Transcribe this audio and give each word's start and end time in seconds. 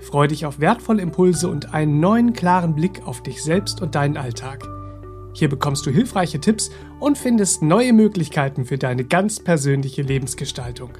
Freu 0.00 0.26
dich 0.26 0.46
auf 0.46 0.60
wertvolle 0.60 1.02
Impulse 1.02 1.48
und 1.48 1.74
einen 1.74 2.00
neuen 2.00 2.32
klaren 2.32 2.74
Blick 2.74 3.06
auf 3.06 3.22
dich 3.22 3.42
selbst 3.42 3.82
und 3.82 3.94
deinen 3.94 4.16
Alltag. 4.16 4.66
Hier 5.32 5.48
bekommst 5.48 5.86
du 5.86 5.90
hilfreiche 5.90 6.40
Tipps 6.40 6.70
und 6.98 7.16
findest 7.18 7.62
neue 7.62 7.92
Möglichkeiten 7.92 8.64
für 8.64 8.78
deine 8.78 9.04
ganz 9.04 9.38
persönliche 9.38 10.02
Lebensgestaltung. 10.02 10.90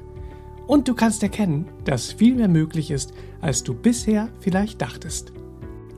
Und 0.67 0.87
du 0.87 0.93
kannst 0.93 1.21
erkennen, 1.21 1.67
dass 1.83 2.13
viel 2.13 2.35
mehr 2.35 2.47
möglich 2.47 2.91
ist, 2.91 3.13
als 3.41 3.63
du 3.63 3.73
bisher 3.73 4.29
vielleicht 4.39 4.81
dachtest. 4.81 5.33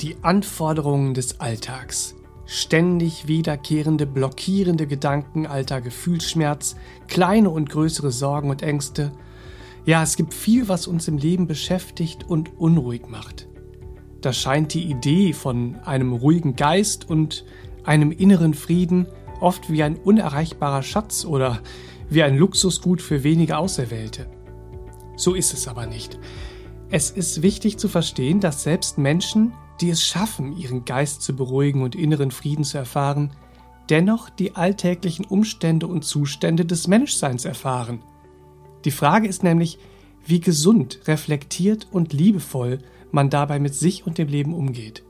Die 0.02 0.16
Anforderungen 0.24 1.14
des 1.14 1.40
Alltags. 1.40 2.16
Ständig 2.46 3.28
wiederkehrende, 3.28 4.06
blockierende 4.06 4.88
Gedanken, 4.88 5.46
alter 5.46 5.80
Gefühlsschmerz, 5.80 6.76
kleine 7.08 7.50
und 7.50 7.70
größere 7.70 8.12
Sorgen 8.12 8.50
und 8.50 8.64
Ängste. 8.64 9.12
Ja, 9.86 10.02
es 10.02 10.16
gibt 10.16 10.34
viel, 10.34 10.70
was 10.70 10.88
uns 10.88 11.10
im 11.10 11.18
Leben 11.18 11.46
beschäftigt 11.46 12.24
und 12.30 12.58
unruhig 12.58 13.10
macht. 13.10 13.50
Da 14.22 14.32
scheint 14.32 14.74
die 14.74 14.90
Idee 14.90 15.34
von 15.34 15.76
einem 15.84 16.14
ruhigen 16.14 16.56
Geist 16.56 17.10
und 17.10 17.44
einem 17.84 18.12
inneren 18.12 18.54
Frieden 18.54 19.08
oft 19.42 19.70
wie 19.70 19.84
ein 19.84 19.98
unerreichbarer 19.98 20.84
Schatz 20.84 21.26
oder 21.26 21.60
wie 22.10 22.24
ein 22.24 22.38
Luxusgut 22.38 23.02
für 23.02 23.24
wenige 23.24 23.58
Auserwählte. 23.58 24.28
So 25.18 25.34
ist 25.34 25.54
es 25.54 25.68
aber 25.68 25.86
nicht. 25.86 26.18
Es 26.90 27.12
ist 27.12 27.42
wichtig 27.42 27.78
zu 27.78 27.90
verstehen, 27.90 28.40
dass 28.40 28.64
selbst 28.64 28.98
Menschen, 28.98 29.52
die 29.82 29.90
es 29.90 30.06
schaffen, 30.06 30.56
ihren 30.56 30.86
Geist 30.86 31.24
zu 31.24 31.36
beruhigen 31.36 31.82
und 31.82 31.96
inneren 31.96 32.32
Frieden 32.32 32.64
zu 32.64 32.78
erfahren, 32.78 33.32
dennoch 33.90 34.30
die 34.30 34.56
alltäglichen 34.56 35.26
Umstände 35.26 35.88
und 35.88 36.06
Zustände 36.06 36.66
des 36.66 36.88
Menschseins 36.88 37.44
erfahren. 37.44 38.00
Die 38.86 38.92
Frage 38.92 39.28
ist 39.28 39.44
nämlich, 39.44 39.80
wie 40.26 40.40
gesund, 40.40 41.00
reflektiert 41.06 41.88
und 41.92 42.14
liebevoll 42.14 42.80
man 43.12 43.30
dabei 43.30 43.60
mit 43.60 43.76
sich 43.76 44.08
und 44.08 44.18
dem 44.18 44.28
Leben 44.28 44.54
umgeht. 44.54 45.04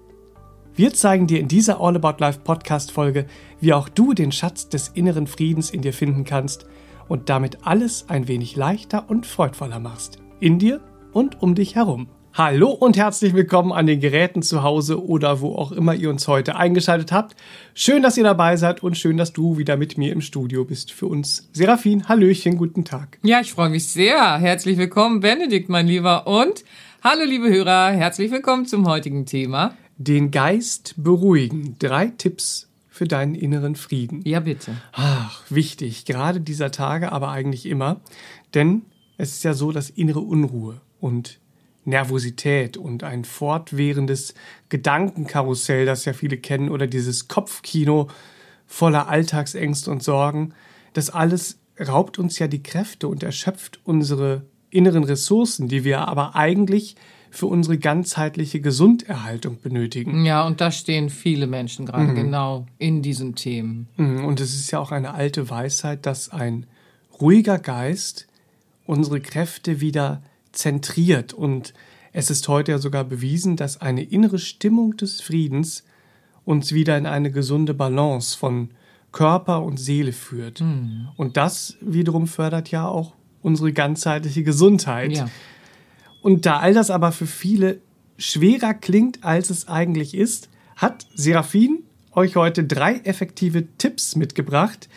Wir 0.75 0.93
zeigen 0.93 1.27
dir 1.27 1.39
in 1.39 1.47
dieser 1.47 1.79
All 1.79 1.95
About 1.95 2.19
Life 2.19 2.39
Podcast 2.43 2.91
Folge, 2.91 3.27
wie 3.59 3.73
auch 3.73 3.89
du 3.89 4.13
den 4.13 4.31
Schatz 4.31 4.69
des 4.69 4.89
inneren 4.89 5.27
Friedens 5.27 5.69
in 5.69 5.81
dir 5.81 5.93
finden 5.93 6.25
kannst 6.25 6.65
und 7.07 7.29
damit 7.29 7.59
alles 7.65 8.09
ein 8.09 8.27
wenig 8.27 8.55
leichter 8.55 9.09
und 9.09 9.25
freudvoller 9.27 9.79
machst. 9.79 10.17
In 10.39 10.57
dir 10.57 10.81
und 11.11 11.41
um 11.43 11.53
dich 11.53 11.75
herum. 11.75 12.07
Hallo 12.35 12.71
und 12.71 12.97
herzlich 12.97 13.35
willkommen 13.35 13.71
an 13.71 13.85
den 13.85 13.99
Geräten 13.99 14.41
zu 14.41 14.63
Hause 14.63 15.05
oder 15.05 15.39
wo 15.39 15.53
auch 15.53 15.71
immer 15.71 15.93
ihr 15.93 16.09
uns 16.09 16.27
heute 16.27 16.55
eingeschaltet 16.55 17.11
habt. 17.11 17.35
Schön, 17.75 18.01
dass 18.01 18.17
ihr 18.17 18.23
dabei 18.23 18.57
seid 18.57 18.81
und 18.81 18.97
schön, 18.97 19.17
dass 19.17 19.33
du 19.33 19.59
wieder 19.59 19.77
mit 19.77 19.99
mir 19.99 20.11
im 20.11 20.19
Studio 20.19 20.65
bist 20.65 20.91
für 20.91 21.05
uns. 21.05 21.47
Serafin, 21.53 22.09
Hallöchen, 22.09 22.57
guten 22.57 22.85
Tag. 22.85 23.19
Ja, 23.21 23.39
ich 23.39 23.53
freue 23.53 23.69
mich 23.69 23.85
sehr. 23.85 24.39
Herzlich 24.39 24.79
willkommen, 24.79 25.19
Benedikt, 25.19 25.69
mein 25.69 25.85
Lieber. 25.85 26.25
Und 26.25 26.63
hallo, 27.03 27.23
liebe 27.23 27.51
Hörer, 27.51 27.91
herzlich 27.91 28.31
willkommen 28.31 28.65
zum 28.65 28.87
heutigen 28.87 29.27
Thema. 29.27 29.75
Den 29.97 30.31
Geist 30.31 30.95
beruhigen. 30.97 31.75
Drei 31.77 32.07
Tipps 32.07 32.67
für 32.89 33.05
deinen 33.05 33.35
inneren 33.35 33.75
Frieden. 33.75 34.21
Ja, 34.23 34.39
bitte. 34.39 34.71
Ach, 34.93 35.43
wichtig. 35.51 36.05
Gerade 36.05 36.41
dieser 36.41 36.71
Tage, 36.71 37.11
aber 37.11 37.29
eigentlich 37.29 37.67
immer. 37.67 38.01
Denn 38.55 38.81
es 39.19 39.33
ist 39.33 39.43
ja 39.43 39.53
so, 39.53 39.71
dass 39.71 39.91
innere 39.91 40.21
Unruhe 40.21 40.81
und 40.99 41.39
Nervosität 41.85 42.77
und 42.77 43.03
ein 43.03 43.25
fortwährendes 43.25 44.33
Gedankenkarussell, 44.69 45.85
das 45.85 46.05
ja 46.05 46.13
viele 46.13 46.37
kennen, 46.37 46.69
oder 46.69 46.87
dieses 46.87 47.27
Kopfkino 47.27 48.09
voller 48.65 49.07
Alltagsängste 49.07 49.91
und 49.91 50.01
Sorgen, 50.01 50.53
das 50.93 51.09
alles 51.09 51.59
raubt 51.79 52.19
uns 52.19 52.39
ja 52.39 52.47
die 52.47 52.63
Kräfte 52.63 53.07
und 53.07 53.23
erschöpft 53.23 53.79
unsere 53.83 54.45
inneren 54.69 55.03
Ressourcen, 55.03 55.67
die 55.67 55.83
wir 55.83 56.07
aber 56.07 56.35
eigentlich 56.35 56.95
für 57.29 57.47
unsere 57.47 57.79
ganzheitliche 57.79 58.61
Gesunderhaltung 58.61 59.59
benötigen. 59.59 60.23
Ja, 60.23 60.45
und 60.45 60.61
da 60.61 60.71
stehen 60.71 61.09
viele 61.09 61.47
Menschen 61.47 61.87
gerade 61.87 62.11
mhm. 62.11 62.15
genau 62.15 62.67
in 62.77 63.01
diesen 63.01 63.33
Themen. 63.33 63.87
Mhm, 63.97 64.25
und 64.25 64.39
es 64.39 64.53
ist 64.53 64.69
ja 64.69 64.79
auch 64.79 64.91
eine 64.91 65.15
alte 65.15 65.49
Weisheit, 65.49 66.05
dass 66.05 66.29
ein 66.29 66.67
ruhiger 67.19 67.57
Geist 67.57 68.27
unsere 68.85 69.19
Kräfte 69.19 69.81
wieder 69.81 70.21
zentriert. 70.53 71.33
Und 71.33 71.73
es 72.13 72.29
ist 72.29 72.47
heute 72.47 72.71
ja 72.71 72.77
sogar 72.77 73.03
bewiesen, 73.03 73.57
dass 73.57 73.81
eine 73.81 74.03
innere 74.03 74.39
Stimmung 74.39 74.95
des 74.95 75.19
Friedens 75.19 75.83
uns 76.45 76.73
wieder 76.73 76.97
in 76.97 77.05
eine 77.05 77.31
gesunde 77.31 77.73
Balance 77.73 78.37
von 78.37 78.69
Körper 79.11 79.63
und 79.63 79.77
Seele 79.77 80.13
führt. 80.13 80.61
Mhm. 80.61 81.09
Und 81.17 81.37
das 81.37 81.77
wiederum 81.81 82.27
fördert 82.27 82.71
ja 82.71 82.87
auch 82.87 83.13
unsere 83.41 83.73
ganzheitliche 83.73 84.43
Gesundheit. 84.43 85.11
Ja. 85.11 85.29
Und 86.21 86.45
da 86.45 86.59
all 86.59 86.73
das 86.73 86.89
aber 86.89 87.11
für 87.11 87.27
viele 87.27 87.81
schwerer 88.17 88.73
klingt, 88.73 89.23
als 89.23 89.49
es 89.49 89.67
eigentlich 89.67 90.15
ist, 90.15 90.49
hat 90.75 91.05
Serafin 91.13 91.83
euch 92.11 92.35
heute 92.35 92.63
drei 92.63 92.95
effektive 93.03 93.67
Tipps 93.77 94.15
mitgebracht, 94.15 94.87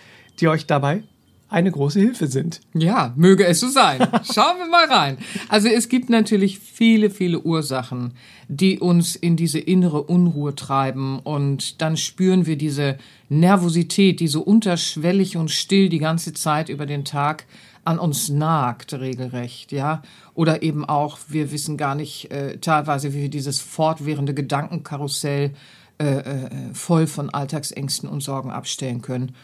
die 0.41 0.49
euch 0.49 0.67
dabei 0.67 1.03
eine 1.49 1.71
große 1.71 2.01
Hilfe 2.01 2.27
sind. 2.27 2.61
Ja, 2.75 3.13
möge 3.17 3.47
es 3.47 3.61
so 3.61 3.69
sein. 3.69 3.99
Schauen 4.25 4.59
wir 4.59 4.69
mal 4.69 4.87
rein. 4.87 5.19
Also 5.49 5.69
es 5.69 5.89
gibt 5.89 6.11
natürlich 6.11 6.59
viele, 6.59 7.11
viele 7.11 7.41
Ursachen, 7.41 8.15
die 8.49 8.81
uns 8.81 9.15
in 9.15 9.37
diese 9.37 9.59
innere 9.59 10.03
Unruhe 10.03 10.55
treiben 10.55 11.21
und 11.21 11.81
dann 11.81 11.97
spüren 11.97 12.47
wir 12.47 12.57
diese 12.57 12.99
Nervosität, 13.29 14.21
die 14.21 14.29
so 14.29 14.41
unterschwellig 14.41 15.37
und 15.37 15.51
still 15.51 15.89
die 15.89 15.99
ganze 15.99 16.33
Zeit 16.33 16.69
über 16.69 16.87
den 16.87 17.05
Tag 17.05 17.47
an 17.85 18.01
uns 18.01 18.29
nagt, 18.29 18.95
regelrecht, 18.95 19.71
ja. 19.71 20.03
Oder 20.35 20.63
eben 20.63 20.85
auch, 20.85 21.19
wir 21.29 21.53
wissen 21.53 21.77
gar 21.77 21.95
nicht 21.95 22.33
äh, 22.33 22.59
teilweise, 22.59 23.15
wie 23.15 23.23
wir 23.23 23.29
dieses 23.29 23.61
fortwährende 23.61 24.35
Gedankenkarussell 24.35 25.53
äh, 25.99 26.05
äh, 26.05 26.51
voll 26.75 27.07
von 27.07 27.31
Alltagsängsten 27.31 28.09
und 28.09 28.23
Sorgen 28.23 28.51
abstellen 28.51 29.03
können. 29.03 29.35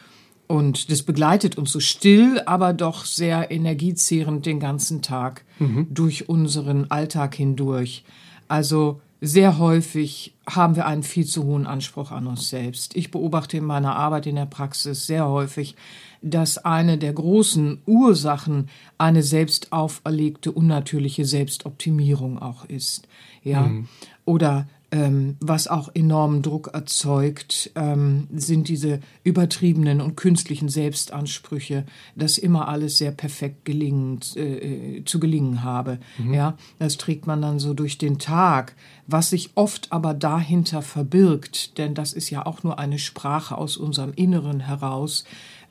Und 0.47 0.91
das 0.91 1.03
begleitet 1.03 1.57
uns 1.57 1.73
so 1.73 1.81
still, 1.81 2.43
aber 2.45 2.73
doch 2.73 3.05
sehr 3.05 3.51
energiezehrend 3.51 4.45
den 4.45 4.61
ganzen 4.61 5.01
Tag 5.01 5.45
mhm. 5.59 5.87
durch 5.91 6.29
unseren 6.29 6.91
Alltag 6.91 7.35
hindurch. 7.35 8.05
Also 8.49 9.01
sehr 9.25 9.59
häufig 9.59 10.35
haben 10.51 10.75
wir 10.75 10.85
einen 10.87 11.05
viel 11.05 11.25
zu 11.25 11.45
hohen 11.45 11.67
Anspruch 11.67 12.11
an 12.11 12.27
uns 12.27 12.51
selbst. 12.51 12.97
Ich 12.97 13.13
beobachte 13.13 13.57
in 13.57 13.65
meiner 13.65 13.95
Arbeit 13.95 14.27
in 14.27 14.35
der 14.35 14.47
Praxis 14.47 15.07
sehr 15.07 15.29
häufig, 15.29 15.77
dass 16.23 16.59
eine 16.59 16.99
der 16.99 17.13
großen 17.13 17.83
Ursachen 17.87 18.69
eine 18.99 19.23
selbst 19.23 19.73
auferlegte 19.73 20.51
unnatürliche 20.51 21.25
Selbstoptimierung 21.25 22.41
auch 22.41 22.65
ist. 22.65 23.07
Ja. 23.45 23.63
Mhm. 23.63 23.89
Oder 24.25 24.67
ähm, 24.93 25.37
was 25.41 25.69
auch 25.69 25.91
enormen 25.95 26.43
Druck 26.43 26.71
erzeugt, 26.75 27.73
ähm, 27.75 28.29
sind 28.31 28.69
diese 28.69 29.01
übertriebenen 29.25 30.03
und 30.03 30.17
künstlichen 30.17 30.69
Selbstansprüche, 30.69 31.87
dass 32.15 32.37
immer 32.37 32.69
alles 32.69 32.99
sehr 32.99 33.11
perfekt 33.11 33.65
gelingen, 33.65 34.21
äh, 34.37 34.99
äh, 34.99 35.05
zu 35.07 35.19
gelingen 35.19 35.65
habe. 35.65 35.99
Mhm. 36.19 36.35
Ja, 36.35 36.59
das 36.79 36.99
trägt 36.99 37.27
man 37.27 37.41
dann 37.41 37.59
so 37.59 37.73
durch 37.73 37.97
den 37.97 38.19
Tag, 38.19 38.77
was 39.07 39.31
sich 39.31 39.53
oft 39.55 39.91
aber 39.91 40.13
dahinter 40.13 40.83
verbirgt, 40.83 41.79
denn 41.79 41.95
das 41.95 42.13
ist 42.13 42.29
ja 42.29 42.45
auch 42.45 42.63
nur 42.63 42.79
eine 42.79 42.99
Sprache 42.99 43.57
aus 43.57 43.79
unserem 43.79 44.13
Inneren 44.13 44.61
heraus, 44.61 45.25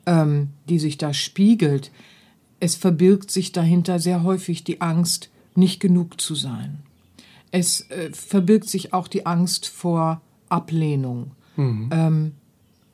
ähm, 0.04 0.48
die 0.68 0.80
sich 0.80 0.98
da 0.98 1.14
spiegelt. 1.14 1.92
Es 2.58 2.74
verbirgt 2.74 3.30
sich 3.30 3.52
dahinter 3.52 4.00
sehr 4.00 4.24
häufig 4.24 4.64
die 4.64 4.80
Angst, 4.80 5.30
nicht 5.54 5.78
genug 5.78 6.20
zu 6.20 6.34
sein 6.34 6.82
es 7.52 7.82
äh, 7.90 8.10
verbirgt 8.12 8.68
sich 8.68 8.92
auch 8.92 9.06
die 9.06 9.26
Angst 9.26 9.68
vor 9.68 10.20
Ablehnung. 10.48 11.30
Mhm. 11.56 11.90
Ähm, 11.92 12.32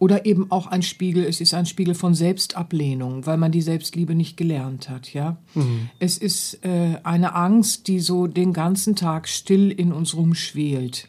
oder 0.01 0.27
eben 0.27 0.51
auch 0.51 0.69
ein 0.69 0.83
Spiegel, 0.83 1.25
es 1.25 1.41
ist 1.41 1.55
ein 1.55 1.67
Spiegel 1.67 1.95
von 1.95 2.15
Selbstablehnung, 2.15 3.27
weil 3.27 3.37
man 3.37 3.51
die 3.51 3.63
Selbstliebe 3.63 4.15
nicht 4.15 4.37
gelernt 4.37 4.89
hat, 4.89 5.13
ja. 5.13 5.39
Mhm. 5.55 5.91
Es 5.99 6.19
ist 6.19 6.65
äh, 6.65 6.99
eine 7.03 7.35
Angst, 7.35 7.89
die 7.89 7.99
so 7.99 8.29
den 8.29 8.53
ganzen 8.53 8.95
Tag 8.95 9.29
still 9.29 9.73
in 9.73 9.93
uns 9.93 10.15
rumschwelt, 10.15 11.09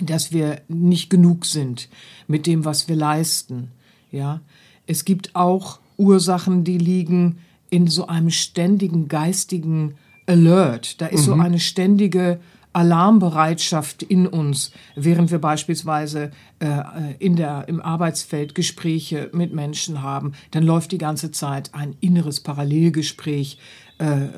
dass 0.00 0.32
wir 0.32 0.62
nicht 0.68 1.10
genug 1.10 1.44
sind 1.44 1.90
mit 2.26 2.46
dem, 2.46 2.64
was 2.64 2.88
wir 2.88 2.96
leisten, 2.96 3.70
ja. 4.10 4.40
Es 4.86 5.04
gibt 5.04 5.36
auch 5.36 5.78
Ursachen, 5.98 6.64
die 6.64 6.78
liegen 6.78 7.38
in 7.70 7.86
so 7.86 8.06
einem 8.06 8.30
ständigen 8.30 9.08
geistigen 9.08 9.94
Alert. 10.26 11.00
Da 11.00 11.06
ist 11.06 11.22
mhm. 11.22 11.24
so 11.24 11.32
eine 11.34 11.60
ständige 11.60 12.40
Alarmbereitschaft 12.72 14.02
in 14.02 14.26
uns, 14.26 14.72
während 14.94 15.30
wir 15.30 15.38
beispielsweise 15.38 16.30
äh, 16.58 17.14
in 17.18 17.36
der, 17.36 17.68
im 17.68 17.80
Arbeitsfeld 17.80 18.54
Gespräche 18.54 19.30
mit 19.32 19.52
Menschen 19.52 20.02
haben. 20.02 20.32
Dann 20.52 20.62
läuft 20.62 20.92
die 20.92 20.98
ganze 20.98 21.30
Zeit 21.32 21.74
ein 21.74 21.96
inneres 22.00 22.40
Parallelgespräch. 22.40 23.58
Äh, 23.98 24.04
äh, 24.04 24.28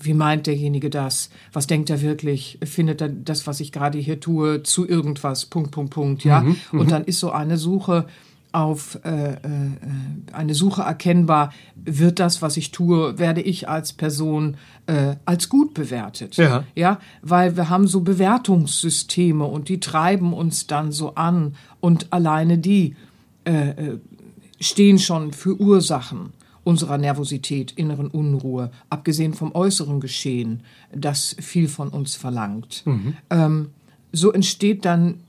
wie 0.00 0.14
meint 0.14 0.46
derjenige 0.46 0.90
das? 0.90 1.30
Was 1.52 1.66
denkt 1.66 1.90
er 1.90 2.02
wirklich? 2.02 2.58
Findet 2.62 3.00
er 3.00 3.08
das, 3.08 3.46
was 3.46 3.60
ich 3.60 3.72
gerade 3.72 3.98
hier 3.98 4.20
tue, 4.20 4.62
zu 4.62 4.86
irgendwas? 4.88 5.46
Punkt, 5.46 5.72
Punkt, 5.72 5.92
Punkt, 5.92 6.24
ja. 6.24 6.42
Mhm, 6.42 6.56
Und 6.72 6.92
dann 6.92 7.04
ist 7.04 7.18
so 7.18 7.32
eine 7.32 7.56
Suche 7.56 8.06
auf 8.56 8.98
äh, 9.04 9.32
äh, 9.34 9.36
eine 10.32 10.54
Suche 10.54 10.80
erkennbar, 10.80 11.52
wird 11.74 12.18
das, 12.18 12.40
was 12.40 12.56
ich 12.56 12.70
tue, 12.70 13.18
werde 13.18 13.42
ich 13.42 13.68
als 13.68 13.92
Person 13.92 14.56
äh, 14.86 15.16
als 15.26 15.50
gut 15.50 15.74
bewertet. 15.74 16.38
Ja. 16.38 16.64
ja, 16.74 16.98
weil 17.20 17.58
wir 17.58 17.68
haben 17.68 17.86
so 17.86 18.00
Bewertungssysteme 18.00 19.44
und 19.44 19.68
die 19.68 19.78
treiben 19.78 20.32
uns 20.32 20.66
dann 20.66 20.90
so 20.90 21.16
an 21.16 21.54
und 21.80 22.14
alleine 22.14 22.56
die 22.56 22.96
äh, 23.44 23.70
äh 23.70 23.98
stehen 24.58 24.98
schon 24.98 25.34
für 25.34 25.60
Ursachen 25.60 26.32
unserer 26.64 26.96
Nervosität, 26.96 27.72
inneren 27.72 28.08
Unruhe, 28.08 28.70
abgesehen 28.88 29.34
vom 29.34 29.54
äußeren 29.54 30.00
Geschehen, 30.00 30.62
das 30.94 31.36
viel 31.38 31.68
von 31.68 31.90
uns 31.90 32.14
verlangt. 32.14 32.82
Mhm. 32.86 33.14
Ähm, 33.28 33.68
so 34.12 34.32
entsteht 34.32 34.86
dann 34.86 35.20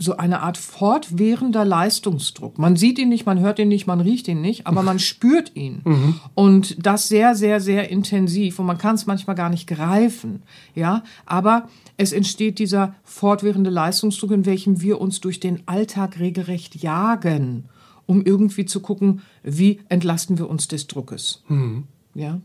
so 0.00 0.16
eine 0.16 0.40
Art 0.40 0.56
fortwährender 0.56 1.64
Leistungsdruck. 1.64 2.58
Man 2.58 2.76
sieht 2.76 2.98
ihn 2.98 3.10
nicht, 3.10 3.26
man 3.26 3.38
hört 3.38 3.58
ihn 3.58 3.68
nicht, 3.68 3.86
man 3.86 4.00
riecht 4.00 4.28
ihn 4.28 4.40
nicht, 4.40 4.66
aber 4.66 4.82
man 4.82 4.98
spürt 4.98 5.54
ihn. 5.54 5.82
Mhm. 5.84 6.20
Und 6.34 6.84
das 6.84 7.08
sehr, 7.08 7.34
sehr, 7.34 7.60
sehr 7.60 7.90
intensiv. 7.90 8.58
Und 8.58 8.66
man 8.66 8.78
kann 8.78 8.94
es 8.94 9.06
manchmal 9.06 9.36
gar 9.36 9.50
nicht 9.50 9.66
greifen. 9.66 10.42
Ja, 10.74 11.04
aber 11.26 11.68
es 11.98 12.12
entsteht 12.12 12.58
dieser 12.58 12.94
fortwährende 13.04 13.68
Leistungsdruck, 13.68 14.30
in 14.30 14.46
welchem 14.46 14.80
wir 14.80 15.00
uns 15.00 15.20
durch 15.20 15.38
den 15.38 15.62
Alltag 15.66 16.18
regelrecht 16.18 16.76
jagen, 16.76 17.66
um 18.06 18.22
irgendwie 18.22 18.64
zu 18.64 18.80
gucken, 18.80 19.20
wie 19.42 19.80
entlasten 19.90 20.38
wir 20.38 20.48
uns 20.48 20.66
des 20.66 20.86
Druckes. 20.86 21.42
Mhm. 21.48 21.84
Ja. 22.14 22.40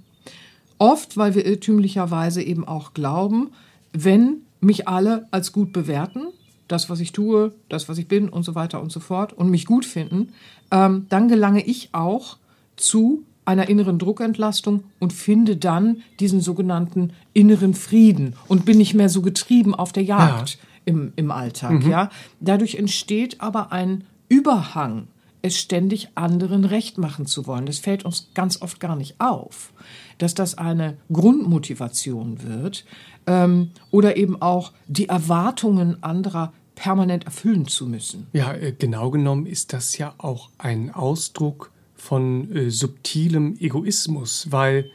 Oft, 0.77 1.15
weil 1.15 1.35
wir 1.35 1.45
irrtümlicherweise 1.45 2.43
eben 2.43 2.67
auch 2.67 2.93
glauben, 2.93 3.51
wenn 3.93 4.41
mich 4.59 4.89
alle 4.89 5.27
als 5.31 5.53
gut 5.53 5.71
bewerten, 5.71 6.24
das, 6.67 6.89
was 6.89 6.99
ich 6.99 7.11
tue, 7.11 7.53
das, 7.69 7.89
was 7.89 7.97
ich 7.97 8.07
bin 8.07 8.29
und 8.29 8.43
so 8.43 8.55
weiter 8.55 8.81
und 8.81 8.91
so 8.91 8.99
fort 8.99 9.33
und 9.33 9.49
mich 9.49 9.65
gut 9.65 9.85
finden, 9.85 10.29
ähm, 10.71 11.05
dann 11.09 11.27
gelange 11.27 11.63
ich 11.63 11.89
auch 11.93 12.37
zu 12.75 13.23
einer 13.45 13.69
inneren 13.69 13.99
Druckentlastung 13.99 14.83
und 14.99 15.13
finde 15.13 15.55
dann 15.55 16.01
diesen 16.19 16.41
sogenannten 16.41 17.13
inneren 17.33 17.73
Frieden 17.73 18.35
und 18.47 18.65
bin 18.65 18.77
nicht 18.77 18.95
mehr 18.95 19.09
so 19.09 19.21
getrieben 19.21 19.75
auf 19.75 19.93
der 19.93 20.03
Jagd 20.03 20.49
ja. 20.49 20.57
im, 20.85 21.13
im 21.15 21.31
Alltag. 21.31 21.83
Mhm. 21.83 21.89
Ja? 21.89 22.09
Dadurch 22.39 22.75
entsteht 22.75 23.41
aber 23.41 23.71
ein 23.71 24.03
Überhang, 24.27 25.07
es 25.45 25.57
ständig 25.57 26.09
anderen 26.15 26.65
recht 26.65 26.97
machen 26.97 27.25
zu 27.25 27.45
wollen. 27.47 27.65
Das 27.65 27.79
fällt 27.79 28.03
uns 28.03 28.29
ganz 28.33 28.61
oft 28.61 28.79
gar 28.79 28.95
nicht 28.95 29.15
auf, 29.19 29.71
dass 30.17 30.33
das 30.33 30.57
eine 30.57 30.97
Grundmotivation 31.11 32.41
wird, 32.43 32.85
ähm, 33.27 33.71
oder 33.91 34.17
eben 34.17 34.41
auch 34.41 34.71
die 34.87 35.09
Erwartungen 35.09 36.03
anderer 36.03 36.53
permanent 36.75 37.25
erfüllen 37.25 37.67
zu 37.67 37.85
müssen. 37.85 38.27
Ja, 38.33 38.53
äh, 38.53 38.73
genau 38.77 39.11
genommen 39.11 39.45
ist 39.45 39.73
das 39.73 39.97
ja 39.97 40.13
auch 40.17 40.49
ein 40.57 40.91
Ausdruck 40.93 41.71
von 41.95 42.51
äh, 42.51 42.69
subtilem 42.69 43.57
Egoismus, 43.59 44.47
weil 44.51 44.91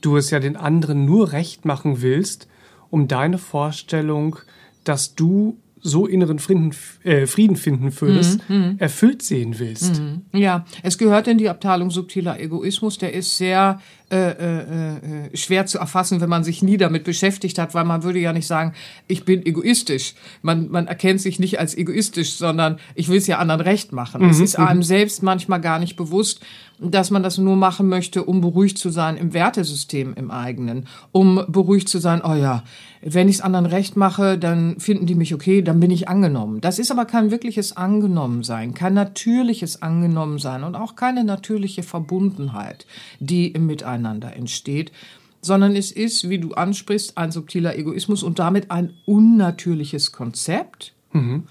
du 0.00 0.16
es 0.16 0.30
ja 0.30 0.40
den 0.40 0.56
anderen 0.56 1.04
nur 1.04 1.32
recht 1.32 1.64
machen 1.64 2.02
willst, 2.02 2.48
um 2.90 3.08
deine 3.08 3.38
Vorstellung, 3.38 4.36
dass 4.84 5.14
du 5.14 5.58
so 5.82 6.06
inneren 6.06 6.38
Frieden, 6.38 6.74
äh, 7.04 7.26
Frieden 7.26 7.56
finden 7.56 7.92
würdest, 8.00 8.40
mhm, 8.48 8.56
mhm, 8.56 8.76
erfüllt 8.78 9.22
sehen 9.22 9.58
willst. 9.58 10.00
Mhm. 10.00 10.22
Ja, 10.32 10.64
es 10.82 10.98
gehört 10.98 11.28
in 11.28 11.38
die 11.38 11.48
Abteilung 11.48 11.90
subtiler 11.90 12.38
Egoismus. 12.40 12.98
Der 12.98 13.12
ist 13.12 13.36
sehr 13.36 13.80
äh, 14.10 14.30
äh, 14.30 14.60
äh, 14.62 15.36
schwer 15.36 15.66
zu 15.66 15.78
erfassen, 15.78 16.22
wenn 16.22 16.30
man 16.30 16.42
sich 16.42 16.62
nie 16.62 16.78
damit 16.78 17.04
beschäftigt 17.04 17.58
hat, 17.58 17.74
weil 17.74 17.84
man 17.84 18.02
würde 18.04 18.18
ja 18.18 18.32
nicht 18.32 18.46
sagen, 18.46 18.72
ich 19.06 19.26
bin 19.26 19.44
egoistisch. 19.44 20.14
Man, 20.40 20.70
man 20.70 20.86
erkennt 20.86 21.20
sich 21.20 21.38
nicht 21.38 21.60
als 21.60 21.76
egoistisch, 21.76 22.32
sondern 22.32 22.78
ich 22.94 23.08
will 23.08 23.18
es 23.18 23.26
ja 23.26 23.36
anderen 23.36 23.60
recht 23.60 23.92
machen. 23.92 24.26
Es 24.30 24.38
mhm, 24.38 24.44
ist 24.44 24.58
einem 24.58 24.78
mhm. 24.78 24.84
selbst 24.84 25.22
manchmal 25.22 25.60
gar 25.60 25.78
nicht 25.78 25.96
bewusst, 25.96 26.40
dass 26.80 27.10
man 27.10 27.22
das 27.22 27.36
nur 27.36 27.56
machen 27.56 27.88
möchte, 27.88 28.24
um 28.24 28.40
beruhigt 28.40 28.78
zu 28.78 28.88
sein 28.88 29.16
im 29.16 29.34
Wertesystem 29.34 30.14
im 30.14 30.30
eigenen, 30.30 30.86
um 31.12 31.44
beruhigt 31.48 31.88
zu 31.88 31.98
sein, 31.98 32.22
oh 32.24 32.34
ja, 32.34 32.62
wenn 33.02 33.28
ich 33.28 33.36
es 33.36 33.40
anderen 33.42 33.66
recht 33.66 33.96
mache, 33.96 34.38
dann 34.38 34.78
finden 34.78 35.06
die 35.06 35.16
mich 35.16 35.34
okay, 35.34 35.60
dann 35.60 35.80
bin 35.80 35.90
ich 35.90 36.08
angenommen. 36.08 36.60
Das 36.60 36.78
ist 36.78 36.90
aber 36.90 37.04
kein 37.04 37.30
wirkliches 37.30 37.76
Angenommensein, 37.76 38.74
kein 38.74 38.94
natürliches 38.94 39.82
Angenommensein 39.82 40.62
und 40.62 40.76
auch 40.76 40.94
keine 40.94 41.24
natürliche 41.24 41.82
Verbundenheit, 41.82 42.86
die 43.18 43.48
im 43.48 43.66
Miteinander 43.66 43.97
entsteht, 44.04 44.92
sondern 45.40 45.76
es 45.76 45.92
ist, 45.92 46.28
wie 46.28 46.38
du 46.38 46.54
ansprichst, 46.54 47.16
ein 47.16 47.30
subtiler 47.30 47.76
Egoismus 47.76 48.22
und 48.22 48.38
damit 48.38 48.70
ein 48.70 48.94
unnatürliches 49.06 50.12
Konzept. 50.12 50.94
Mhm. 51.12 51.44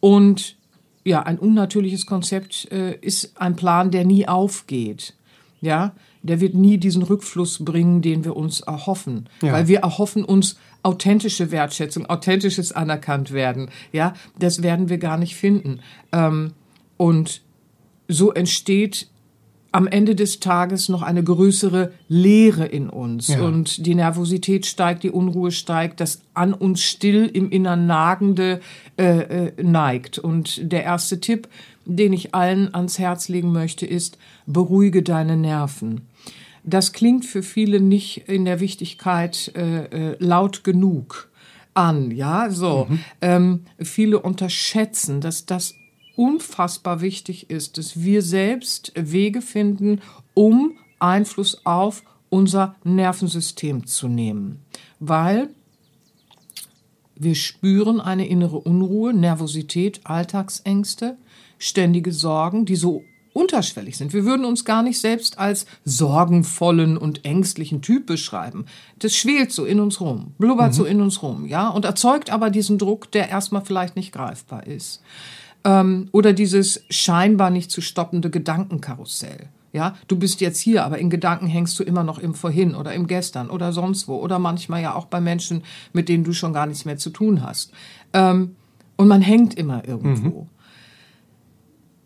Und 0.00 0.56
ja, 1.04 1.22
ein 1.22 1.38
unnatürliches 1.38 2.06
Konzept 2.06 2.70
äh, 2.72 2.96
ist 3.00 3.40
ein 3.40 3.56
Plan, 3.56 3.90
der 3.90 4.04
nie 4.04 4.26
aufgeht. 4.26 5.14
Ja, 5.60 5.94
der 6.22 6.40
wird 6.40 6.54
nie 6.54 6.78
diesen 6.78 7.02
Rückfluss 7.02 7.64
bringen, 7.64 8.02
den 8.02 8.24
wir 8.24 8.36
uns 8.36 8.60
erhoffen, 8.60 9.28
ja. 9.42 9.52
weil 9.52 9.68
wir 9.68 9.80
erhoffen 9.80 10.24
uns 10.24 10.58
authentische 10.82 11.50
Wertschätzung, 11.50 12.06
authentisches 12.06 12.72
anerkannt 12.72 13.32
werden. 13.32 13.70
Ja, 13.92 14.14
das 14.38 14.62
werden 14.62 14.88
wir 14.88 14.98
gar 14.98 15.16
nicht 15.16 15.36
finden. 15.36 15.80
Ähm, 16.12 16.52
und 16.96 17.42
so 18.08 18.32
entsteht 18.32 19.08
am 19.74 19.88
Ende 19.88 20.14
des 20.14 20.38
Tages 20.38 20.88
noch 20.88 21.02
eine 21.02 21.24
größere 21.24 21.90
Leere 22.06 22.64
in 22.64 22.88
uns 22.88 23.26
ja. 23.26 23.42
und 23.42 23.84
die 23.84 23.96
Nervosität 23.96 24.66
steigt, 24.66 25.02
die 25.02 25.10
Unruhe 25.10 25.50
steigt, 25.50 25.98
das 25.98 26.20
an 26.32 26.54
uns 26.54 26.80
still 26.80 27.26
im 27.26 27.50
Innern 27.50 27.88
nagende 27.88 28.60
äh, 28.96 29.48
äh, 29.48 29.62
neigt. 29.62 30.20
Und 30.20 30.70
der 30.70 30.84
erste 30.84 31.18
Tipp, 31.18 31.48
den 31.84 32.12
ich 32.12 32.36
allen 32.36 32.72
ans 32.72 33.00
Herz 33.00 33.28
legen 33.28 33.50
möchte, 33.50 33.84
ist, 33.84 34.16
beruhige 34.46 35.02
deine 35.02 35.36
Nerven. 35.36 36.02
Das 36.62 36.92
klingt 36.92 37.24
für 37.24 37.42
viele 37.42 37.80
nicht 37.80 38.28
in 38.28 38.44
der 38.44 38.60
Wichtigkeit 38.60 39.50
äh, 39.56 40.12
äh, 40.12 40.16
laut 40.20 40.62
genug 40.62 41.28
an, 41.74 42.12
ja, 42.12 42.48
so. 42.48 42.86
Mhm. 42.88 42.98
Ähm, 43.20 43.60
viele 43.80 44.20
unterschätzen, 44.20 45.20
dass 45.20 45.46
das 45.46 45.74
unfassbar 46.16 47.00
wichtig 47.00 47.50
ist, 47.50 47.78
dass 47.78 48.02
wir 48.02 48.22
selbst 48.22 48.92
Wege 48.94 49.42
finden, 49.42 50.00
um 50.34 50.76
Einfluss 50.98 51.64
auf 51.64 52.02
unser 52.28 52.74
Nervensystem 52.84 53.86
zu 53.86 54.08
nehmen. 54.08 54.62
Weil 55.00 55.50
wir 57.16 57.34
spüren 57.34 58.00
eine 58.00 58.26
innere 58.26 58.58
Unruhe, 58.58 59.14
Nervosität, 59.14 60.00
Alltagsängste, 60.04 61.16
ständige 61.58 62.12
Sorgen, 62.12 62.64
die 62.64 62.76
so 62.76 63.04
unterschwellig 63.32 63.96
sind. 63.96 64.12
Wir 64.12 64.24
würden 64.24 64.46
uns 64.46 64.64
gar 64.64 64.82
nicht 64.82 64.98
selbst 64.98 65.38
als 65.38 65.66
sorgenvollen 65.84 66.96
und 66.96 67.24
ängstlichen 67.24 67.82
Typ 67.82 68.06
beschreiben. 68.06 68.66
Das 68.98 69.14
schwelt 69.14 69.52
so 69.52 69.64
in 69.64 69.80
uns 69.80 70.00
rum, 70.00 70.34
blubbert 70.38 70.68
mhm. 70.68 70.72
so 70.72 70.84
in 70.84 71.00
uns 71.00 71.22
rum, 71.22 71.46
ja, 71.46 71.68
und 71.68 71.84
erzeugt 71.84 72.30
aber 72.30 72.50
diesen 72.50 72.78
Druck, 72.78 73.10
der 73.12 73.28
erstmal 73.28 73.64
vielleicht 73.64 73.96
nicht 73.96 74.12
greifbar 74.12 74.66
ist. 74.66 75.02
Ähm, 75.64 76.08
oder 76.12 76.32
dieses 76.32 76.84
scheinbar 76.90 77.50
nicht 77.50 77.70
zu 77.70 77.80
stoppende 77.80 78.30
Gedankenkarussell. 78.30 79.48
Ja, 79.72 79.96
du 80.06 80.16
bist 80.16 80.40
jetzt 80.40 80.60
hier, 80.60 80.84
aber 80.84 80.98
in 80.98 81.10
Gedanken 81.10 81.46
hängst 81.46 81.76
du 81.80 81.82
immer 81.82 82.04
noch 82.04 82.20
im 82.20 82.34
Vorhin 82.34 82.76
oder 82.76 82.94
im 82.94 83.08
Gestern 83.08 83.50
oder 83.50 83.72
sonst 83.72 84.06
wo 84.06 84.16
oder 84.16 84.38
manchmal 84.38 84.82
ja 84.82 84.94
auch 84.94 85.06
bei 85.06 85.20
Menschen, 85.20 85.64
mit 85.92 86.08
denen 86.08 86.22
du 86.22 86.32
schon 86.32 86.52
gar 86.52 86.66
nichts 86.66 86.84
mehr 86.84 86.96
zu 86.96 87.10
tun 87.10 87.42
hast. 87.42 87.72
Ähm, 88.12 88.54
und 88.96 89.08
man 89.08 89.20
hängt 89.20 89.54
immer 89.54 89.86
irgendwo. 89.88 90.42
Mhm. 90.42 90.48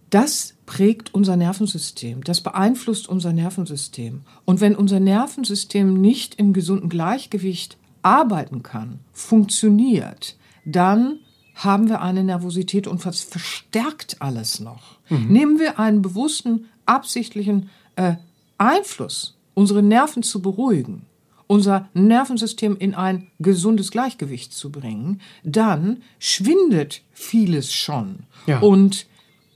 Das 0.09 0.55
prägt 0.65 1.13
unser 1.13 1.37
Nervensystem, 1.37 2.25
das 2.25 2.41
beeinflusst 2.41 3.09
unser 3.09 3.35
Nervensystem. 3.35 4.23
Und 4.47 4.63
wenn 4.63 4.75
unser 4.75 5.01
Nervensystem 5.01 6.01
nicht 6.01 6.37
im 6.37 6.55
gesunden 6.55 6.89
Gleichgewicht 6.89 7.77
arbeiten 8.01 8.63
kann, 8.63 9.01
funktioniert, 9.13 10.39
dann 10.65 11.19
haben 11.59 11.89
wir 11.89 12.01
eine 12.01 12.23
Nervosität 12.23 12.87
und 12.87 13.05
was 13.05 13.21
verstärkt 13.21 14.17
alles 14.21 14.61
noch. 14.61 14.99
Mhm. 15.09 15.27
Nehmen 15.29 15.59
wir 15.59 15.79
einen 15.81 16.03
bewussten, 16.03 16.69
absichtlichen 16.87 17.69
äh, 17.97 18.15
Einfluss, 18.59 19.37
unsere 19.55 19.83
Nerven 19.83 20.23
zu 20.23 20.41
beruhigen, 20.41 21.07
unser 21.49 21.89
Nervensystem 21.95 22.77
in 22.77 22.95
ein 22.95 23.27
gesundes 23.41 23.91
Gleichgewicht 23.91 24.53
zu 24.53 24.71
bringen, 24.71 25.21
dann 25.43 26.03
schwindet 26.21 27.03
vieles 27.13 27.73
schon. 27.73 28.21
Ja. 28.47 28.61
Und 28.61 29.07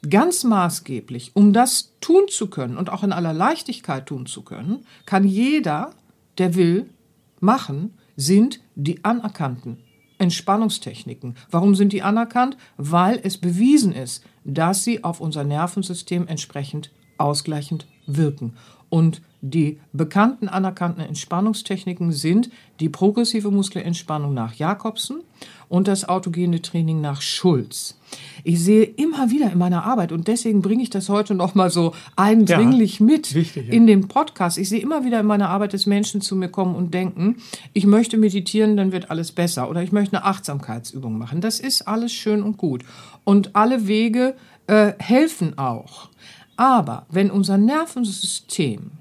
ganz 0.08 0.42
maßgeblich, 0.42 1.30
um 1.34 1.52
das 1.52 1.92
tun 2.00 2.24
zu 2.28 2.48
können 2.48 2.78
und 2.78 2.90
auch 2.90 3.04
in 3.04 3.12
aller 3.12 3.32
Leichtigkeit 3.32 4.06
tun 4.06 4.26
zu 4.26 4.42
können, 4.42 4.84
kann 5.06 5.24
jeder, 5.24 5.94
der 6.38 6.56
will, 6.56 6.90
machen, 7.38 7.94
sind 8.16 8.60
die 8.74 9.04
anerkannten 9.04 9.78
Entspannungstechniken. 10.22 11.36
Warum 11.50 11.74
sind 11.74 11.92
die 11.92 12.02
anerkannt? 12.02 12.56
Weil 12.76 13.20
es 13.22 13.38
bewiesen 13.38 13.92
ist, 13.92 14.24
dass 14.44 14.84
sie 14.84 15.02
auf 15.02 15.20
unser 15.20 15.42
Nervensystem 15.42 16.28
entsprechend 16.28 16.92
ausgleichend 17.18 17.86
wirken. 18.06 18.54
Und 18.88 19.20
die 19.44 19.80
bekannten 19.92 20.48
anerkannten 20.48 21.02
Entspannungstechniken 21.02 22.12
sind 22.12 22.48
die 22.78 22.88
progressive 22.88 23.50
Muskelentspannung 23.50 24.32
nach 24.32 24.54
Jakobsen 24.54 25.20
und 25.68 25.88
das 25.88 26.08
autogene 26.08 26.62
Training 26.62 27.00
nach 27.00 27.20
Schulz. 27.20 27.98
Ich 28.44 28.62
sehe 28.62 28.84
immer 28.84 29.30
wieder 29.30 29.50
in 29.50 29.58
meiner 29.58 29.84
Arbeit 29.84 30.12
und 30.12 30.28
deswegen 30.28 30.62
bringe 30.62 30.84
ich 30.84 30.90
das 30.90 31.08
heute 31.08 31.34
noch 31.34 31.56
mal 31.56 31.70
so 31.70 31.92
eindringlich 32.14 33.00
ja, 33.00 33.06
mit 33.06 33.34
wichtig, 33.34 33.66
ja. 33.66 33.72
in 33.72 33.88
den 33.88 34.06
Podcast. 34.06 34.58
Ich 34.58 34.68
sehe 34.68 34.80
immer 34.80 35.04
wieder 35.04 35.18
in 35.18 35.26
meiner 35.26 35.48
Arbeit, 35.48 35.74
dass 35.74 35.86
Menschen 35.86 36.20
zu 36.20 36.36
mir 36.36 36.48
kommen 36.48 36.76
und 36.76 36.94
denken, 36.94 37.38
ich 37.72 37.84
möchte 37.84 38.18
meditieren, 38.18 38.76
dann 38.76 38.92
wird 38.92 39.10
alles 39.10 39.32
besser 39.32 39.68
oder 39.68 39.82
ich 39.82 39.90
möchte 39.90 40.16
eine 40.16 40.24
Achtsamkeitsübung 40.24 41.18
machen. 41.18 41.40
Das 41.40 41.58
ist 41.58 41.88
alles 41.88 42.12
schön 42.12 42.44
und 42.44 42.58
gut 42.58 42.84
und 43.24 43.56
alle 43.56 43.88
Wege 43.88 44.36
äh, 44.68 44.92
helfen 45.00 45.58
auch. 45.58 46.10
Aber 46.56 47.06
wenn 47.10 47.28
unser 47.32 47.58
Nervensystem 47.58 48.92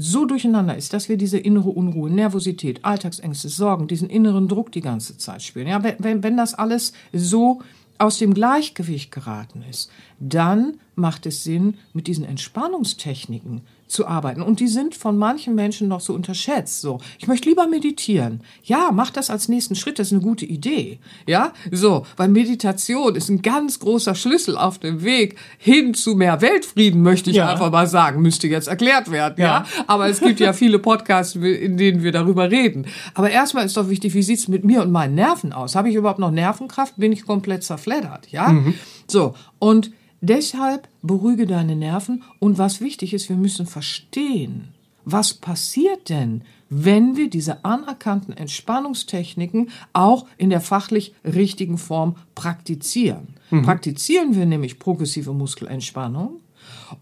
so 0.00 0.26
durcheinander 0.26 0.76
ist, 0.76 0.92
dass 0.92 1.08
wir 1.08 1.16
diese 1.16 1.38
innere 1.38 1.70
Unruhe, 1.70 2.08
Nervosität, 2.08 2.84
Alltagsängste, 2.84 3.48
Sorgen, 3.48 3.88
diesen 3.88 4.08
inneren 4.08 4.46
Druck 4.46 4.70
die 4.70 4.80
ganze 4.80 5.18
Zeit 5.18 5.42
spüren. 5.42 5.66
Ja, 5.66 5.82
wenn, 5.82 6.22
wenn 6.22 6.36
das 6.36 6.54
alles 6.54 6.92
so 7.12 7.62
aus 7.98 8.18
dem 8.18 8.32
Gleichgewicht 8.32 9.10
geraten 9.10 9.64
ist, 9.68 9.90
dann 10.20 10.78
macht 10.94 11.26
es 11.26 11.42
Sinn, 11.42 11.74
mit 11.92 12.06
diesen 12.06 12.24
Entspannungstechniken 12.24 13.62
zu 13.88 14.06
arbeiten. 14.06 14.42
Und 14.42 14.60
die 14.60 14.68
sind 14.68 14.94
von 14.94 15.16
manchen 15.18 15.54
Menschen 15.54 15.88
noch 15.88 16.00
so 16.00 16.14
unterschätzt. 16.14 16.80
So, 16.80 17.00
ich 17.18 17.26
möchte 17.26 17.48
lieber 17.48 17.66
meditieren. 17.66 18.42
Ja, 18.62 18.90
mach 18.92 19.10
das 19.10 19.30
als 19.30 19.48
nächsten 19.48 19.74
Schritt. 19.74 19.98
Das 19.98 20.08
ist 20.08 20.12
eine 20.12 20.22
gute 20.22 20.44
Idee. 20.44 20.98
Ja, 21.26 21.52
so, 21.70 22.06
weil 22.16 22.28
Meditation 22.28 23.16
ist 23.16 23.28
ein 23.30 23.42
ganz 23.42 23.78
großer 23.80 24.14
Schlüssel 24.14 24.56
auf 24.56 24.78
dem 24.78 25.02
Weg 25.02 25.36
hin 25.56 25.94
zu 25.94 26.14
mehr 26.14 26.40
Weltfrieden, 26.40 27.02
möchte 27.02 27.30
ich 27.30 27.36
ja. 27.36 27.48
einfach 27.48 27.72
mal 27.72 27.86
sagen. 27.86 28.20
Müsste 28.20 28.46
jetzt 28.46 28.68
erklärt 28.68 29.10
werden. 29.10 29.34
Ja. 29.38 29.46
ja, 29.46 29.66
aber 29.86 30.08
es 30.08 30.20
gibt 30.20 30.40
ja 30.40 30.52
viele 30.52 30.78
Podcasts, 30.78 31.34
in 31.34 31.76
denen 31.76 32.02
wir 32.02 32.12
darüber 32.12 32.50
reden. 32.50 32.86
Aber 33.14 33.30
erstmal 33.30 33.64
ist 33.64 33.76
doch 33.76 33.88
wichtig, 33.88 34.14
wie 34.14 34.22
sieht's 34.22 34.48
mit 34.48 34.64
mir 34.64 34.82
und 34.82 34.92
meinen 34.92 35.14
Nerven 35.14 35.52
aus? 35.52 35.74
Habe 35.74 35.88
ich 35.88 35.94
überhaupt 35.94 36.18
noch 36.18 36.30
Nervenkraft? 36.30 36.94
Bin 36.96 37.12
ich 37.12 37.24
komplett 37.24 37.64
zerfleddert? 37.64 38.30
Ja, 38.30 38.48
mhm. 38.48 38.74
so 39.06 39.34
und 39.58 39.90
Deshalb 40.20 40.88
beruhige 41.02 41.46
deine 41.46 41.76
Nerven 41.76 42.24
und 42.40 42.58
was 42.58 42.80
wichtig 42.80 43.14
ist, 43.14 43.28
wir 43.28 43.36
müssen 43.36 43.66
verstehen, 43.66 44.68
was 45.04 45.32
passiert 45.32 46.08
denn, 46.08 46.42
wenn 46.70 47.16
wir 47.16 47.30
diese 47.30 47.64
anerkannten 47.64 48.32
Entspannungstechniken 48.32 49.70
auch 49.92 50.26
in 50.36 50.50
der 50.50 50.60
fachlich 50.60 51.14
richtigen 51.24 51.78
Form 51.78 52.16
praktizieren. 52.34 53.34
Mhm. 53.50 53.62
Praktizieren 53.62 54.34
wir 54.34 54.44
nämlich 54.44 54.78
progressive 54.78 55.32
Muskelentspannung 55.32 56.40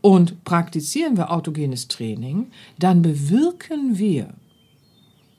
und 0.00 0.44
praktizieren 0.44 1.16
wir 1.16 1.32
autogenes 1.32 1.88
Training, 1.88 2.48
dann 2.78 3.02
bewirken 3.02 3.98
wir 3.98 4.34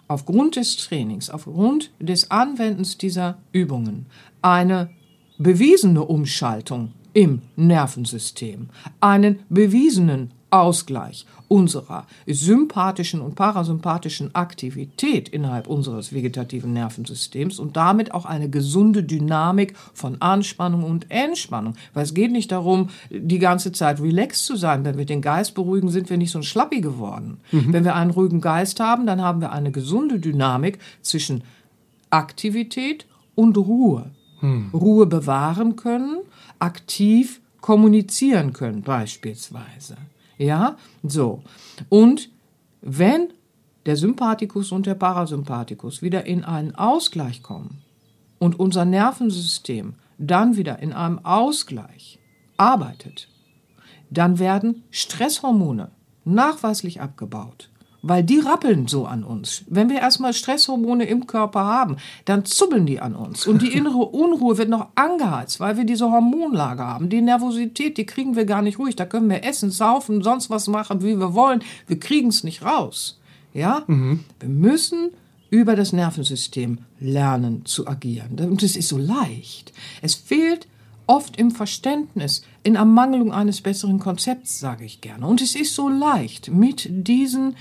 aufgrund 0.08 0.56
des 0.56 0.78
Trainings, 0.78 1.30
aufgrund 1.30 1.92
des 2.00 2.32
Anwendens 2.32 2.98
dieser 2.98 3.38
Übungen 3.52 4.08
eine 4.42 4.90
bewiesene 5.38 6.04
Umschaltung 6.04 6.94
im 7.18 7.42
Nervensystem, 7.56 8.70
einen 9.02 9.40
bewiesenen 9.50 10.30
Ausgleich 10.52 11.26
unserer 11.48 12.06
sympathischen 12.28 13.22
und 13.22 13.34
parasympathischen 13.34 14.36
Aktivität 14.36 15.28
innerhalb 15.28 15.66
unseres 15.66 16.14
vegetativen 16.14 16.74
Nervensystems 16.74 17.58
und 17.58 17.76
damit 17.76 18.14
auch 18.14 18.26
eine 18.26 18.52
gesunde 18.52 19.02
Dynamik 19.02 19.76
von 19.96 20.22
Anspannung 20.22 20.84
und 20.84 21.10
Entspannung. 21.10 21.74
Weil 21.96 22.04
es 22.04 22.14
geht 22.14 22.32
nicht 22.32 22.52
darum, 22.52 22.90
die 23.10 23.40
ganze 23.40 23.72
Zeit 23.72 24.00
relaxed 24.00 24.46
zu 24.46 24.56
sein. 24.56 24.86
Wenn 24.86 25.00
wir 25.00 25.06
den 25.06 25.24
Geist 25.24 25.56
beruhigen, 25.56 25.90
sind 25.90 26.12
wir 26.12 26.18
nicht 26.18 26.30
so 26.30 26.38
ein 26.38 26.44
Schlappi 26.44 26.82
geworden. 26.82 27.40
Mhm. 27.52 27.74
Wenn 27.74 27.84
wir 27.84 27.96
einen 27.96 28.12
ruhigen 28.12 28.42
Geist 28.42 28.80
haben, 28.80 29.08
dann 29.08 29.24
haben 29.24 29.42
wir 29.42 29.52
eine 29.52 29.72
gesunde 29.72 30.20
Dynamik 30.20 30.78
zwischen 31.02 31.42
Aktivität 32.12 33.08
und 33.34 33.58
Ruhe. 33.58 34.12
Mhm. 34.42 34.70
Ruhe 34.72 35.08
bewahren 35.08 35.78
können 35.78 36.20
aktiv 36.60 37.42
kommunizieren 37.62 38.54
können, 38.54 38.82
beispielsweise. 38.82 39.98
Ja, 40.38 40.78
so. 41.04 41.44
Und 41.90 42.30
wenn 42.82 43.30
der 43.86 43.96
Sympathikus 43.96 44.72
und 44.72 44.86
der 44.86 44.96
Parasympathikus 44.96 46.02
wieder 46.02 46.26
in 46.26 46.44
einen 46.44 46.76
Ausgleich 46.76 47.42
kommen 47.42 47.82
und 48.40 48.60
unser 48.60 48.86
Nervensystem 48.86 49.96
dann 50.18 50.58
wieder 50.58 50.80
in 50.80 50.94
einem 50.94 51.20
Ausgleich 51.26 52.20
arbeitet, 52.58 53.30
dann 54.10 54.40
werden 54.40 54.84
Stresshormone 54.92 55.92
nachweislich 56.26 57.02
abgebaut 57.02 57.70
weil 58.02 58.24
die 58.24 58.40
rappeln 58.40 58.88
so 58.88 59.06
an 59.06 59.24
uns. 59.24 59.64
Wenn 59.68 59.90
wir 59.90 60.00
erstmal 60.00 60.34
Stresshormone 60.34 61.06
im 61.06 61.28
Körper 61.28 61.66
haben, 61.66 61.98
dann 62.26 62.46
zubbeln 62.46 62.86
die 62.86 63.00
an 63.00 63.16
uns. 63.16 63.48
Und 63.48 63.62
die 63.62 63.74
innere 63.74 63.98
Unruhe 63.98 64.58
wird 64.58 64.70
noch 64.70 64.88
angeheizt, 64.96 65.60
weil 65.60 65.78
wir 65.78 65.84
diese 65.84 66.12
Hormonlage 66.12 66.84
haben. 66.84 67.10
Die 67.10 67.22
Nervosität, 67.22 67.98
die 67.98 68.06
kriegen 68.06 68.36
wir 68.36 68.46
gar 68.46 68.62
nicht 68.62 68.80
ruhig. 68.80 68.96
Da 68.96 69.06
können 69.06 69.30
wir 69.30 69.44
essen, 69.44 69.72
saufen, 69.72 70.24
sonst 70.24 70.50
was 70.50 70.68
machen, 70.68 71.02
wie 71.02 71.20
wir 71.20 71.34
wollen. 71.34 71.64
Wir 71.88 72.00
kriegen 72.00 72.30
es 72.30 72.44
nicht 72.44 72.64
raus. 72.64 73.20
Ja? 73.54 73.84
Mhm. 73.88 74.24
Wir 74.40 74.50
müssen 74.50 75.10
über 75.50 75.76
das 75.76 75.94
Nervensystem 75.94 76.80
lernen 77.00 77.66
zu 77.66 77.88
agieren. 77.88 78.40
Und 78.40 78.64
es 78.64 78.76
ist 78.76 78.90
so 78.90 78.98
leicht. 78.98 79.72
Es 80.02 80.16
fehlt 80.16 80.68
oft 81.08 81.38
im 81.38 81.52
Verständnis, 81.52 82.44
in 82.64 82.76
Ermangelung 82.76 83.32
eines 83.32 83.62
besseren 83.62 84.00
Konzepts, 84.00 84.60
sage 84.60 84.84
ich 84.84 85.02
gerne. 85.02 85.26
Und 85.26 85.42
es 85.42 85.56
ist 85.56 85.74
so 85.74 85.88
leicht, 85.88 86.52
mit 86.52 86.88
diesen 86.90 87.56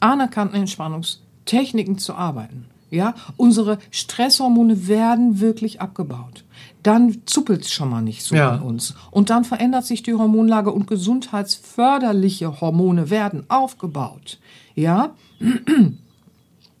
anerkannten 0.00 0.56
Entspannungstechniken 0.56 1.98
zu 1.98 2.14
arbeiten. 2.14 2.66
Ja, 2.90 3.14
unsere 3.36 3.78
Stresshormone 3.90 4.88
werden 4.88 5.40
wirklich 5.40 5.80
abgebaut. 5.80 6.44
Dann 6.82 7.18
zuppelt 7.26 7.62
es 7.62 7.70
schon 7.70 7.90
mal 7.90 8.00
nicht 8.00 8.22
so 8.22 8.34
ja. 8.34 8.52
an 8.52 8.62
uns. 8.62 8.94
Und 9.10 9.28
dann 9.28 9.44
verändert 9.44 9.84
sich 9.84 10.02
die 10.02 10.14
Hormonlage 10.14 10.72
und 10.72 10.86
gesundheitsförderliche 10.86 12.62
Hormone 12.62 13.10
werden 13.10 13.44
aufgebaut. 13.48 14.38
Ja, 14.74 15.10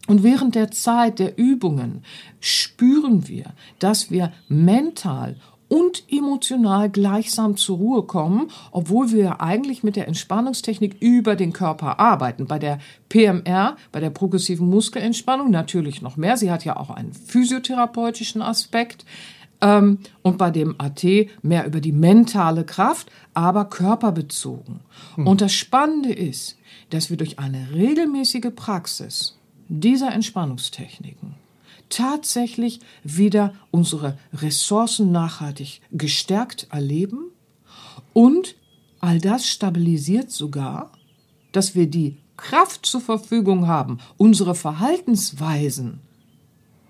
und 0.08 0.22
während 0.22 0.54
der 0.54 0.70
Zeit 0.70 1.18
der 1.18 1.36
Übungen 1.36 2.02
spüren 2.40 3.28
wir, 3.28 3.52
dass 3.78 4.10
wir 4.10 4.32
mental 4.48 5.36
und 5.68 6.04
emotional 6.10 6.90
gleichsam 6.90 7.56
zur 7.56 7.76
Ruhe 7.78 8.02
kommen, 8.02 8.50
obwohl 8.70 9.12
wir 9.12 9.40
eigentlich 9.40 9.82
mit 9.82 9.96
der 9.96 10.08
Entspannungstechnik 10.08 10.96
über 11.00 11.36
den 11.36 11.52
Körper 11.52 12.00
arbeiten. 12.00 12.46
Bei 12.46 12.58
der 12.58 12.78
PMR, 13.08 13.76
bei 13.92 14.00
der 14.00 14.10
progressiven 14.10 14.68
Muskelentspannung 14.68 15.50
natürlich 15.50 16.02
noch 16.02 16.16
mehr. 16.16 16.36
Sie 16.36 16.50
hat 16.50 16.64
ja 16.64 16.76
auch 16.76 16.90
einen 16.90 17.12
physiotherapeutischen 17.12 18.42
Aspekt. 18.42 19.04
Ähm, 19.60 19.98
und 20.22 20.38
bei 20.38 20.50
dem 20.50 20.76
AT 20.78 21.04
mehr 21.42 21.66
über 21.66 21.80
die 21.80 21.92
mentale 21.92 22.64
Kraft, 22.64 23.10
aber 23.34 23.64
körperbezogen. 23.64 24.80
Mhm. 25.16 25.26
Und 25.26 25.40
das 25.40 25.52
Spannende 25.52 26.12
ist, 26.12 26.56
dass 26.90 27.10
wir 27.10 27.16
durch 27.16 27.40
eine 27.40 27.72
regelmäßige 27.74 28.52
Praxis 28.54 29.36
dieser 29.68 30.12
Entspannungstechniken 30.12 31.34
tatsächlich 31.90 32.80
wieder 33.04 33.54
unsere 33.70 34.18
Ressourcen 34.32 35.12
nachhaltig 35.12 35.80
gestärkt 35.90 36.68
erleben 36.70 37.30
und 38.12 38.56
all 39.00 39.20
das 39.20 39.46
stabilisiert 39.46 40.30
sogar, 40.30 40.92
dass 41.52 41.74
wir 41.74 41.86
die 41.86 42.18
Kraft 42.36 42.86
zur 42.86 43.00
Verfügung 43.00 43.66
haben, 43.66 43.98
unsere 44.16 44.54
Verhaltensweisen 44.54 46.00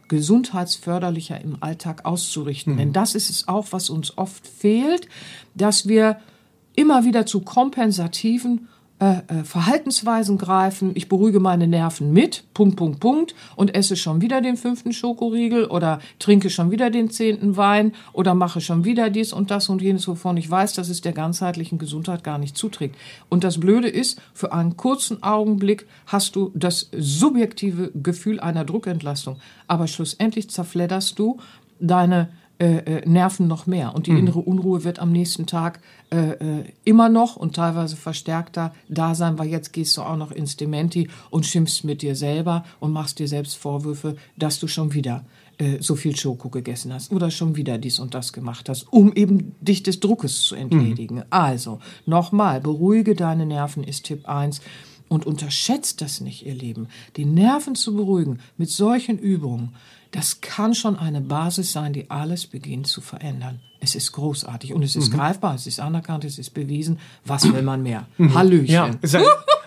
gesundheitsförderlicher 0.08 1.40
im 1.40 1.62
Alltag 1.62 2.04
auszurichten. 2.04 2.74
Mhm. 2.74 2.78
Denn 2.78 2.92
das 2.92 3.14
ist 3.14 3.30
es 3.30 3.48
auch, 3.48 3.68
was 3.70 3.90
uns 3.90 4.16
oft 4.16 4.46
fehlt, 4.46 5.08
dass 5.54 5.86
wir 5.86 6.20
immer 6.74 7.04
wieder 7.04 7.26
zu 7.26 7.40
kompensativen 7.40 8.68
äh, 9.00 9.18
äh, 9.28 9.44
Verhaltensweisen 9.44 10.38
greifen, 10.38 10.90
ich 10.94 11.08
beruhige 11.08 11.38
meine 11.38 11.68
Nerven 11.68 12.12
mit, 12.12 12.42
Punkt, 12.52 12.76
Punkt, 12.76 12.98
Punkt, 12.98 13.34
und 13.54 13.74
esse 13.74 13.94
schon 13.94 14.20
wieder 14.20 14.40
den 14.40 14.56
fünften 14.56 14.92
Schokoriegel 14.92 15.66
oder 15.66 16.00
trinke 16.18 16.50
schon 16.50 16.72
wieder 16.72 16.90
den 16.90 17.08
zehnten 17.08 17.56
Wein 17.56 17.92
oder 18.12 18.34
mache 18.34 18.60
schon 18.60 18.84
wieder 18.84 19.08
dies 19.08 19.32
und 19.32 19.52
das 19.52 19.68
und 19.68 19.82
jenes, 19.82 20.08
wovon 20.08 20.36
ich 20.36 20.50
weiß, 20.50 20.72
dass 20.72 20.88
es 20.88 21.00
der 21.00 21.12
ganzheitlichen 21.12 21.78
Gesundheit 21.78 22.24
gar 22.24 22.38
nicht 22.38 22.56
zuträgt. 22.56 22.96
Und 23.28 23.44
das 23.44 23.60
Blöde 23.60 23.88
ist, 23.88 24.20
für 24.34 24.52
einen 24.52 24.76
kurzen 24.76 25.22
Augenblick 25.22 25.86
hast 26.06 26.34
du 26.34 26.50
das 26.56 26.90
subjektive 26.90 27.92
Gefühl 27.94 28.40
einer 28.40 28.64
Druckentlastung, 28.64 29.36
aber 29.68 29.86
schlussendlich 29.86 30.50
zerfledderst 30.50 31.18
du 31.20 31.38
deine 31.78 32.30
äh, 32.60 32.78
äh, 32.78 33.08
nerven 33.08 33.46
noch 33.46 33.66
mehr. 33.66 33.94
Und 33.94 34.08
die 34.08 34.10
mhm. 34.10 34.18
innere 34.18 34.40
Unruhe 34.40 34.82
wird 34.82 34.98
am 34.98 35.12
nächsten 35.12 35.46
Tag 35.46 35.80
äh, 36.10 36.30
äh, 36.30 36.64
immer 36.84 37.08
noch 37.08 37.36
und 37.36 37.54
teilweise 37.54 37.94
verstärkter 37.94 38.74
da 38.88 39.14
sein, 39.14 39.38
weil 39.38 39.48
jetzt 39.48 39.72
gehst 39.72 39.96
du 39.96 40.02
auch 40.02 40.16
noch 40.16 40.32
ins 40.32 40.56
Dementi 40.56 41.08
und 41.30 41.46
schimpfst 41.46 41.84
mit 41.84 42.02
dir 42.02 42.16
selber 42.16 42.64
und 42.80 42.92
machst 42.92 43.20
dir 43.20 43.28
selbst 43.28 43.56
Vorwürfe, 43.56 44.16
dass 44.36 44.58
du 44.58 44.66
schon 44.66 44.92
wieder 44.92 45.24
äh, 45.58 45.76
so 45.80 45.94
viel 45.94 46.16
Schoko 46.16 46.48
gegessen 46.48 46.92
hast 46.92 47.12
oder 47.12 47.30
schon 47.30 47.54
wieder 47.54 47.78
dies 47.78 48.00
und 48.00 48.14
das 48.14 48.32
gemacht 48.32 48.68
hast, 48.68 48.92
um 48.92 49.12
eben 49.12 49.54
dich 49.60 49.82
des 49.82 50.00
Druckes 50.00 50.42
zu 50.42 50.54
entledigen. 50.54 51.22
Also, 51.30 51.78
nochmal, 52.06 52.60
beruhige 52.60 53.14
deine 53.14 53.46
Nerven 53.46 53.84
ist 53.84 54.06
Tipp 54.06 54.28
1 54.28 54.60
und 55.08 55.26
unterschätzt 55.26 56.00
das 56.00 56.20
nicht, 56.20 56.44
ihr 56.46 56.54
Lieben. 56.54 56.88
Die 57.16 57.24
Nerven 57.24 57.74
zu 57.74 57.94
beruhigen 57.94 58.38
mit 58.56 58.70
solchen 58.70 59.18
Übungen, 59.18 59.74
das 60.10 60.40
kann 60.40 60.74
schon 60.74 60.96
eine 60.98 61.20
Basis 61.20 61.72
sein, 61.72 61.92
die 61.92 62.10
alles 62.10 62.46
beginnt 62.46 62.86
zu 62.86 63.00
verändern. 63.00 63.60
Es 63.80 63.94
ist 63.94 64.12
großartig 64.12 64.72
und 64.72 64.82
es 64.82 64.96
ist 64.96 65.12
greifbar, 65.12 65.54
es 65.54 65.66
ist 65.66 65.78
anerkannt, 65.80 66.24
es 66.24 66.38
ist 66.38 66.50
bewiesen. 66.50 66.98
Was 67.24 67.52
will 67.52 67.62
man 67.62 67.82
mehr? 67.82 68.06
Hallöchen. 68.18 68.66
Ja, 68.66 68.90
ist 69.02 69.14
ein, 69.14 69.22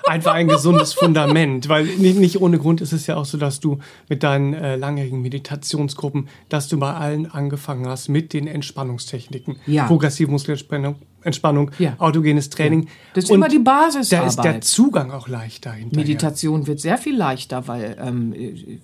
einfach 0.07 0.33
ein 0.33 0.47
gesundes 0.49 0.93
Fundament, 0.93 1.69
weil 1.69 1.85
nicht, 1.85 2.17
nicht 2.17 2.41
ohne 2.41 2.57
Grund 2.57 2.81
ist 2.81 2.91
es 2.91 3.07
ja 3.07 3.15
auch 3.15 3.23
so, 3.25 3.37
dass 3.37 3.59
du 3.61 3.77
mit 4.09 4.23
deinen 4.23 4.53
äh, 4.53 4.75
langjährigen 4.75 5.21
Meditationsgruppen, 5.21 6.27
dass 6.49 6.67
du 6.67 6.77
bei 6.79 6.93
allen 6.93 7.31
angefangen 7.31 7.87
hast 7.87 8.09
mit 8.09 8.33
den 8.33 8.47
Entspannungstechniken, 8.47 9.57
Ja. 9.67 9.85
progressive 9.87 10.29
Muskelentspannung, 10.29 10.95
Entspannung, 11.23 11.71
Ja. 11.79 11.95
autogenes 11.97 12.49
Training. 12.49 12.87
Das 13.13 13.25
ist 13.25 13.29
Und 13.29 13.37
immer 13.37 13.47
die 13.47 13.63
Da 13.63 13.87
ist 14.25 14.43
der. 14.43 14.61
Zugang 14.61 15.11
auch 15.11 15.27
leichter 15.27 15.71
hinterher. 15.71 16.05
Meditation 16.05 16.67
wird 16.67 16.79
sehr 16.79 16.97
viel 16.97 17.15
leichter, 17.15 17.67
weil 17.67 17.97
ähm, 17.99 18.33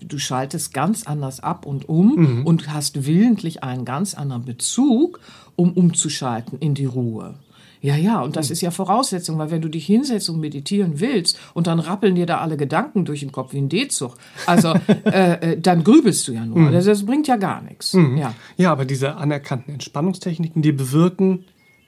du 0.01 0.17
schaltest 0.17 0.74
ganz 0.74 1.03
anders 1.03 1.39
ab 1.39 1.65
und 1.65 1.88
um 1.89 2.46
und 2.46 2.74
hast 2.74 3.06
willentlich 3.06 3.63
einen 3.63 3.86
ganz 3.86 4.13
anderen 4.13 4.46
Bezug, 4.46 5.20
um 5.56 5.74
umzuschalten 5.74 6.60
in 6.60 6.74
die 6.74 6.86
Ruhe. 6.86 7.36
Ja, 7.79 7.96
ja, 7.96 8.22
und 8.22 8.36
das 8.36 8.50
ist 8.50 8.62
ja 8.62 8.72
Voraussetzung, 8.72 9.38
weil 9.38 9.51
wenn 9.51 9.62
du 9.62 9.70
dich 9.70 9.86
hinsetzt 9.86 10.29
und 10.29 10.39
meditieren 10.39 11.00
willst 11.00 11.39
und 11.53 11.67
dann 11.67 11.79
rappeln 11.79 12.15
dir 12.15 12.25
da 12.25 12.39
alle 12.39 12.58
Gedanken 12.58 13.06
durch 13.06 13.20
den 13.20 13.32
Kopf 13.32 13.53
wie 13.53 13.60
ein 13.60 13.70
D-Zug, 13.70 14.15
also 14.48 14.74
äh, 15.06 15.51
äh, 15.53 15.60
dann 15.62 15.84
grübelst 15.84 16.27
du 16.27 16.32
ja 16.32 16.44
nur. 16.44 16.72
Das, 16.72 16.86
das 16.86 17.06
bringt 17.06 17.27
ja 17.27 17.36
gar 17.36 17.62
nichts. 17.62 17.94
Ja. 17.94 18.34
Ja, 18.58 18.72
aber 18.72 18.86
diese 18.86 19.15
anerkannten 19.17 19.74
Entspannungstechniken, 19.74 20.63
die 20.63 20.72
bewirken 20.72 21.46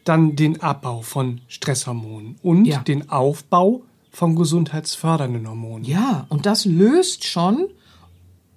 dann 0.09 0.35
den 0.35 0.61
Abbau 0.61 1.01
von 1.01 1.41
Stresshormonen 1.47 2.37
und 2.41 2.65
Ja. 2.65 2.79
den 2.79 3.09
Aufbau 3.09 3.83
von 4.11 4.35
gesundheitsfördernden 4.35 5.47
Hormonen. 5.47 5.83
Ja, 5.85 6.25
und 6.29 6.45
das 6.47 6.65
löst 6.65 7.25
schon 7.25 7.67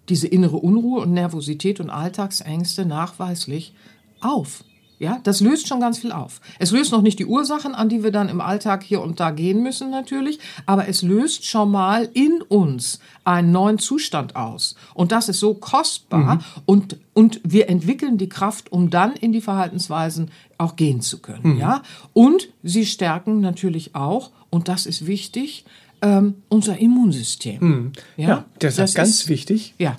diese 0.09 0.27
innere 0.27 0.57
Unruhe 0.57 1.03
und 1.03 1.13
Nervosität 1.13 1.79
und 1.79 1.91
Alltagsängste 1.91 2.87
nachweislich 2.87 3.75
auf. 4.21 4.65
Ja, 5.03 5.19
das 5.25 5.41
löst 5.41 5.67
schon 5.67 5.81
ganz 5.81 5.99
viel 5.99 6.13
auf. 6.13 6.41
Es 6.61 6.71
löst 6.71 6.93
noch 6.93 7.03
nicht 7.03 7.19
die 7.19 7.27
Ursachen, 7.27 7.75
an 7.75 7.89
die 7.89 8.05
wir 8.05 8.13
dann 8.13 8.29
im 8.29 8.41
Alltag 8.41 8.85
hier 8.85 9.03
und 9.03 9.19
da 9.19 9.33
gehen 9.33 9.61
müssen 9.61 9.91
natürlich, 9.91 10.39
aber 10.65 10.87
es 10.87 11.03
löst 11.03 11.45
schon 11.45 11.73
mal 11.73 12.09
in 12.15 12.41
uns 12.41 13.01
einen 13.25 13.51
neuen 13.51 13.79
Zustand 13.81 14.37
aus. 14.37 14.77
Und 14.95 15.11
das 15.11 15.29
ist 15.29 15.41
so 15.41 15.55
kostbar 15.55 16.39
und, 16.67 16.99
und 17.15 17.41
wir 17.43 17.69
entwickeln 17.69 18.17
die 18.17 18.29
Kraft, 18.29 18.71
um 18.71 18.91
dann 18.91 19.15
in 19.15 19.33
die 19.33 19.41
Verhaltensweisen 19.41 20.31
auch 20.57 20.77
gehen 20.77 21.01
zu 21.01 21.19
können. 21.19 21.59
Ja, 21.59 21.83
und 22.13 22.49
sie 22.63 22.87
stärken 22.87 23.41
natürlich 23.41 23.97
auch, 23.97 24.31
und 24.51 24.69
das 24.69 24.87
ist 24.87 25.07
wichtig, 25.09 25.65
ähm, 26.01 26.35
unser 26.49 26.79
Immunsystem. 26.79 27.91
Ja, 28.17 28.45
deshalb 28.61 28.87
das 28.87 28.95
ganz 28.95 29.11
ist- 29.11 29.29
wichtig. 29.29 29.75
Ja. 29.79 29.97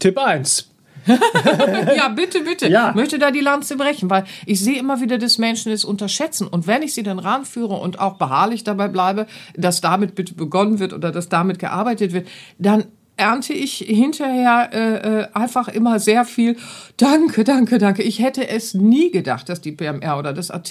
Tipp 0.00 0.18
1. 0.18 0.69
Ja, 1.96 2.08
bitte, 2.08 2.40
bitte. 2.40 2.68
Ja. 2.68 2.92
Möchte 2.94 3.18
da 3.18 3.30
die 3.30 3.40
Lanze 3.40 3.76
brechen, 3.76 4.10
weil 4.10 4.24
ich 4.46 4.60
sehe 4.60 4.78
immer 4.78 5.00
wieder, 5.00 5.18
dass 5.18 5.38
Menschen 5.38 5.72
es 5.72 5.84
unterschätzen. 5.84 6.46
Und 6.46 6.66
wenn 6.66 6.82
ich 6.82 6.94
sie 6.94 7.02
dann 7.02 7.18
ranführe 7.18 7.74
und 7.74 7.98
auch 7.98 8.16
beharrlich 8.16 8.64
dabei 8.64 8.88
bleibe, 8.88 9.26
dass 9.54 9.80
damit 9.80 10.14
bitte 10.14 10.34
begonnen 10.34 10.78
wird 10.78 10.92
oder 10.92 11.10
dass 11.10 11.28
damit 11.28 11.58
gearbeitet 11.58 12.12
wird, 12.12 12.28
dann 12.58 12.84
ernte 13.20 13.52
ich 13.52 13.78
hinterher 13.78 14.70
äh, 14.72 15.20
äh, 15.20 15.26
einfach 15.34 15.68
immer 15.68 16.00
sehr 16.00 16.24
viel 16.24 16.56
Danke, 16.96 17.44
danke, 17.44 17.78
danke. 17.78 18.02
Ich 18.02 18.18
hätte 18.18 18.46
es 18.48 18.74
nie 18.74 19.10
gedacht, 19.10 19.48
dass 19.48 19.60
die 19.60 19.72
PMR 19.72 20.18
oder 20.18 20.32
das 20.32 20.50
AT 20.50 20.70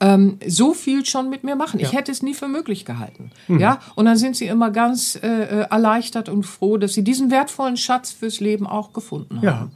ähm, 0.00 0.38
so 0.46 0.72
viel 0.72 1.04
schon 1.04 1.30
mit 1.30 1.42
mir 1.42 1.56
machen. 1.56 1.80
Ich 1.80 1.92
hätte 1.92 2.12
es 2.12 2.22
nie 2.22 2.34
für 2.34 2.46
möglich 2.46 2.84
gehalten. 2.84 3.30
Mhm. 3.48 3.58
Ja, 3.58 3.80
und 3.96 4.04
dann 4.04 4.16
sind 4.16 4.36
sie 4.36 4.46
immer 4.46 4.70
ganz 4.70 5.18
äh, 5.20 5.26
äh, 5.26 5.66
erleichtert 5.70 6.28
und 6.28 6.44
froh, 6.44 6.76
dass 6.76 6.94
sie 6.94 7.02
diesen 7.02 7.30
wertvollen 7.32 7.76
Schatz 7.76 8.12
fürs 8.12 8.38
Leben 8.38 8.68
auch 8.68 8.92
gefunden 8.92 9.38
haben. 9.38 9.44
Ja, 9.44 9.68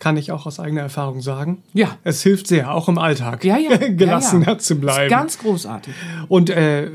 kann 0.00 0.16
ich 0.16 0.32
auch 0.32 0.46
aus 0.46 0.58
eigener 0.58 0.82
Erfahrung 0.82 1.22
sagen. 1.22 1.62
Ja. 1.72 1.98
Es 2.02 2.22
hilft 2.22 2.48
sehr, 2.48 2.74
auch 2.74 2.88
im 2.88 2.98
Alltag 2.98 3.44
Ja, 3.44 3.56
ja. 3.56 3.76
gelassener 3.76 4.42
ja, 4.46 4.52
ja. 4.52 4.58
zu 4.58 4.74
bleiben. 4.74 5.08
Ganz 5.08 5.38
großartig. 5.38 5.94
Und 6.28 6.50
äh, 6.50 6.90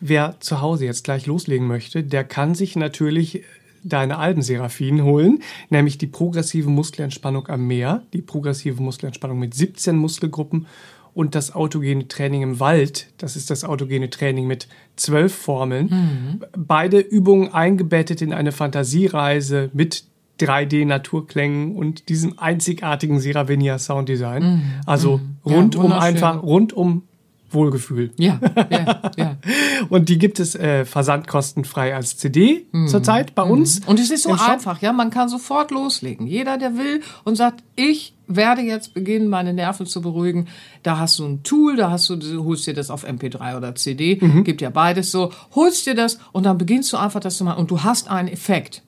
wer 0.00 0.34
zu 0.40 0.60
Hause 0.60 0.84
jetzt 0.84 1.04
gleich 1.04 1.26
loslegen 1.26 1.66
möchte, 1.68 2.02
der 2.02 2.24
kann 2.24 2.54
sich 2.54 2.74
natürlich 2.74 3.44
deine 3.82 4.18
Alben 4.18 4.42
Seraphin 4.42 5.02
holen, 5.02 5.40
nämlich 5.68 5.98
die 5.98 6.06
progressive 6.06 6.68
Muskelentspannung 6.70 7.48
am 7.48 7.66
Meer, 7.66 8.02
die 8.12 8.22
progressive 8.22 8.82
Muskelentspannung 8.82 9.38
mit 9.38 9.54
17 9.54 9.96
Muskelgruppen 9.96 10.66
und 11.12 11.34
das 11.34 11.54
autogene 11.54 12.06
Training 12.08 12.42
im 12.42 12.60
Wald. 12.60 13.08
Das 13.18 13.36
ist 13.36 13.50
das 13.50 13.64
autogene 13.64 14.10
Training 14.10 14.46
mit 14.46 14.68
zwölf 14.96 15.34
Formeln. 15.34 16.40
Beide 16.56 16.98
Übungen 17.00 17.52
eingebettet 17.52 18.22
in 18.22 18.32
eine 18.32 18.52
Fantasiereise 18.52 19.70
mit 19.72 20.04
3D-Naturklängen 20.40 21.74
und 21.76 22.08
diesem 22.08 22.38
einzigartigen 22.38 23.20
Siravenia 23.20 23.78
Sounddesign. 23.78 24.62
Also 24.86 25.20
Ja, 25.44 25.54
rundum 25.56 25.82
wunderschön. 25.84 26.02
einfach, 26.14 26.42
rundum 26.42 27.02
Wohlgefühl. 27.50 28.12
Ja, 28.16 28.38
ja, 28.70 29.12
ja. 29.16 29.36
Und 29.88 30.08
die 30.08 30.18
gibt 30.18 30.38
es 30.40 30.54
äh, 30.54 30.84
versandkostenfrei 30.84 31.94
als 31.94 32.16
CD 32.16 32.66
zurzeit 32.86 33.34
bei 33.34 33.42
uns. 33.42 33.80
Mhm. 33.80 33.88
Und 33.88 34.00
es 34.00 34.10
ist 34.10 34.22
so 34.24 34.30
einfach, 34.32 34.80
ja, 34.82 34.92
man 34.92 35.10
kann 35.10 35.28
sofort 35.28 35.70
loslegen. 35.70 36.26
Jeder, 36.26 36.58
der 36.58 36.76
will 36.76 37.00
und 37.24 37.36
sagt, 37.36 37.62
ich 37.76 38.14
werde 38.26 38.62
jetzt 38.62 38.94
beginnen, 38.94 39.28
meine 39.28 39.52
Nerven 39.52 39.86
zu 39.86 40.00
beruhigen. 40.00 40.46
Da 40.84 40.98
hast 40.98 41.18
du 41.18 41.24
ein 41.26 41.42
Tool, 41.42 41.74
da 41.76 41.90
hast 41.90 42.08
du, 42.08 42.16
du 42.16 42.44
holst 42.44 42.66
dir 42.66 42.74
das 42.74 42.90
auf 42.90 43.04
MP3 43.04 43.56
oder 43.56 43.74
CD, 43.74 44.18
Mhm. 44.20 44.44
gibt 44.44 44.60
ja 44.60 44.70
beides 44.70 45.10
so, 45.10 45.32
holst 45.54 45.86
dir 45.86 45.94
das 45.94 46.18
und 46.32 46.44
dann 46.46 46.56
beginnst 46.56 46.92
du 46.92 46.96
einfach 46.96 47.20
das 47.20 47.36
zu 47.36 47.44
machen 47.44 47.58
und 47.58 47.70
du 47.70 47.82
hast 47.82 48.08
einen 48.08 48.28
Effekt. 48.28 48.82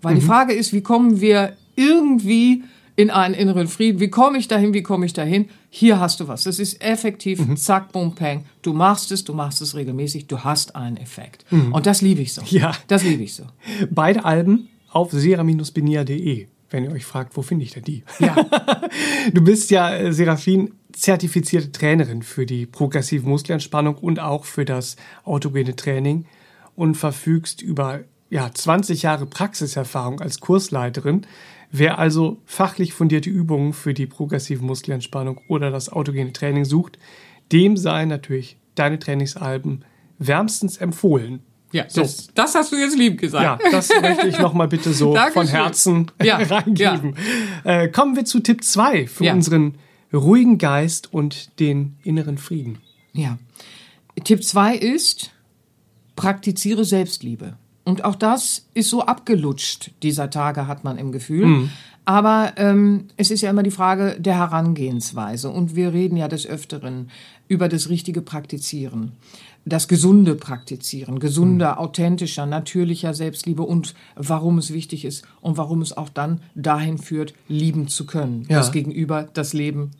Weil 0.00 0.14
Mhm. 0.14 0.20
die 0.20 0.24
Frage 0.26 0.52
ist, 0.54 0.72
wie 0.72 0.80
kommen 0.80 1.20
wir 1.20 1.52
irgendwie 1.74 2.64
in 2.96 3.10
einen 3.10 3.34
inneren 3.34 3.68
Frieden? 3.68 4.00
Wie 4.00 4.08
komme 4.08 4.38
ich 4.38 4.48
dahin? 4.48 4.74
Wie 4.74 4.82
komme 4.82 5.06
ich 5.06 5.12
dahin? 5.12 5.50
Hier 5.70 6.00
hast 6.00 6.20
du 6.20 6.28
was. 6.28 6.44
Das 6.44 6.58
ist 6.58 6.82
effektiv. 6.82 7.46
Mhm. 7.46 7.56
Zack, 7.56 7.92
bum, 7.92 8.14
peng. 8.14 8.44
Du 8.62 8.72
machst 8.72 9.12
es, 9.12 9.22
du 9.24 9.34
machst 9.34 9.60
es 9.60 9.74
regelmäßig. 9.74 10.26
Du 10.26 10.40
hast 10.40 10.74
einen 10.74 10.96
Effekt. 10.96 11.44
Und 11.50 11.86
das 11.86 12.00
liebe 12.00 12.22
ich 12.22 12.32
so. 12.32 12.40
Mhm. 12.42 12.48
Ja. 12.50 12.72
Das 12.88 13.04
liebe 13.04 13.22
ich 13.22 13.34
so. 13.34 13.44
Beide 13.90 14.24
Alben 14.24 14.68
auf 14.90 15.12
sera-benia.de, 15.12 16.46
wenn 16.70 16.84
ihr 16.84 16.90
euch 16.90 17.04
fragt, 17.04 17.36
wo 17.36 17.42
finde 17.42 17.64
ich 17.64 17.72
denn 17.72 17.84
die? 17.84 18.02
Ja. 18.18 18.34
Du 19.32 19.42
bist 19.42 19.70
ja, 19.72 19.94
äh, 19.94 20.12
Serafin, 20.12 20.72
zertifizierte 20.92 21.72
Trainerin 21.72 22.22
für 22.22 22.46
die 22.46 22.64
progressive 22.64 23.28
Muskelentspannung 23.28 23.96
und 23.96 24.20
auch 24.20 24.44
für 24.44 24.64
das 24.64 24.96
autogene 25.24 25.74
Training 25.74 26.26
und 26.76 26.94
verfügst 26.94 27.60
über 27.60 28.04
ja, 28.30 28.50
20 28.52 29.02
Jahre 29.02 29.26
Praxiserfahrung 29.26 30.20
als 30.20 30.40
Kursleiterin. 30.40 31.26
Wer 31.72 31.98
also 31.98 32.38
fachlich 32.46 32.92
fundierte 32.92 33.28
Übungen 33.30 33.72
für 33.72 33.92
die 33.94 34.06
progressive 34.06 34.64
Muskelentspannung 34.64 35.40
oder 35.48 35.70
das 35.70 35.88
autogene 35.88 36.32
Training 36.32 36.64
sucht, 36.64 36.98
dem 37.52 37.76
seien 37.76 38.08
natürlich 38.08 38.56
deine 38.74 38.98
Trainingsalben 38.98 39.84
wärmstens 40.18 40.76
empfohlen. 40.78 41.40
Ja, 41.72 41.84
das, 41.94 42.28
das 42.34 42.54
hast 42.54 42.72
du 42.72 42.76
jetzt 42.76 42.96
lieb 42.96 43.18
gesagt. 43.20 43.62
Ja, 43.62 43.70
das 43.70 43.90
möchte 44.00 44.28
ich 44.28 44.38
nochmal 44.38 44.68
bitte 44.68 44.92
so 44.92 45.14
von. 45.32 45.46
Herzen 45.48 46.10
Ja, 46.22 46.36
reingeben. 46.36 47.16
Äh, 47.64 47.88
kommen 47.88 48.16
wir 48.16 48.24
zu 48.24 48.40
Tipp 48.40 48.62
2 48.62 49.06
für 49.08 49.24
Ja. 49.24 49.34
unseren 49.34 49.74
ruhigen 50.12 50.58
Geist 50.58 51.12
und 51.12 51.58
den 51.60 51.96
inneren 52.04 52.38
Frieden. 52.38 52.78
Ja. 53.12 53.38
Tipp 54.24 54.44
2 54.44 54.76
ist, 54.76 55.32
praktiziere 56.14 56.84
Selbstliebe. 56.84 57.56
Und 57.86 58.04
auch 58.04 58.16
das 58.16 58.66
ist 58.74 58.90
so 58.90 59.02
abgelutscht 59.02 59.92
dieser 60.02 60.28
Tage, 60.28 60.66
hat 60.66 60.82
man 60.82 60.98
im 60.98 61.12
Gefühl. 61.12 61.70
Aber 62.04 62.52
ähm, 62.56 63.06
es 63.16 63.30
ist 63.30 63.42
ja 63.42 63.50
immer 63.50 63.62
die 63.62 63.70
Frage 63.70 64.16
der 64.18 64.36
Herangehensweise. 64.36 65.50
Und 65.50 65.76
wir 65.76 65.92
reden 65.92 66.16
ja 66.16 66.26
des 66.26 66.46
Öfteren 66.46 67.10
über 67.46 67.68
das 67.68 67.88
richtige 67.88 68.22
Praktizieren. 68.22 69.12
Das 69.64 69.86
gesunde 69.86 70.34
Praktizieren, 70.34 71.20
gesunder, 71.20 71.78
authentischer, 71.78 72.44
natürlicher 72.44 73.14
Selbstliebe 73.14 73.62
und 73.62 73.94
warum 74.16 74.58
es 74.58 74.72
wichtig 74.72 75.04
ist 75.04 75.24
und 75.40 75.56
warum 75.56 75.80
es 75.80 75.96
auch 75.96 76.08
dann 76.08 76.40
dahin 76.56 76.98
führt, 76.98 77.34
lieben 77.48 77.86
zu 77.86 78.06
können. 78.06 78.46
Ja. 78.48 78.58
Das 78.58 78.72
Gegenüber, 78.72 79.28
das 79.32 79.52
Leben, 79.52 79.92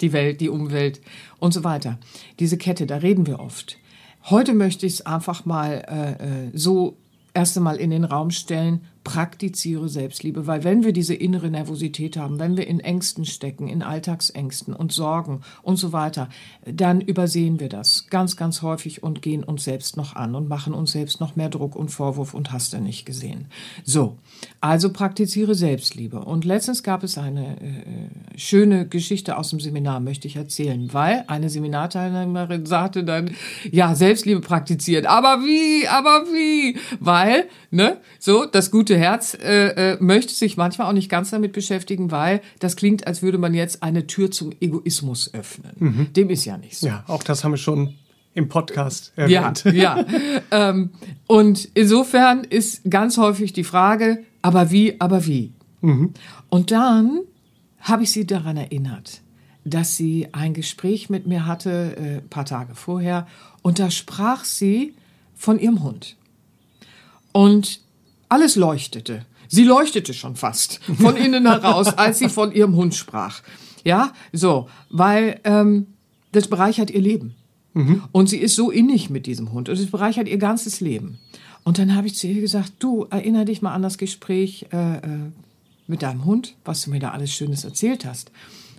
die 0.00 0.12
Welt, 0.12 0.40
die 0.40 0.48
Umwelt 0.48 1.00
und 1.38 1.54
so 1.54 1.62
weiter. 1.62 1.98
Diese 2.40 2.58
Kette, 2.58 2.86
da 2.86 2.96
reden 2.96 3.26
wir 3.26 3.38
oft. 3.38 3.78
Heute 4.24 4.54
möchte 4.54 4.86
ich 4.86 4.94
es 4.94 5.06
einfach 5.06 5.44
mal 5.44 5.84
äh, 5.88 6.46
äh, 6.46 6.50
so 6.52 6.96
erst 7.38 7.56
einmal 7.56 7.76
in 7.76 7.90
den 7.90 8.02
Raum 8.02 8.32
stellen, 8.32 8.80
praktiziere 9.08 9.88
Selbstliebe, 9.88 10.46
weil 10.46 10.64
wenn 10.64 10.84
wir 10.84 10.92
diese 10.92 11.14
innere 11.14 11.48
Nervosität 11.48 12.18
haben, 12.18 12.38
wenn 12.38 12.58
wir 12.58 12.66
in 12.66 12.78
Ängsten 12.78 13.24
stecken, 13.24 13.66
in 13.66 13.82
Alltagsängsten 13.82 14.74
und 14.74 14.92
Sorgen 14.92 15.40
und 15.62 15.76
so 15.76 15.94
weiter, 15.94 16.28
dann 16.70 17.00
übersehen 17.00 17.58
wir 17.58 17.70
das 17.70 18.08
ganz, 18.10 18.36
ganz 18.36 18.60
häufig 18.60 19.02
und 19.02 19.22
gehen 19.22 19.44
uns 19.44 19.64
selbst 19.64 19.96
noch 19.96 20.14
an 20.14 20.34
und 20.34 20.50
machen 20.50 20.74
uns 20.74 20.92
selbst 20.92 21.20
noch 21.20 21.36
mehr 21.36 21.48
Druck 21.48 21.74
und 21.74 21.88
Vorwurf 21.88 22.34
und 22.34 22.52
hast 22.52 22.74
du 22.74 22.80
nicht 22.80 23.06
gesehen. 23.06 23.46
So, 23.82 24.18
also 24.60 24.92
praktiziere 24.92 25.54
Selbstliebe. 25.54 26.20
Und 26.20 26.44
letztens 26.44 26.82
gab 26.82 27.02
es 27.02 27.16
eine 27.16 27.56
äh, 27.62 28.38
schöne 28.38 28.86
Geschichte 28.86 29.38
aus 29.38 29.48
dem 29.48 29.60
Seminar, 29.60 30.00
möchte 30.00 30.28
ich 30.28 30.36
erzählen, 30.36 30.92
weil 30.92 31.24
eine 31.28 31.48
Seminarteilnehmerin 31.48 32.66
sagte 32.66 33.04
dann, 33.04 33.30
ja, 33.70 33.94
Selbstliebe 33.94 34.42
praktiziert, 34.42 35.06
aber 35.06 35.40
wie, 35.40 35.88
aber 35.88 36.26
wie? 36.26 36.76
Weil, 37.00 37.46
ne, 37.70 37.96
so, 38.18 38.44
das 38.44 38.70
gute 38.70 38.97
Herz 38.98 39.34
äh, 39.34 39.92
äh, 39.92 39.96
möchte 40.00 40.34
sich 40.34 40.56
manchmal 40.56 40.88
auch 40.88 40.92
nicht 40.92 41.08
ganz 41.08 41.30
damit 41.30 41.52
beschäftigen, 41.52 42.10
weil 42.10 42.40
das 42.58 42.76
klingt, 42.76 43.06
als 43.06 43.22
würde 43.22 43.38
man 43.38 43.54
jetzt 43.54 43.82
eine 43.82 44.06
Tür 44.06 44.30
zum 44.30 44.52
Egoismus 44.60 45.32
öffnen. 45.32 45.72
Mhm. 45.78 46.12
Dem 46.12 46.30
ist 46.30 46.44
ja 46.44 46.58
nicht 46.58 46.78
so. 46.78 46.88
Ja, 46.88 47.04
auch 47.06 47.22
das 47.22 47.44
haben 47.44 47.52
wir 47.52 47.58
schon 47.58 47.94
im 48.34 48.48
Podcast 48.48 49.12
erwähnt. 49.16 49.64
Ja, 49.64 49.72
ja. 49.72 50.04
ähm, 50.50 50.90
und 51.26 51.68
insofern 51.74 52.44
ist 52.44 52.88
ganz 52.88 53.18
häufig 53.18 53.52
die 53.52 53.64
Frage, 53.64 54.24
aber 54.42 54.70
wie, 54.70 55.00
aber 55.00 55.26
wie? 55.26 55.52
Mhm. 55.80 56.12
Und 56.48 56.70
dann 56.70 57.20
habe 57.80 58.04
ich 58.04 58.12
sie 58.12 58.26
daran 58.26 58.56
erinnert, 58.56 59.22
dass 59.64 59.96
sie 59.96 60.28
ein 60.32 60.54
Gespräch 60.54 61.10
mit 61.10 61.26
mir 61.26 61.46
hatte, 61.46 61.96
äh, 61.96 62.20
paar 62.28 62.44
Tage 62.44 62.74
vorher, 62.74 63.26
und 63.62 63.78
da 63.78 63.90
sprach 63.90 64.44
sie 64.44 64.94
von 65.34 65.58
ihrem 65.58 65.82
Hund. 65.82 66.16
Und 67.32 67.80
alles 68.28 68.56
leuchtete. 68.56 69.24
Sie 69.48 69.64
leuchtete 69.64 70.14
schon 70.14 70.36
fast 70.36 70.80
von 71.00 71.16
innen 71.24 71.46
heraus, 71.46 71.88
als 71.88 72.18
sie 72.18 72.28
von 72.28 72.52
ihrem 72.52 72.76
Hund 72.76 72.94
sprach. 72.94 73.42
Ja, 73.84 74.12
so, 74.32 74.68
weil 74.90 75.40
ähm, 75.44 75.86
das 76.32 76.48
bereichert 76.48 76.90
ihr 76.90 77.00
Leben. 77.00 77.34
Mhm. 77.74 78.02
Und 78.12 78.28
sie 78.28 78.38
ist 78.38 78.54
so 78.56 78.70
innig 78.70 79.10
mit 79.10 79.26
diesem 79.26 79.52
Hund 79.52 79.68
und 79.68 79.78
es 79.78 79.90
bereichert 79.90 80.28
ihr 80.28 80.38
ganzes 80.38 80.80
Leben. 80.80 81.18
Und 81.64 81.78
dann 81.78 81.94
habe 81.94 82.06
ich 82.06 82.14
zu 82.14 82.26
ihr 82.26 82.40
gesagt, 82.40 82.72
du 82.78 83.06
erinnere 83.10 83.44
dich 83.44 83.62
mal 83.62 83.74
an 83.74 83.82
das 83.82 83.98
Gespräch 83.98 84.66
äh, 84.72 84.96
äh, 84.96 85.00
mit 85.86 86.02
deinem 86.02 86.24
Hund, 86.24 86.56
was 86.64 86.82
du 86.82 86.90
mir 86.90 87.00
da 87.00 87.10
alles 87.10 87.32
Schönes 87.32 87.64
erzählt 87.64 88.04
hast. 88.04 88.30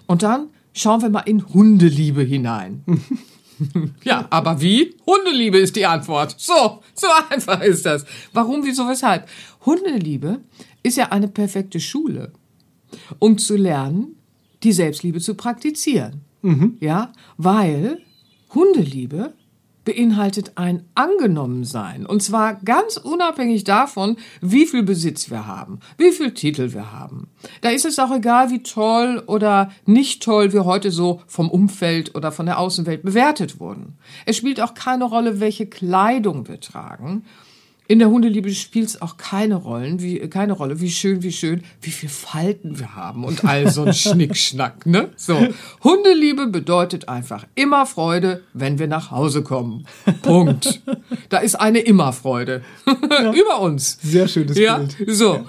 Und 0.06 0.24
dann 0.24 0.48
schauen 0.74 1.02
wir 1.02 1.10
mal 1.10 1.22
in 1.22 1.48
Hundeliebe 1.54 2.24
hinein. 2.24 2.84
ja, 4.04 4.28
aber 4.30 4.62
wie? 4.62 4.95
Hundeliebe 5.06 5.58
ist 5.58 5.76
die 5.76 5.86
Antwort. 5.86 6.36
So, 6.38 6.82
so 6.93 7.08
einfach 7.30 7.62
ist 7.62 7.86
das. 7.86 8.06
Warum, 8.34 8.65
wieso, 8.65 8.88
weshalb? 8.88 9.28
Hundeliebe 9.65 10.41
ist 10.84 10.98
ja 10.98 11.12
eine 11.12 11.28
perfekte 11.28 11.80
Schule, 11.80 12.32
um 13.19 13.38
zu 13.38 13.56
lernen, 13.56 14.15
die 14.63 14.72
Selbstliebe 14.72 15.19
zu 15.19 15.36
praktizieren. 15.36 16.22
Mhm. 16.41 16.78
Ja, 16.80 17.12
weil 17.38 18.02
Hundeliebe 18.54 19.34
beinhaltet 19.89 20.52
ein 20.54 20.84
Angenommensein. 20.93 22.06
Und 22.06 22.21
zwar 22.21 22.60
ganz 22.63 22.97
unabhängig 22.97 23.63
davon, 23.63 24.17
wie 24.39 24.67
viel 24.67 24.84
Besitz 24.84 25.32
wir 25.32 25.47
haben, 25.47 25.80
wie 25.97 26.12
viel 26.12 26.32
Titel 26.36 26.73
wir 26.73 26.91
haben. 26.91 27.28
Da 27.62 27.69
ist 27.69 27.86
es 27.86 27.97
auch 27.97 28.15
egal, 28.15 28.52
wie 28.52 28.62
toll 28.62 29.23
oder 29.25 29.71
nicht 29.88 30.21
toll 30.21 30.54
wir 30.54 30.65
heute 30.65 30.91
so 30.91 31.23
vom 31.25 31.49
Umfeld 31.49 32.13
oder 32.13 32.32
von 32.32 32.45
der 32.45 32.60
Außenwelt 32.60 33.02
bewertet 33.02 33.60
wurden. 33.60 33.97
Es 34.28 34.38
spielt 34.38 34.62
auch 34.62 34.75
keine 34.75 35.06
Rolle, 35.06 35.39
welche 35.39 35.65
Kleidung 35.65 36.47
wir 36.47 36.60
tragen 36.60 37.23
in 37.89 37.97
der 37.97 38.12
Hundeliebe 38.12 38.54
spielt 38.54 38.88
es 38.88 39.02
auch 39.02 39.17
keine 39.17 39.56
Rollen, 39.56 39.99
wie, 39.99 40.19
keine 40.30 40.54
Rolle, 40.54 40.80
wie 40.80 40.91
schön, 40.91 41.23
wie 41.23 41.32
schön, 41.32 41.63
wie 41.82 41.89
viel 41.89 42.08
Falten 42.08 42.78
wir 42.78 42.95
haben 42.95 43.23
und 43.23 43.43
all 43.45 43.67
so 43.71 43.84
ein 43.84 43.93
Schnickschnack, 43.95 44.86
ne? 44.86 45.10
So. 45.15 45.47
Hundeliebe 45.84 46.45
bedeutet 46.45 47.10
einfach 47.10 47.47
immer 47.56 47.88
Freude, 47.88 48.43
wenn 48.54 48.78
wir 48.78 48.88
nach 48.88 49.10
Hause 49.10 49.41
kommen. 49.41 49.88
Punkt. 50.21 50.84
Da 51.30 51.39
ist 51.39 51.56
eine 51.56 51.80
immer 51.80 52.13
Freude. 52.13 52.62
Ja. 52.86 53.34
Über 53.34 53.60
uns. 53.60 53.97
Sehr 54.04 54.28
schönes 54.28 54.56
ja? 54.56 54.78
Bild. 54.78 54.95
So. 55.08 55.34
Ja. 55.34 55.45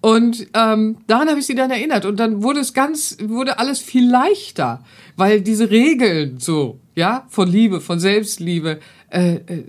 Und 0.00 0.46
ähm, 0.54 0.96
daran 1.08 1.28
habe 1.28 1.40
ich 1.40 1.46
sie 1.46 1.54
dann 1.54 1.70
erinnert. 1.70 2.06
Und 2.06 2.18
dann 2.18 2.42
wurde 2.42 2.60
es 2.60 2.72
ganz, 2.72 3.18
wurde 3.20 3.58
alles 3.58 3.80
viel 3.80 4.08
leichter, 4.08 4.82
weil 5.16 5.42
diese 5.42 5.70
Regeln 5.70 6.38
so, 6.38 6.80
ja, 6.94 7.26
von 7.28 7.48
Liebe, 7.48 7.82
von 7.82 8.00
Selbstliebe, 8.00 8.80
äh, 9.12 9.34
äh, 9.34 9.64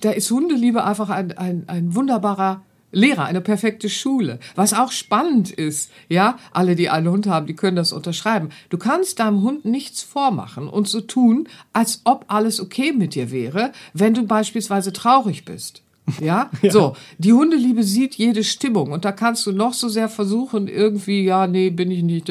da 0.00 0.10
ist 0.10 0.30
Hundeliebe 0.30 0.84
einfach 0.84 1.10
ein, 1.10 1.36
ein, 1.36 1.64
ein 1.66 1.94
wunderbarer 1.94 2.62
Lehrer, 2.90 3.26
eine 3.26 3.42
perfekte 3.42 3.90
Schule. 3.90 4.38
Was 4.54 4.72
auch 4.72 4.92
spannend 4.92 5.50
ist, 5.50 5.90
ja, 6.08 6.38
alle, 6.52 6.74
die 6.74 6.88
einen 6.88 7.10
Hund 7.10 7.26
haben, 7.26 7.46
die 7.46 7.54
können 7.54 7.76
das 7.76 7.92
unterschreiben. 7.92 8.48
Du 8.70 8.78
kannst 8.78 9.18
deinem 9.18 9.42
Hund 9.42 9.66
nichts 9.66 10.02
vormachen 10.02 10.68
und 10.68 10.88
so 10.88 11.02
tun, 11.02 11.48
als 11.74 12.00
ob 12.04 12.24
alles 12.28 12.60
okay 12.60 12.92
mit 12.92 13.14
dir 13.14 13.30
wäre, 13.30 13.72
wenn 13.92 14.14
du 14.14 14.26
beispielsweise 14.26 14.92
traurig 14.92 15.44
bist. 15.44 15.82
Ja? 16.20 16.50
ja? 16.62 16.70
So, 16.70 16.96
die 17.18 17.32
Hundeliebe 17.32 17.82
sieht 17.82 18.14
jede 18.16 18.44
Stimmung 18.44 18.92
und 18.92 19.04
da 19.04 19.12
kannst 19.12 19.46
du 19.46 19.52
noch 19.52 19.72
so 19.72 19.88
sehr 19.88 20.08
versuchen, 20.08 20.68
irgendwie, 20.68 21.24
ja, 21.24 21.46
nee, 21.46 21.70
bin 21.70 21.90
ich 21.90 22.02
nicht. 22.02 22.30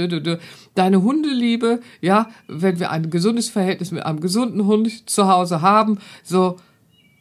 Deine 0.75 1.01
Hundeliebe, 1.03 1.81
ja, 2.01 2.29
wenn 2.47 2.79
wir 2.79 2.91
ein 2.91 3.09
gesundes 3.09 3.49
Verhältnis 3.49 3.91
mit 3.91 4.05
einem 4.05 4.19
gesunden 4.19 4.65
Hund 4.65 5.09
zu 5.09 5.27
Hause 5.27 5.61
haben, 5.61 5.99
so, 6.23 6.57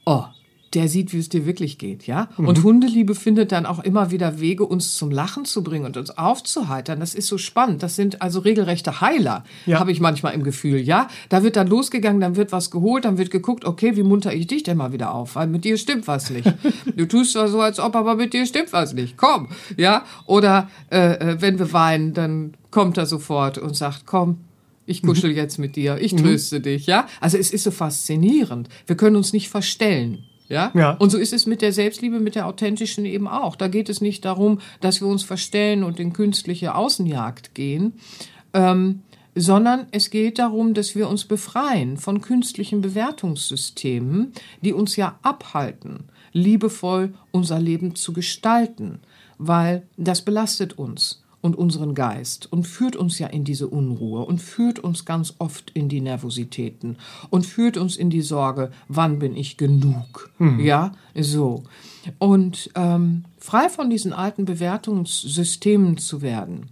oh, 0.04 0.24
der 0.74 0.88
sieht, 0.88 1.12
wie 1.12 1.18
es 1.18 1.28
dir 1.28 1.46
wirklich 1.46 1.78
geht, 1.78 2.06
ja? 2.06 2.28
Mhm. 2.36 2.48
Und 2.48 2.62
Hundeliebe 2.62 3.14
findet 3.14 3.52
dann 3.52 3.66
auch 3.66 3.78
immer 3.82 4.10
wieder 4.10 4.40
Wege, 4.40 4.64
uns 4.64 4.96
zum 4.96 5.10
Lachen 5.10 5.44
zu 5.44 5.62
bringen 5.62 5.86
und 5.86 5.96
uns 5.96 6.10
aufzuheitern. 6.10 7.00
Das 7.00 7.14
ist 7.14 7.28
so 7.28 7.38
spannend. 7.38 7.82
Das 7.82 7.96
sind 7.96 8.20
also 8.20 8.40
regelrechte 8.40 9.00
Heiler, 9.00 9.44
ja. 9.64 9.78
habe 9.78 9.92
ich 9.92 10.00
manchmal 10.00 10.34
im 10.34 10.42
Gefühl, 10.42 10.78
ja? 10.80 11.08
Da 11.28 11.42
wird 11.42 11.56
dann 11.56 11.68
losgegangen, 11.68 12.20
dann 12.20 12.36
wird 12.36 12.52
was 12.52 12.70
geholt, 12.70 13.04
dann 13.04 13.16
wird 13.16 13.30
geguckt, 13.30 13.64
okay, 13.64 13.96
wie 13.96 14.02
munter 14.02 14.34
ich 14.34 14.46
dich 14.46 14.64
denn 14.64 14.76
mal 14.76 14.92
wieder 14.92 15.14
auf? 15.14 15.36
Weil 15.36 15.46
mit 15.46 15.64
dir 15.64 15.78
stimmt 15.78 16.08
was 16.08 16.30
nicht. 16.30 16.52
du 16.96 17.06
tust 17.06 17.32
zwar 17.32 17.48
so, 17.48 17.60
als 17.60 17.78
ob, 17.78 17.94
aber 17.94 18.16
mit 18.16 18.32
dir 18.32 18.44
stimmt 18.44 18.72
was 18.72 18.92
nicht. 18.92 19.16
Komm, 19.16 19.48
ja? 19.76 20.04
Oder 20.26 20.68
äh, 20.90 21.12
äh 21.12 21.40
wenn 21.40 21.58
wir 21.58 21.72
weinen, 21.72 22.12
dann 22.12 22.54
kommt 22.70 22.98
er 22.98 23.06
sofort 23.06 23.58
und 23.58 23.76
sagt, 23.76 24.04
komm, 24.04 24.38
ich 24.86 25.02
kuschel 25.02 25.30
mhm. 25.30 25.36
jetzt 25.36 25.58
mit 25.58 25.76
dir, 25.76 25.98
ich 26.00 26.12
mhm. 26.12 26.18
tröste 26.18 26.58
mhm. 26.58 26.62
dich, 26.62 26.86
ja? 26.86 27.06
Also 27.20 27.38
es 27.38 27.50
ist 27.50 27.64
so 27.64 27.70
faszinierend. 27.70 28.68
Wir 28.86 28.96
können 28.96 29.16
uns 29.16 29.32
nicht 29.32 29.48
verstellen. 29.48 30.24
Ja? 30.48 30.72
ja. 30.74 30.92
Und 30.92 31.10
so 31.10 31.18
ist 31.18 31.32
es 31.32 31.46
mit 31.46 31.62
der 31.62 31.72
Selbstliebe, 31.72 32.20
mit 32.20 32.34
der 32.34 32.46
authentischen 32.46 33.04
eben 33.04 33.28
auch. 33.28 33.56
Da 33.56 33.68
geht 33.68 33.88
es 33.88 34.00
nicht 34.00 34.24
darum, 34.24 34.60
dass 34.80 35.00
wir 35.00 35.08
uns 35.08 35.24
verstellen 35.24 35.82
und 35.84 36.00
in 36.00 36.12
künstliche 36.12 36.74
Außenjagd 36.74 37.54
gehen, 37.54 37.94
ähm, 38.52 39.02
sondern 39.34 39.86
es 39.90 40.10
geht 40.10 40.38
darum, 40.38 40.72
dass 40.72 40.94
wir 40.94 41.08
uns 41.08 41.24
befreien 41.26 41.98
von 41.98 42.22
künstlichen 42.22 42.80
Bewertungssystemen, 42.80 44.32
die 44.62 44.72
uns 44.72 44.96
ja 44.96 45.18
abhalten, 45.22 46.04
liebevoll 46.32 47.12
unser 47.32 47.60
Leben 47.60 47.94
zu 47.94 48.12
gestalten, 48.12 49.00
weil 49.38 49.86
das 49.96 50.22
belastet 50.22 50.78
uns 50.78 51.22
und 51.46 51.56
unseren 51.56 51.94
Geist 51.94 52.52
und 52.52 52.66
führt 52.66 52.96
uns 52.96 53.18
ja 53.18 53.28
in 53.28 53.44
diese 53.44 53.68
Unruhe 53.68 54.26
und 54.26 54.42
führt 54.42 54.78
uns 54.80 55.04
ganz 55.04 55.34
oft 55.38 55.70
in 55.70 55.88
die 55.88 56.00
Nervositäten 56.00 56.98
und 57.30 57.46
führt 57.46 57.76
uns 57.76 57.96
in 57.96 58.10
die 58.10 58.20
Sorge, 58.20 58.72
wann 58.88 59.18
bin 59.18 59.36
ich 59.36 59.56
genug? 59.56 60.30
Mhm. 60.38 60.60
Ja, 60.60 60.92
so. 61.14 61.62
Und 62.18 62.70
ähm, 62.74 63.24
frei 63.38 63.68
von 63.68 63.88
diesen 63.88 64.12
alten 64.12 64.44
Bewertungssystemen 64.44 65.96
zu 65.96 66.20
werden, 66.20 66.70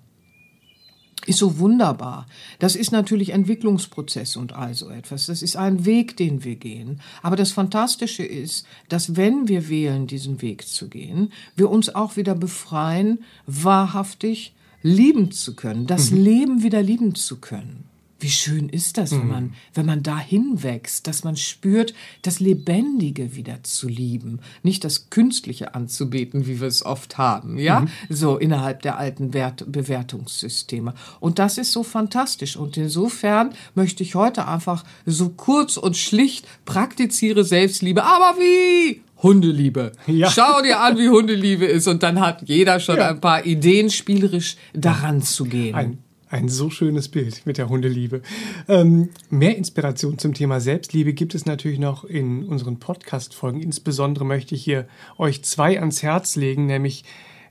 ist 1.26 1.38
so 1.38 1.58
wunderbar. 1.58 2.26
Das 2.58 2.76
ist 2.76 2.92
natürlich 2.92 3.30
Entwicklungsprozess 3.30 4.36
und 4.36 4.52
all 4.52 4.74
so 4.74 4.90
etwas. 4.90 5.26
Das 5.26 5.40
ist 5.40 5.56
ein 5.56 5.84
Weg, 5.84 6.16
den 6.16 6.44
wir 6.44 6.56
gehen. 6.56 7.00
Aber 7.22 7.36
das 7.36 7.52
Fantastische 7.52 8.24
ist, 8.24 8.66
dass 8.88 9.16
wenn 9.16 9.48
wir 9.48 9.68
wählen, 9.68 10.06
diesen 10.06 10.42
Weg 10.42 10.66
zu 10.66 10.88
gehen, 10.88 11.32
wir 11.56 11.70
uns 11.70 11.94
auch 11.94 12.16
wieder 12.16 12.34
befreien, 12.34 13.24
wahrhaftig 13.46 14.54
lieben 14.84 15.32
zu 15.32 15.56
können, 15.56 15.86
das 15.86 16.10
mhm. 16.10 16.22
Leben 16.22 16.62
wieder 16.62 16.82
lieben 16.82 17.16
zu 17.16 17.40
können. 17.40 17.84
Wie 18.20 18.30
schön 18.30 18.68
ist 18.68 18.96
das, 18.96 19.10
wenn 19.10 19.24
mhm. 19.24 19.28
man, 19.28 19.54
wenn 19.74 19.86
man 19.86 20.02
dahin 20.02 20.62
wächst, 20.62 21.06
dass 21.06 21.24
man 21.24 21.36
spürt, 21.36 21.94
das 22.22 22.38
Lebendige 22.38 23.34
wieder 23.34 23.62
zu 23.64 23.88
lieben, 23.88 24.40
nicht 24.62 24.84
das 24.84 25.10
Künstliche 25.10 25.74
anzubeten, 25.74 26.46
wie 26.46 26.60
wir 26.60 26.68
es 26.68 26.86
oft 26.86 27.18
haben, 27.18 27.58
ja, 27.58 27.80
mhm. 27.80 27.88
so 28.10 28.36
innerhalb 28.36 28.82
der 28.82 28.98
alten 28.98 29.34
Wert 29.34 29.64
Bewertungssysteme. 29.66 30.94
Und 31.18 31.38
das 31.38 31.58
ist 31.58 31.72
so 31.72 31.82
fantastisch. 31.82 32.56
Und 32.56 32.76
insofern 32.76 33.52
möchte 33.74 34.02
ich 34.02 34.14
heute 34.14 34.46
einfach 34.46 34.84
so 35.06 35.30
kurz 35.30 35.76
und 35.76 35.96
schlicht 35.96 36.46
praktiziere 36.66 37.44
Selbstliebe. 37.44 38.04
Aber 38.04 38.38
wie? 38.38 39.02
Hundeliebe. 39.24 39.92
Ja. 40.06 40.30
Schau 40.30 40.62
dir 40.62 40.80
an, 40.80 40.98
wie 40.98 41.08
Hundeliebe 41.08 41.64
ist 41.64 41.88
und 41.88 42.02
dann 42.02 42.20
hat 42.20 42.42
jeder 42.46 42.78
schon 42.78 42.98
ja. 42.98 43.08
ein 43.08 43.20
paar 43.20 43.44
Ideen, 43.44 43.90
spielerisch 43.90 44.56
daran 44.74 45.22
zu 45.22 45.46
gehen. 45.46 45.74
Ein, 45.74 45.98
Ein 46.28 46.48
so 46.48 46.68
schönes 46.68 47.08
Bild 47.08 47.46
mit 47.46 47.58
der 47.58 47.70
Hundeliebe. 47.70 48.20
Ähm, 48.68 49.08
mehr 49.30 49.56
Inspiration 49.56 50.18
zum 50.18 50.34
Thema 50.34 50.60
Selbstliebe 50.60 51.14
gibt 51.14 51.34
es 51.34 51.46
natürlich 51.46 51.78
noch 51.78 52.04
in 52.04 52.44
unseren 52.44 52.78
Podcast-Folgen. 52.78 53.60
Insbesondere 53.60 54.26
möchte 54.26 54.54
ich 54.54 54.62
hier 54.62 54.86
euch 55.16 55.42
zwei 55.42 55.80
ans 55.80 56.02
Herz 56.02 56.36
legen, 56.36 56.66
nämlich 56.66 57.04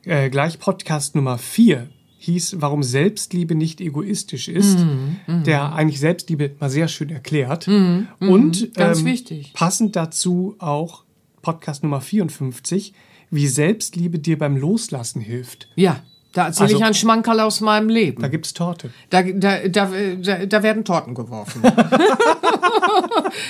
äh, 0.06 0.30
gleich 0.30 0.60
Podcast 0.60 1.16
Nummer 1.16 1.38
vier 1.38 1.90
hieß, 2.20 2.58
warum 2.60 2.84
Selbstliebe 2.84 3.56
nicht 3.56 3.82
egoistisch 3.82 4.48
ist, 4.48 4.80
mm, 4.80 5.16
mm. 5.28 5.44
der 5.44 5.74
eigentlich 5.74 6.00
Selbstliebe 6.00 6.52
mal 6.60 6.70
sehr 6.70 6.88
schön 6.88 7.10
erklärt. 7.10 7.68
Mm, 7.68 8.04
und 8.20 8.74
ganz 8.76 9.00
ähm, 9.00 9.06
wichtig. 9.06 9.52
passend 9.54 9.98
dazu 9.98 10.56
auch 10.60 11.04
Podcast 11.44 11.84
Nummer 11.84 12.02
54, 12.02 12.94
wie 13.30 13.48
Selbstliebe 13.48 14.18
dir 14.18 14.40
beim 14.40 14.58
Loslassen 14.58 15.22
hilft. 15.22 15.68
Ja. 15.76 16.02
Da 16.34 16.48
erzähle 16.48 16.66
also, 16.66 16.78
ich 16.78 16.84
ein 16.84 16.96
Schmankerl 16.96 17.40
aus 17.42 17.62
meinem 17.62 17.90
Leben. 17.90 18.20
Da 18.20 18.28
gibt's 18.28 18.56
Torte. 18.56 18.90
Da, 19.12 19.22
da, 19.22 19.68
da, 19.68 19.88
da, 20.20 20.46
da 20.48 20.64
werden 20.64 20.84
Torten 20.84 21.14
geworfen. 21.14 21.62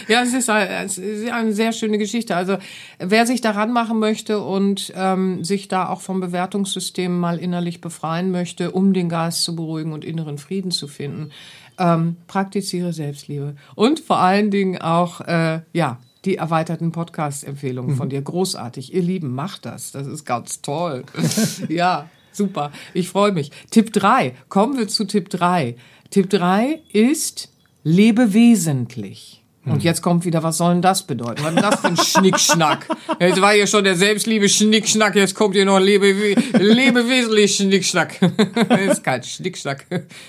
ja, 0.10 0.22
es 0.22 0.34
ist, 0.34 0.50
eine, 0.50 0.84
es 0.84 0.98
ist 0.98 1.32
eine 1.32 1.54
sehr 1.54 1.72
schöne 1.72 1.98
Geschichte. 1.98 2.36
Also 2.36 2.58
wer 3.00 3.26
sich 3.26 3.40
daran 3.40 3.72
machen 3.72 4.00
möchte 4.00 4.42
und 4.42 4.92
ähm, 4.98 5.46
sich 5.46 5.70
da 5.70 5.88
auch 5.88 6.02
vom 6.02 6.20
Bewertungssystem 6.20 7.18
mal 7.18 7.40
innerlich 7.40 7.80
befreien 7.80 8.32
möchte, 8.32 8.72
um 8.72 8.92
den 8.92 9.08
Geist 9.08 9.44
zu 9.44 9.56
beruhigen 9.56 9.94
und 9.94 10.04
inneren 10.04 10.38
Frieden 10.38 10.72
zu 10.72 10.90
finden, 10.90 11.32
ähm, 11.80 12.18
praktiziere 12.28 12.92
Selbstliebe. 12.92 13.56
Und 13.76 14.02
vor 14.02 14.20
allen 14.20 14.52
Dingen 14.52 14.82
auch, 14.82 15.22
äh, 15.22 15.62
ja, 15.72 16.00
die 16.26 16.38
erweiterten 16.38 16.92
Podcast-Empfehlungen 16.92 17.92
mhm. 17.92 17.98
von 17.98 18.10
dir. 18.10 18.22
Großartig. 18.22 18.94
Ihr 18.94 19.02
Lieben, 19.02 19.34
macht 19.34 19.66
das. 19.66 19.92
Das 19.92 20.08
ist 20.08 20.26
ganz 20.26 20.62
toll. 20.62 21.04
ja. 21.70 22.10
Super, 22.34 22.72
ich 22.96 23.10
freue 23.10 23.32
mich. 23.32 23.52
Tipp 23.70 23.94
3, 23.94 24.34
kommen 24.50 24.78
wir 24.78 24.88
zu 24.88 25.06
Tipp 25.06 25.30
3. 25.30 25.76
Tipp 26.10 26.30
3 26.32 26.82
ist, 26.92 27.52
lebe 27.84 28.34
wesentlich. 28.34 29.43
Und 29.66 29.76
hm. 29.76 29.80
jetzt 29.82 30.02
kommt 30.02 30.26
wieder, 30.26 30.44
was 30.44 30.58
soll 30.58 30.74
denn 30.74 30.82
das 30.82 31.04
bedeuten? 31.04 31.42
Was 31.42 31.52
ist 31.52 31.56
denn 31.56 31.64
das 31.64 31.80
für 31.80 31.88
ein 31.88 31.98
Schnickschnack? 31.98 32.88
Jetzt 33.20 33.40
war 33.40 33.54
hier 33.54 33.66
schon 33.66 33.86
der 33.86 33.96
Selbstliebe 33.96 34.50
Schnickschnack, 34.50 35.16
jetzt 35.16 35.36
kommt 35.36 35.56
hier 35.56 35.64
noch 35.64 35.80
Lebe, 35.80 36.12
Lebe 36.60 37.08
wesentlich 37.08 37.56
Schnickschnack. 37.56 38.22
ist 38.90 39.04
kein 39.04 39.24
Schnickschnack. 39.24 39.86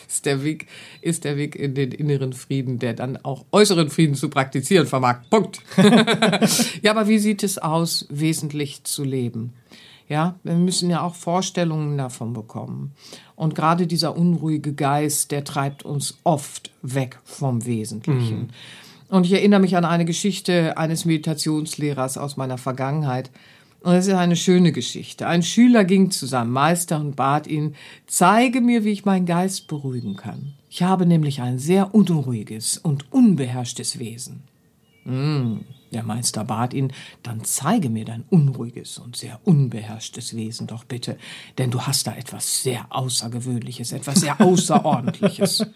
Ist 0.09 0.25
der 0.25 0.45
Weg, 0.45 0.69
ist 1.01 1.25
der 1.25 1.37
Weg 1.37 1.57
in 1.57 1.75
den 1.75 1.91
inneren 1.91 2.33
Frieden, 2.33 2.79
der 2.79 2.95
dann 2.95 3.17
auch 3.25 3.45
äußeren 3.51 3.91
Frieden 3.91 4.15
zu 4.15 4.29
praktizieren 4.29 4.87
vermag. 4.87 5.23
Punkt. 5.31 5.61
ja, 6.83 6.93
aber 6.93 7.09
wie 7.09 7.19
sieht 7.19 7.43
es 7.43 7.59
aus, 7.59 8.07
wesentlich 8.11 8.85
zu 8.85 9.03
leben? 9.03 9.55
Ja, 10.09 10.39
wir 10.45 10.55
müssen 10.55 10.91
ja 10.91 11.03
auch 11.03 11.15
Vorstellungen 11.15 11.97
davon 11.97 12.35
bekommen. 12.35 12.93
Und 13.37 13.55
gerade 13.55 13.87
dieser 13.87 14.17
unruhige 14.17 14.75
Geist, 14.75 15.31
der 15.31 15.45
treibt 15.45 15.83
uns 15.83 16.19
oft 16.25 16.71
weg 16.83 17.19
vom 17.25 17.65
Wesentlichen. 17.65 18.39
Mhm. 18.43 18.49
Und 19.09 19.27
ich 19.27 19.33
erinnere 19.33 19.61
mich 19.61 19.77
an 19.77 19.85
eine 19.85 20.05
Geschichte 20.05 20.77
eines 20.77 21.05
Meditationslehrers 21.05 22.19
aus 22.19 22.37
meiner 22.37 22.59
Vergangenheit. 22.59 23.31
Und 23.81 23.93
es 23.93 24.07
ist 24.07 24.15
eine 24.15 24.37
schöne 24.37 24.73
Geschichte. 24.73 25.27
Ein 25.27 25.43
Schüler 25.43 25.85
ging 25.85 26.11
zu 26.11 26.25
seinem 26.25 26.53
Meister 26.53 26.99
und 26.99 27.17
bat 27.17 27.47
ihn, 27.47 27.75
zeige 28.07 28.63
mir, 28.63 28.83
wie 28.85 28.93
ich 28.93 29.05
meinen 29.05 29.27
Geist 29.27 29.69
beruhigen 29.69 30.17
kann. 30.17 30.55
Ich 30.71 30.83
habe 30.83 31.05
nämlich 31.05 31.43
ein 31.43 31.59
sehr 31.59 31.95
unruhiges 31.95 32.79
und 32.79 33.13
unbeherrschtes 33.13 33.99
Wesen. 33.99 34.43
Mm, 35.05 35.59
der 35.93 36.03
Meister 36.03 36.45
bat 36.45 36.73
ihn, 36.73 36.95
dann 37.23 37.45
zeige 37.45 37.91
mir 37.91 38.07
dein 38.07 38.25
unruhiges 38.31 38.99
und 38.99 39.17
sehr 39.17 39.39
unbeherrschtes 39.45 40.35
Wesen 40.35 40.67
doch 40.67 40.85
bitte, 40.85 41.19
denn 41.59 41.71
du 41.71 41.83
hast 41.83 42.07
da 42.07 42.17
etwas 42.17 42.63
sehr 42.63 42.87
Außergewöhnliches, 42.89 43.93
etwas 43.93 44.21
sehr 44.23 44.41
Außerordentliches. 44.41 45.67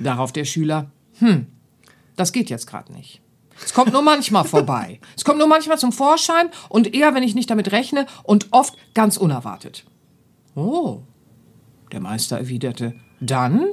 Darauf 0.00 0.32
der 0.32 0.44
Schüler, 0.44 0.90
hm, 1.20 1.46
das 2.16 2.32
geht 2.32 2.50
jetzt 2.50 2.66
gerade 2.66 2.92
nicht. 2.92 3.20
Es 3.64 3.72
kommt 3.72 3.92
nur 3.92 4.02
manchmal 4.02 4.44
vorbei. 4.44 5.00
Es 5.16 5.24
kommt 5.24 5.38
nur 5.38 5.46
manchmal 5.46 5.78
zum 5.78 5.92
Vorschein 5.92 6.48
und 6.68 6.94
eher, 6.94 7.14
wenn 7.14 7.22
ich 7.22 7.34
nicht 7.34 7.50
damit 7.50 7.72
rechne 7.72 8.06
und 8.22 8.48
oft 8.50 8.76
ganz 8.94 9.16
unerwartet. 9.16 9.84
Oh, 10.54 11.02
der 11.92 12.00
Meister 12.00 12.38
erwiderte, 12.38 12.94
dann 13.20 13.66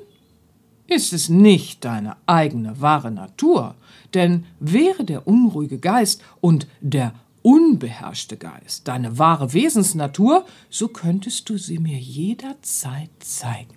ist 0.88 1.14
es 1.14 1.30
nicht 1.30 1.86
deine 1.86 2.18
eigene 2.26 2.80
wahre 2.82 3.12
Natur, 3.12 3.76
denn 4.14 4.46
wäre 4.60 5.04
der 5.04 5.28
unruhige 5.28 5.80
Geist 5.80 6.22
und 6.42 6.68
der 6.82 7.14
unbeherrschte 7.42 8.38
Geist 8.38 8.88
deine 8.88 9.18
wahre 9.18 9.54
Wesensnatur, 9.54 10.46
so 10.70 10.90
könntest 10.90 11.50
du 11.50 11.58
sie 11.58 11.80
mir 11.80 11.98
jederzeit 11.98 13.10
zeigen. 13.20 13.76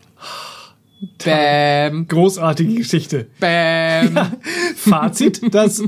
Bäm. 1.24 2.08
Großartige 2.08 2.74
Geschichte. 2.74 3.28
Bäm. 3.40 4.14
Ja. 4.14 4.32
Fazit, 4.76 5.54
das 5.54 5.82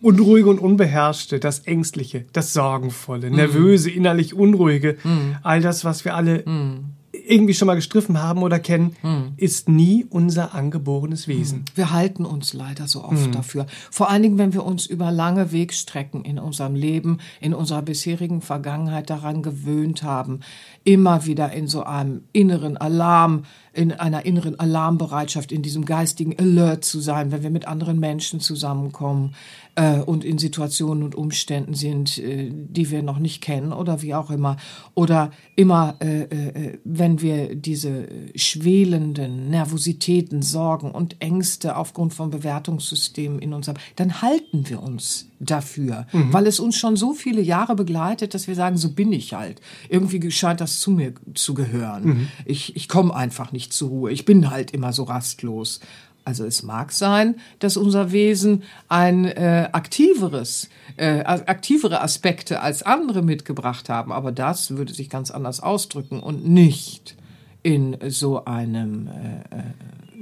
Unruhige 0.00 0.48
und 0.48 0.58
Unbeherrschte, 0.58 1.40
das 1.40 1.60
Ängstliche, 1.60 2.26
das 2.32 2.52
Sorgenvolle, 2.52 3.30
mm. 3.30 3.34
Nervöse, 3.34 3.90
innerlich 3.90 4.34
Unruhige, 4.34 4.98
mm. 5.02 5.36
all 5.42 5.60
das, 5.60 5.84
was 5.84 6.04
wir 6.04 6.14
alle 6.14 6.44
mm 6.46 6.96
irgendwie 7.26 7.54
schon 7.54 7.66
mal 7.66 7.74
gestriffen 7.74 8.22
haben 8.22 8.42
oder 8.42 8.58
kennen, 8.58 8.96
hm. 9.00 9.32
ist 9.36 9.68
nie 9.68 10.06
unser 10.08 10.54
angeborenes 10.54 11.28
Wesen. 11.28 11.58
Hm. 11.58 11.64
Wir 11.74 11.92
halten 11.92 12.24
uns 12.24 12.52
leider 12.52 12.86
so 12.86 13.04
oft 13.04 13.26
hm. 13.26 13.32
dafür. 13.32 13.66
Vor 13.90 14.10
allen 14.10 14.22
Dingen, 14.22 14.38
wenn 14.38 14.52
wir 14.52 14.64
uns 14.64 14.86
über 14.86 15.10
lange 15.10 15.52
Wegstrecken 15.52 16.24
in 16.24 16.38
unserem 16.38 16.74
Leben, 16.74 17.18
in 17.40 17.54
unserer 17.54 17.82
bisherigen 17.82 18.40
Vergangenheit 18.40 19.10
daran 19.10 19.42
gewöhnt 19.42 20.02
haben, 20.02 20.40
immer 20.86 21.26
wieder 21.26 21.52
in 21.52 21.66
so 21.66 21.82
einem 21.82 22.22
inneren 22.32 22.76
Alarm, 22.76 23.42
in 23.72 23.90
einer 23.90 24.24
inneren 24.24 24.58
Alarmbereitschaft, 24.58 25.50
in 25.50 25.60
diesem 25.60 25.84
geistigen 25.84 26.38
Alert 26.38 26.84
zu 26.84 27.00
sein, 27.00 27.32
wenn 27.32 27.42
wir 27.42 27.50
mit 27.50 27.66
anderen 27.66 27.98
Menschen 27.98 28.38
zusammenkommen 28.38 29.34
äh, 29.74 29.98
und 29.98 30.24
in 30.24 30.38
Situationen 30.38 31.02
und 31.02 31.16
Umständen 31.16 31.74
sind, 31.74 32.18
äh, 32.18 32.50
die 32.52 32.88
wir 32.90 33.02
noch 33.02 33.18
nicht 33.18 33.42
kennen 33.42 33.72
oder 33.72 34.00
wie 34.00 34.14
auch 34.14 34.30
immer. 34.30 34.58
Oder 34.94 35.32
immer, 35.56 35.96
äh, 36.00 36.22
äh, 36.22 36.78
wenn 36.84 37.20
wir 37.20 37.56
diese 37.56 38.06
schwelenden 38.36 39.50
Nervositäten, 39.50 40.40
Sorgen 40.40 40.92
und 40.92 41.20
Ängste 41.20 41.76
aufgrund 41.76 42.14
von 42.14 42.30
Bewertungssystemen 42.30 43.40
in 43.40 43.52
uns 43.52 43.66
haben, 43.66 43.80
dann 43.96 44.22
halten 44.22 44.68
wir 44.68 44.80
uns 44.80 45.28
dafür, 45.38 46.06
mhm. 46.12 46.32
weil 46.32 46.46
es 46.46 46.60
uns 46.60 46.76
schon 46.76 46.96
so 46.96 47.12
viele 47.12 47.42
Jahre 47.42 47.74
begleitet, 47.74 48.34
dass 48.34 48.48
wir 48.48 48.54
sagen, 48.54 48.76
so 48.76 48.92
bin 48.92 49.12
ich 49.12 49.34
halt. 49.34 49.60
Irgendwie 49.88 50.30
scheint 50.30 50.60
das 50.60 50.80
zu 50.80 50.90
mir 50.90 51.14
zu 51.34 51.54
gehören. 51.54 52.04
Mhm. 52.04 52.28
Ich, 52.44 52.76
ich 52.76 52.88
komme 52.88 53.14
einfach 53.14 53.52
nicht 53.52 53.72
zur 53.72 53.90
Ruhe. 53.90 54.12
Ich 54.12 54.24
bin 54.24 54.50
halt 54.50 54.70
immer 54.70 54.92
so 54.92 55.04
rastlos. 55.04 55.80
Also 56.24 56.44
es 56.44 56.64
mag 56.64 56.90
sein, 56.90 57.36
dass 57.60 57.76
unser 57.76 58.10
Wesen 58.10 58.64
ein 58.88 59.26
äh, 59.26 59.68
aktiveres, 59.70 60.68
äh, 60.96 61.20
aktivere 61.20 62.00
Aspekte 62.00 62.60
als 62.60 62.82
andere 62.82 63.22
mitgebracht 63.22 63.88
haben, 63.88 64.10
aber 64.10 64.32
das 64.32 64.76
würde 64.76 64.92
sich 64.92 65.08
ganz 65.08 65.30
anders 65.30 65.60
ausdrücken 65.60 66.18
und 66.18 66.48
nicht 66.48 67.14
in 67.62 67.96
so 68.08 68.44
einem 68.44 69.06
äh, 69.06 69.56
äh 69.56 69.62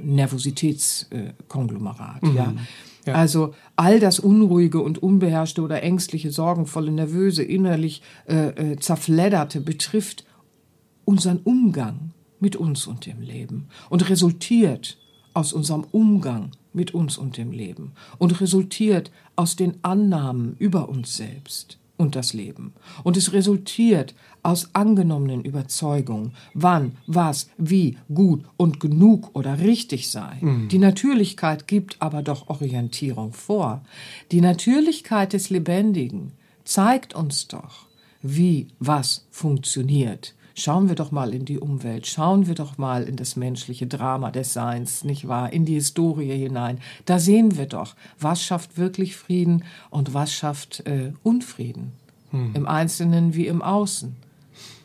Nervositätskonglomerat. 0.05 2.21
Mhm. 2.21 2.35
Ja. 2.35 2.53
Ja. 3.05 3.13
Also 3.13 3.53
all 3.75 3.99
das 3.99 4.19
Unruhige 4.19 4.81
und 4.81 5.01
Unbeherrschte 5.01 5.61
oder 5.61 5.83
Ängstliche, 5.83 6.31
Sorgenvolle, 6.31 6.91
Nervöse, 6.91 7.43
innerlich 7.43 8.01
äh, 8.27 8.73
äh, 8.73 8.77
Zerfledderte 8.77 9.61
betrifft 9.61 10.25
unseren 11.05 11.39
Umgang 11.39 12.11
mit 12.39 12.55
uns 12.55 12.87
und 12.87 13.05
dem 13.05 13.21
Leben 13.21 13.67
und 13.89 14.09
resultiert 14.09 14.97
aus 15.33 15.53
unserem 15.53 15.85
Umgang 15.91 16.51
mit 16.73 16.93
uns 16.93 17.17
und 17.17 17.37
dem 17.37 17.51
Leben 17.51 17.93
und 18.17 18.41
resultiert 18.41 19.11
aus 19.35 19.55
den 19.55 19.83
Annahmen 19.83 20.55
über 20.57 20.89
uns 20.89 21.15
selbst 21.15 21.79
und 21.97 22.15
das 22.15 22.33
Leben. 22.33 22.73
Und 23.03 23.17
es 23.17 23.33
resultiert 23.33 24.13
aus 24.43 24.69
angenommenen 24.73 25.41
Überzeugungen, 25.43 26.33
wann, 26.53 26.97
was, 27.07 27.49
wie 27.57 27.97
gut 28.13 28.43
und 28.57 28.79
genug 28.79 29.31
oder 29.33 29.59
richtig 29.59 30.11
sei. 30.11 30.37
Mhm. 30.41 30.67
Die 30.69 30.77
Natürlichkeit 30.77 31.67
gibt 31.67 32.01
aber 32.01 32.21
doch 32.21 32.49
Orientierung 32.49 33.33
vor. 33.33 33.83
Die 34.31 34.41
Natürlichkeit 34.41 35.33
des 35.33 35.49
Lebendigen 35.49 36.33
zeigt 36.63 37.15
uns 37.15 37.47
doch, 37.47 37.87
wie 38.21 38.67
was 38.79 39.25
funktioniert 39.31 40.35
Schauen 40.57 40.87
wir 40.87 40.95
doch 40.95 41.11
mal 41.11 41.33
in 41.33 41.43
die 41.43 41.59
Umwelt, 41.59 42.07
schauen 42.07 42.47
wir 42.47 42.55
doch 42.55 42.77
mal 42.77 43.03
in 43.03 43.17
das 43.17 43.35
menschliche 43.35 43.87
Drama 43.87 44.31
des 44.31 44.53
Seins, 44.53 45.03
nicht 45.03 45.27
wahr? 45.27 45.51
In 45.51 45.65
die 45.65 45.73
Historie 45.73 46.31
hinein. 46.31 46.79
Da 47.03 47.19
sehen 47.19 47.57
wir 47.57 47.65
doch, 47.65 47.93
was 48.19 48.41
schafft 48.41 48.77
wirklich 48.77 49.17
Frieden 49.17 49.65
und 49.89 50.13
was 50.13 50.33
schafft 50.33 50.87
äh, 50.87 51.11
Unfrieden. 51.23 51.91
Hm. 52.31 52.51
Im 52.53 52.67
Einzelnen 52.67 53.35
wie 53.35 53.47
im 53.47 53.61
Außen. 53.61 54.15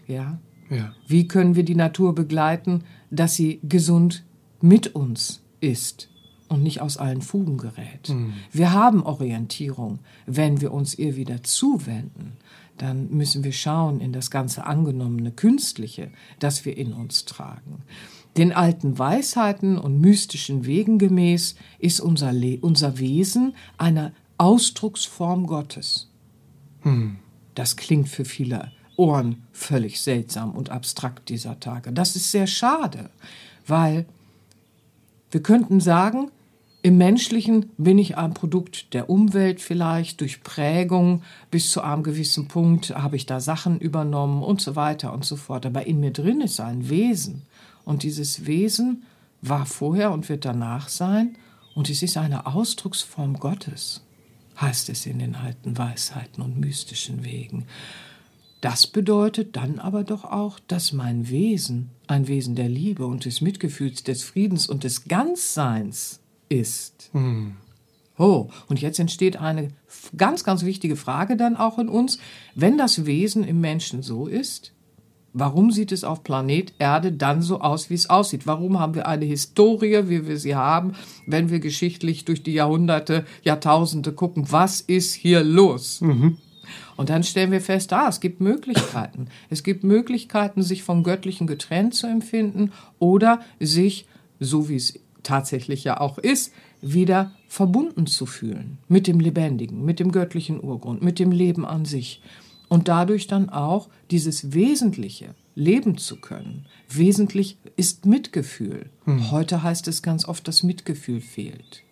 Ja? 0.09 0.41
ja? 0.71 0.93
Wie 1.07 1.29
können 1.29 1.55
wir 1.55 1.63
die 1.63 1.77
Natur 1.77 2.17
begleiten, 2.17 2.83
dass 3.13 3.37
sie 3.37 3.61
gesund 3.63 4.25
mit 4.61 4.95
uns 4.97 5.41
ist? 5.61 6.09
und 6.49 6.65
nicht 6.65 6.81
aus 6.81 6.97
allen 6.97 7.23
Fugen 7.23 7.59
gerät. 7.59 8.09
Mhm. 8.09 8.33
Wir 8.51 8.73
haben 8.73 9.05
Orientierung, 9.05 10.01
wenn 10.27 10.61
wir 10.61 10.73
uns 10.73 10.99
ihr 10.99 11.15
wieder 11.15 11.45
zuwenden 11.45 12.33
dann 12.81 13.11
müssen 13.11 13.45
wir 13.45 13.53
schauen 13.53 14.01
in 14.01 14.13
das 14.13 14.31
ganze 14.31 14.65
angenommene 14.65 15.33
Künstliche, 15.33 16.11
das 16.39 16.65
wir 16.65 16.79
in 16.79 16.95
uns 16.95 17.27
tragen. 17.27 17.83
Den 18.39 18.53
alten 18.53 18.99
Weisheiten 18.99 19.77
und 19.77 20.01
mystischen 20.01 20.65
Wegen 20.65 20.99
gemäß 20.99 21.57
ist 21.79 22.01
unser, 22.01 22.33
Le 22.33 22.59
unser 22.61 22.99
Wesen 22.99 23.55
eine 23.77 24.15
Ausdrucksform 24.39 25.47
Gottes. 25.47 26.09
Hm. 26.81 27.19
Das 27.55 27.77
klingt 27.77 28.09
für 28.09 28.25
viele 28.25 28.73
Ohren 28.97 29.43
völlig 29.53 30.01
seltsam 30.01 30.53
und 30.53 30.71
abstrakt 30.71 31.29
dieser 31.29 31.61
Tage. 31.61 31.93
Das 31.93 32.17
ist 32.17 32.31
sehr 32.31 32.47
schade, 32.47 33.11
weil 33.67 34.07
wir 35.31 35.43
könnten 35.43 35.81
sagen, 35.81 36.31
im 36.83 36.97
Menschlichen 36.97 37.71
bin 37.77 37.99
ich 37.99 38.17
ein 38.17 38.33
Produkt 38.33 38.95
der 38.95 39.11
Umwelt 39.11 39.61
vielleicht, 39.61 40.23
durch 40.23 40.43
Prägung 40.43 41.23
bis 41.51 41.71
zu 41.71 41.83
einem 41.83 42.03
gewissen 42.03 42.49
Punkt 42.49 42.91
habe 42.97 43.17
ich 43.17 43.27
da 43.27 43.39
Sachen 43.39 43.79
übernommen 43.79 44.43
und 44.43 44.63
so 44.63 44.77
weiter 44.77 45.13
und 45.13 45.25
so 45.25 45.37
fort. 45.37 45.67
Aber 45.67 45.87
in 45.87 46.01
mir 46.01 46.11
drin 46.11 46.41
ist 46.41 46.59
ein 46.59 46.89
Wesen. 46.89 47.43
Und 47.85 48.03
dieses 48.03 48.47
Wesen 48.47 49.03
war 49.43 49.67
vorher 49.67 50.11
und 50.11 50.31
wird 50.31 50.47
danach 50.47 50.89
sein. 50.89 51.37
Und 51.75 51.91
es 51.91 52.03
ist 52.03 52.17
eine 52.17 52.47
Ausdrucksform 52.47 53.39
Gottes, 53.39 54.03
heißt 54.59 54.89
es 54.89 55.05
in 55.05 55.19
den 55.19 55.35
alten 55.35 55.77
Weisheiten 55.77 56.43
und 56.43 56.59
mystischen 56.59 57.25
Wegen. 57.25 57.67
Das 58.63 58.87
bedeutet 58.87 59.57
dann 59.57 59.79
aber 59.79 60.03
doch 60.03 60.25
auch, 60.25 60.59
dass 60.67 60.93
mein 60.93 61.29
Wesen 61.29 61.91
ein 62.07 62.27
Wesen 62.27 62.55
der 62.55 62.69
Liebe 62.69 63.07
und 63.07 63.27
des 63.27 63.43
Mitgefühls, 63.43 64.03
des 64.03 64.23
Friedens 64.23 64.67
und 64.67 64.85
des 64.85 65.05
Ganzseins 65.05 66.21
ist. 66.51 67.09
Hm. 67.13 67.57
Oh, 68.19 68.51
und 68.69 68.83
jetzt 68.83 68.99
entsteht 68.99 69.39
eine 69.39 69.69
ganz, 70.15 70.45
ganz 70.45 70.63
wichtige 70.63 70.97
Frage 70.97 71.39
dann 71.39 71.57
auch 71.57 71.79
in 71.79 71.89
uns. 71.89 72.19
Wenn 72.55 72.77
das 72.77 73.07
Wesen 73.07 73.45
im 73.45 73.63
Menschen 73.63 74.03
so 74.03 74.27
ist, 74.27 74.73
warum 75.33 75.71
sieht 75.71 75.91
es 75.91 76.05
auf 76.05 76.23
Planet 76.23 76.75
Erde 76.79 77.13
dann 77.13 77.41
so 77.41 77.63
aus, 77.63 77.89
wie 77.89 77.95
es 77.95 78.11
aussieht? 78.11 78.47
Warum 78.47 78.79
haben 78.79 78.95
wir 78.95 79.09
eine 79.09 79.25
Historie, 79.25 80.09
wie 80.09 80.27
wir 80.27 80.37
sie 80.37 80.55
haben, 80.55 80.93
wenn 81.27 81.49
wir 81.49 81.61
geschichtlich 81.61 82.27
durch 82.27 82.43
die 82.43 82.53
Jahrhunderte, 82.53 83.25
Jahrtausende 83.43 84.13
gucken, 84.13 84.53
was 84.53 84.83
ist 84.83 85.15
hier 85.15 85.43
los? 85.43 86.03
Mhm. 86.03 86.37
Und 86.97 87.09
dann 87.09 87.23
stellen 87.23 87.53
wir 87.53 87.63
fest, 87.63 87.91
ah, 87.95 88.09
es 88.09 88.21
gibt 88.21 88.43
Möglichkeiten. 88.43 89.29
Es 89.49 89.63
gibt 89.63 89.83
Möglichkeiten, 89.83 90.63
sich 90.63 90.83
vom 90.83 91.05
Göttlichen 91.05 91.47
getrennt 91.47 91.95
zu 91.95 92.07
empfinden 92.07 92.73
oder 92.99 93.41
sich, 93.59 94.07
so 94.39 94.69
wie 94.69 94.77
es 94.77 95.01
tatsächlich 95.23 95.85
ja 95.85 96.01
auch 96.01 96.19
ist, 96.19 96.53
wieder 96.81 97.33
verbunden 97.49 98.07
zu 98.07 98.27
fühlen 98.27 98.79
mit 98.89 99.07
dem 99.07 99.21
Lebendigen, 99.21 99.85
mit 99.85 100.01
dem 100.01 100.13
göttlichen 100.13 100.61
Urgrund, 100.61 101.03
mit 101.03 101.19
dem 101.19 101.33
Leben 101.33 101.67
an 101.67 101.85
sich 101.85 102.23
und 102.69 102.89
dadurch 102.89 103.27
dann 103.27 103.51
auch 103.51 103.89
dieses 104.11 104.53
Wesentliche 104.53 105.35
leben 105.55 105.99
zu 105.99 106.21
können. 106.21 106.67
Wesentlich 106.89 107.59
ist 107.77 108.07
Mitgefühl. 108.07 108.91
Hm. 109.05 109.31
Heute 109.31 109.63
heißt 109.63 109.89
es 109.89 110.03
ganz 110.03 110.25
oft, 110.25 110.47
dass 110.49 110.63
Mitgefühl 110.63 111.21
fehlt. 111.21 111.83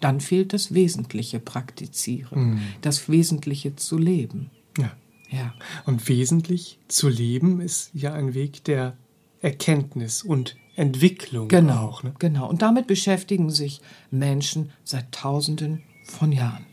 Dann 0.00 0.20
fehlt 0.20 0.52
das 0.52 0.74
Wesentliche 0.74 1.40
praktizieren, 1.40 2.52
hm. 2.52 2.60
das 2.82 3.08
Wesentliche 3.08 3.74
zu 3.74 3.98
leben. 3.98 4.50
Ja. 4.76 4.92
ja. 5.30 5.54
Und 5.86 6.08
wesentlich 6.08 6.78
zu 6.86 7.08
leben 7.08 7.60
ist 7.60 7.90
ja 7.94 8.12
ein 8.12 8.34
Weg 8.34 8.62
der 8.64 8.96
Erkenntnis 9.40 10.22
und 10.22 10.56
Entwicklung. 10.76 11.48
Genau, 11.48 11.86
auch, 11.86 12.02
ne? 12.02 12.14
genau. 12.18 12.48
Und 12.48 12.62
damit 12.62 12.86
beschäftigen 12.86 13.50
sich 13.50 13.80
Menschen 14.10 14.70
seit 14.84 15.10
Tausenden 15.12 15.82
von 16.04 16.32
Jahren. 16.32 16.66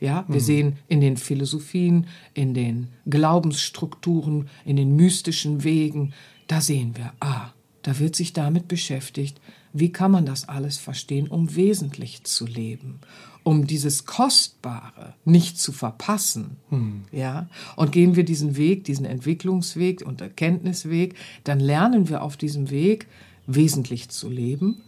Ja, 0.00 0.24
wir 0.28 0.40
mhm. 0.40 0.44
sehen 0.44 0.76
in 0.88 1.00
den 1.00 1.16
Philosophien, 1.16 2.06
in 2.34 2.52
den 2.54 2.88
Glaubensstrukturen, 3.08 4.48
in 4.64 4.76
den 4.76 4.96
mystischen 4.96 5.64
Wegen, 5.64 6.12
da 6.46 6.60
sehen 6.60 6.96
wir, 6.96 7.12
ah, 7.20 7.52
da 7.82 7.98
wird 7.98 8.16
sich 8.16 8.32
damit 8.32 8.68
beschäftigt, 8.68 9.40
wie 9.74 9.90
kann 9.90 10.12
man 10.12 10.24
das 10.24 10.48
alles 10.48 10.78
verstehen, 10.78 11.26
um 11.26 11.54
wesentlich 11.56 12.22
zu 12.22 12.46
leben, 12.46 13.00
um 13.42 13.66
dieses 13.66 14.06
Kostbare 14.06 15.14
nicht 15.24 15.58
zu 15.58 15.72
verpassen. 15.72 16.56
Hm. 16.70 17.02
Ja, 17.10 17.48
und 17.74 17.90
gehen 17.90 18.14
wir 18.14 18.24
diesen 18.24 18.56
Weg, 18.56 18.84
diesen 18.84 19.04
Entwicklungsweg 19.04 20.06
und 20.06 20.20
Erkenntnisweg, 20.20 21.16
dann 21.42 21.58
lernen 21.58 22.08
wir 22.08 22.22
auf 22.22 22.36
diesem 22.36 22.70
Weg 22.70 23.08
wesentlich 23.46 24.08
zu 24.08 24.30
leben 24.30 24.80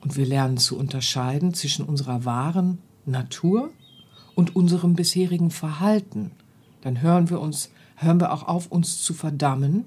und 0.00 0.16
wir 0.16 0.24
lernen 0.24 0.56
zu 0.56 0.78
unterscheiden 0.78 1.52
zwischen 1.52 1.84
unserer 1.84 2.24
wahren 2.24 2.78
Natur 3.06 3.70
und 4.36 4.54
unserem 4.54 4.94
bisherigen 4.94 5.50
Verhalten. 5.50 6.30
Dann 6.82 7.02
hören 7.02 7.28
wir 7.28 7.40
uns, 7.40 7.70
hören 7.96 8.20
wir 8.20 8.32
auch 8.32 8.46
auf, 8.46 8.70
uns 8.70 9.02
zu 9.02 9.14
verdammen 9.14 9.84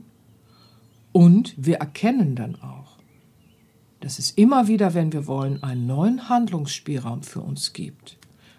und 1.14 1.54
wir 1.58 1.78
erkennen 1.78 2.36
dann 2.36 2.56
auch, 2.62 2.79
dass 4.00 4.20
es 4.20 4.32
immer 4.32 4.68
wieder, 4.68 4.94
wenn 4.94 5.12
wir 5.12 5.28
wollen, 5.28 5.62
einen 5.64 5.86
neuen 5.86 6.30
Handlungsspielraum 6.30 7.24
für 7.24 7.42
uns 7.42 7.74
gibt. 7.74 8.18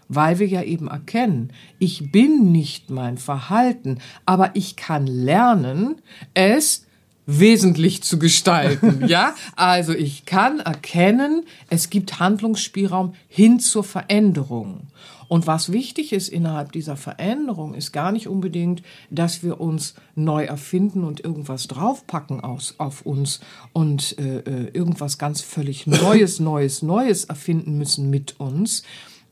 Weil 0.09 0.39
wir 0.39 0.49
ja 0.49 0.63
eben 0.63 0.89
erkennen, 0.89 1.53
ich 1.79 2.11
bin 2.11 2.51
nicht 2.51 2.91
mein 2.91 3.17
Verhalten, 3.17 3.99
aber 4.27 4.51
ich 4.55 4.77
kann 4.77 5.07
lernen, 5.07 5.97
es 6.35 6.87
wesentlich 7.27 8.03
zu 8.03 8.19
gestalten. 8.19 9.05
ja, 9.07 9.35
also 9.55 9.93
ich 9.93 10.25
kann 10.27 10.59
erkennen, 10.59 11.45
es 11.69 11.91
gibt 11.91 12.19
Handlungsspielraum 12.19 13.15
hin 13.29 13.61
zur 13.61 13.85
Veränderung. 13.85 14.89
Und 15.31 15.47
was 15.47 15.71
wichtig 15.71 16.13
ist 16.13 16.29
innerhalb 16.29 16.73
dieser 16.73 16.97
Veränderung, 16.97 17.75
ist 17.75 17.93
gar 17.93 18.11
nicht 18.11 18.27
unbedingt, 18.27 18.83
dass 19.11 19.45
wir 19.45 19.61
uns 19.61 19.95
neu 20.17 20.43
erfinden 20.43 21.05
und 21.05 21.21
irgendwas 21.21 21.69
draufpacken 21.69 22.41
aus, 22.41 22.75
auf 22.79 23.07
uns 23.07 23.39
und 23.73 24.19
äh, 24.19 24.39
äh 24.39 24.71
irgendwas 24.73 25.19
ganz 25.19 25.41
völlig 25.41 25.87
Neues, 25.87 26.41
Neues, 26.41 26.83
Neues 26.83 27.27
erfinden 27.27 27.79
müssen 27.79 28.11
mit 28.11 28.41
uns, 28.41 28.83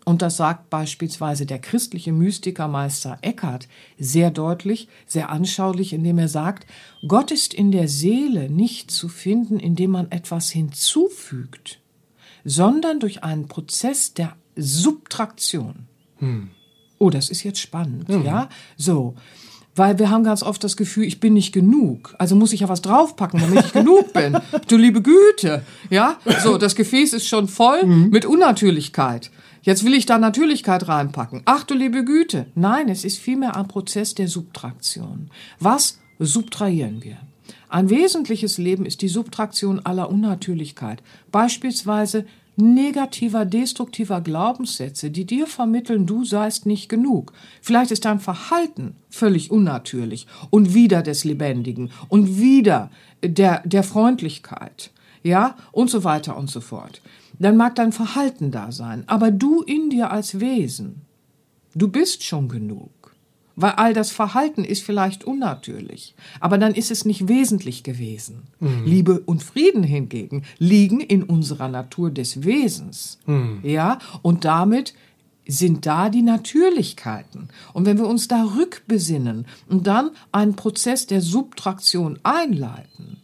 und 0.04 0.22
das 0.22 0.37
sagt 0.38 0.70
beispielsweise 0.70 1.46
der 1.46 1.58
christliche 1.58 2.12
Mystikermeister 2.12 3.18
Eckhart 3.20 3.68
sehr 3.98 4.30
deutlich, 4.30 4.88
sehr 5.04 5.28
anschaulich, 5.30 5.92
indem 5.92 6.16
er 6.16 6.28
sagt, 6.28 6.66
Gott 7.08 7.32
ist 7.32 7.52
in 7.52 7.72
der 7.72 7.88
Seele 7.88 8.48
nicht 8.48 8.90
zu 8.92 9.08
finden, 9.08 9.58
indem 9.58 9.90
man 9.90 10.11
etwas 10.12 10.48
hinzufügt, 10.48 11.80
sondern 12.44 13.00
durch 13.00 13.22
einen 13.22 13.48
Prozess 13.48 14.14
der 14.14 14.37
Subtraktion. 14.59 15.87
Hm. 16.18 16.51
Oh, 16.99 17.11
das 17.11 17.31
ist 17.31 17.44
jetzt 17.44 17.61
spannend, 17.61 18.09
mhm. 18.09 18.25
ja? 18.25 18.49
So. 18.77 19.14
Weil 19.77 20.01
wir 20.01 20.11
haben 20.11 20.25
ganz 20.25 20.42
oft 20.42 20.64
das 20.64 20.77
Gefühl, 20.77 21.05
ich 21.05 21.21
bin 21.21 21.35
nicht 21.35 21.53
genug. 21.53 22.16
Also 22.18 22.35
muss 22.35 22.53
ich 22.53 22.61
ja 22.61 22.68
was 22.68 22.83
draufpacken, 22.83 23.40
damit 23.40 23.66
ich 23.66 23.73
genug 23.73 24.12
bin. 24.12 24.37
Du 24.66 24.77
liebe 24.77 25.01
Güte. 25.01 25.62
Ja? 25.88 26.18
So, 26.42 26.59
das 26.59 26.75
Gefäß 26.75 27.12
ist 27.12 27.29
schon 27.29 27.47
voll 27.47 27.87
mhm. 27.87 28.11
mit 28.11 28.27
Unnatürlichkeit. 28.27 29.31
Jetzt 29.62 29.85
will 29.85 29.94
ich 29.94 30.07
da 30.07 30.18
Natürlichkeit 30.18 30.88
reinpacken. 30.88 31.42
Ach 31.44 31.62
du 31.62 31.75
liebe 31.75 32.05
Güte. 32.05 32.47
Nein, 32.57 32.88
es 32.88 33.05
ist 33.05 33.18
vielmehr 33.18 33.55
ein 33.55 33.68
Prozess 33.68 34.16
der 34.16 34.27
Subtraktion. 34.27 35.31
Was 35.61 36.01
subtrahieren 36.18 37.05
wir? 37.05 37.18
Ein 37.68 37.90
wesentliches 37.90 38.59
Leben 38.59 38.87
ist 38.87 39.03
die 39.03 39.09
Subtraktion 39.09 39.81
aller 39.85 40.09
Unnatürlichkeit. 40.09 41.03
Beispielsweise 41.31 42.25
negativer, 42.59 43.44
destruktiver 43.44 44.21
Glaubenssätze, 44.21 45.11
die 45.11 45.25
dir 45.25 45.47
vermitteln, 45.47 46.07
du 46.07 46.25
seist 46.25 46.66
nicht 46.66 46.88
genug. 46.88 47.33
Vielleicht 47.62 47.90
ist 47.90 48.05
dein 48.05 48.21
Verhalten 48.21 48.97
völlig 49.11 49.51
unnatürlich 49.51 50.27
und 50.51 50.75
wieder 50.75 51.03
des 51.03 51.25
Lebendigen 51.25 51.90
und 52.09 52.38
wieder 52.38 52.90
der, 53.25 53.62
der 53.64 53.83
Freundlichkeit, 53.83 54.90
ja, 55.23 55.57
und 55.73 55.90
so 55.90 56.05
weiter 56.05 56.37
und 56.37 56.51
so 56.51 56.61
fort 56.61 57.01
dann 57.38 57.57
mag 57.57 57.75
dein 57.77 57.92
Verhalten 57.92 58.51
da 58.51 58.73
sein, 58.73 59.05
aber 59.07 59.31
du 59.31 59.62
in 59.62 59.90
dir 59.90 60.11
als 60.11 60.40
Wesen, 60.40 61.03
du 61.75 61.88
bist 61.88 62.25
schon 62.25 62.49
genug. 62.49 62.90
Weil 63.61 63.73
all 63.73 63.92
das 63.92 64.12
Verhalten 64.12 64.62
ist 64.62 64.85
vielleicht 64.85 65.25
unnatürlich, 65.25 66.14
aber 66.38 66.59
dann 66.59 66.75
ist 66.75 66.92
es 66.92 67.05
nicht 67.05 67.27
wesentlich 67.27 67.83
gewesen. 67.83 68.44
Mhm. 68.61 68.85
Liebe 68.85 69.18
und 69.18 69.42
Frieden 69.42 69.83
hingegen 69.83 70.44
liegen 70.59 71.01
in 71.01 71.25
unserer 71.25 71.66
Natur 71.66 72.12
des 72.12 72.44
Wesens. 72.44 73.18
Mhm. 73.27 73.59
Ja, 73.64 73.99
und 74.23 74.44
damit 74.44 74.94
sind 75.44 75.87
da 75.87 76.09
die 76.09 76.23
Natürlichkeiten. 76.23 77.49
Und 77.73 77.85
wenn 77.85 77.99
wir 77.99 78.07
uns 78.07 78.29
da 78.29 78.44
rückbesinnen 78.44 79.44
und 79.68 79.88
dann 79.88 80.12
einen 80.31 80.55
Prozess 80.55 81.09
der 81.09 81.21
Subtraktion 81.21 82.21
einleiten, 82.23 83.16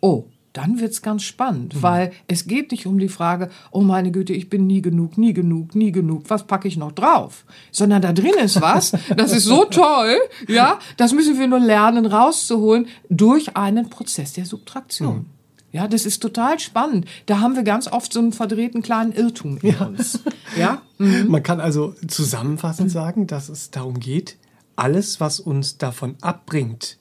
oh, 0.00 0.24
dann 0.52 0.80
wird's 0.80 1.02
ganz 1.02 1.22
spannend, 1.22 1.76
mhm. 1.76 1.82
weil 1.82 2.12
es 2.28 2.46
geht 2.46 2.72
nicht 2.72 2.86
um 2.86 2.98
die 2.98 3.08
Frage, 3.08 3.50
oh 3.70 3.80
meine 3.80 4.10
Güte, 4.10 4.32
ich 4.32 4.50
bin 4.50 4.66
nie 4.66 4.82
genug, 4.82 5.16
nie 5.16 5.32
genug, 5.32 5.74
nie 5.74 5.92
genug, 5.92 6.24
was 6.28 6.46
packe 6.46 6.68
ich 6.68 6.76
noch 6.76 6.92
drauf? 6.92 7.44
Sondern 7.70 8.02
da 8.02 8.12
drin 8.12 8.34
ist 8.42 8.60
was, 8.60 8.92
das 9.16 9.32
ist 9.32 9.44
so 9.44 9.64
toll, 9.64 10.16
ja, 10.48 10.78
das 10.96 11.12
müssen 11.12 11.38
wir 11.38 11.46
nur 11.46 11.60
lernen 11.60 12.06
rauszuholen 12.06 12.86
durch 13.08 13.56
einen 13.56 13.88
Prozess 13.88 14.32
der 14.34 14.44
Subtraktion. 14.44 15.16
Mhm. 15.16 15.26
Ja, 15.72 15.88
das 15.88 16.04
ist 16.04 16.20
total 16.20 16.58
spannend. 16.58 17.06
Da 17.24 17.40
haben 17.40 17.56
wir 17.56 17.62
ganz 17.62 17.88
oft 17.88 18.12
so 18.12 18.20
einen 18.20 18.32
verdrehten 18.32 18.82
kleinen 18.82 19.12
Irrtum 19.12 19.58
in 19.62 19.70
ja. 19.70 19.86
uns. 19.86 20.20
Ja? 20.54 20.82
Mhm. 20.98 21.28
Man 21.28 21.42
kann 21.42 21.60
also 21.60 21.94
zusammenfassend 22.06 22.90
sagen, 22.90 23.26
dass 23.26 23.48
es 23.48 23.70
darum 23.70 23.98
geht, 24.00 24.36
alles, 24.76 25.18
was 25.18 25.40
uns 25.40 25.78
davon 25.78 26.16
abbringt, 26.20 26.98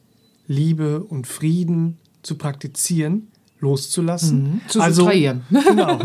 Liebe 0.48 1.04
und 1.04 1.28
Frieden 1.28 1.98
zu 2.24 2.38
praktizieren, 2.38 3.31
loszulassen. 3.62 4.44
Mhm. 4.44 4.62
Zu 4.68 4.82
also, 4.82 5.06
genau. 5.50 6.00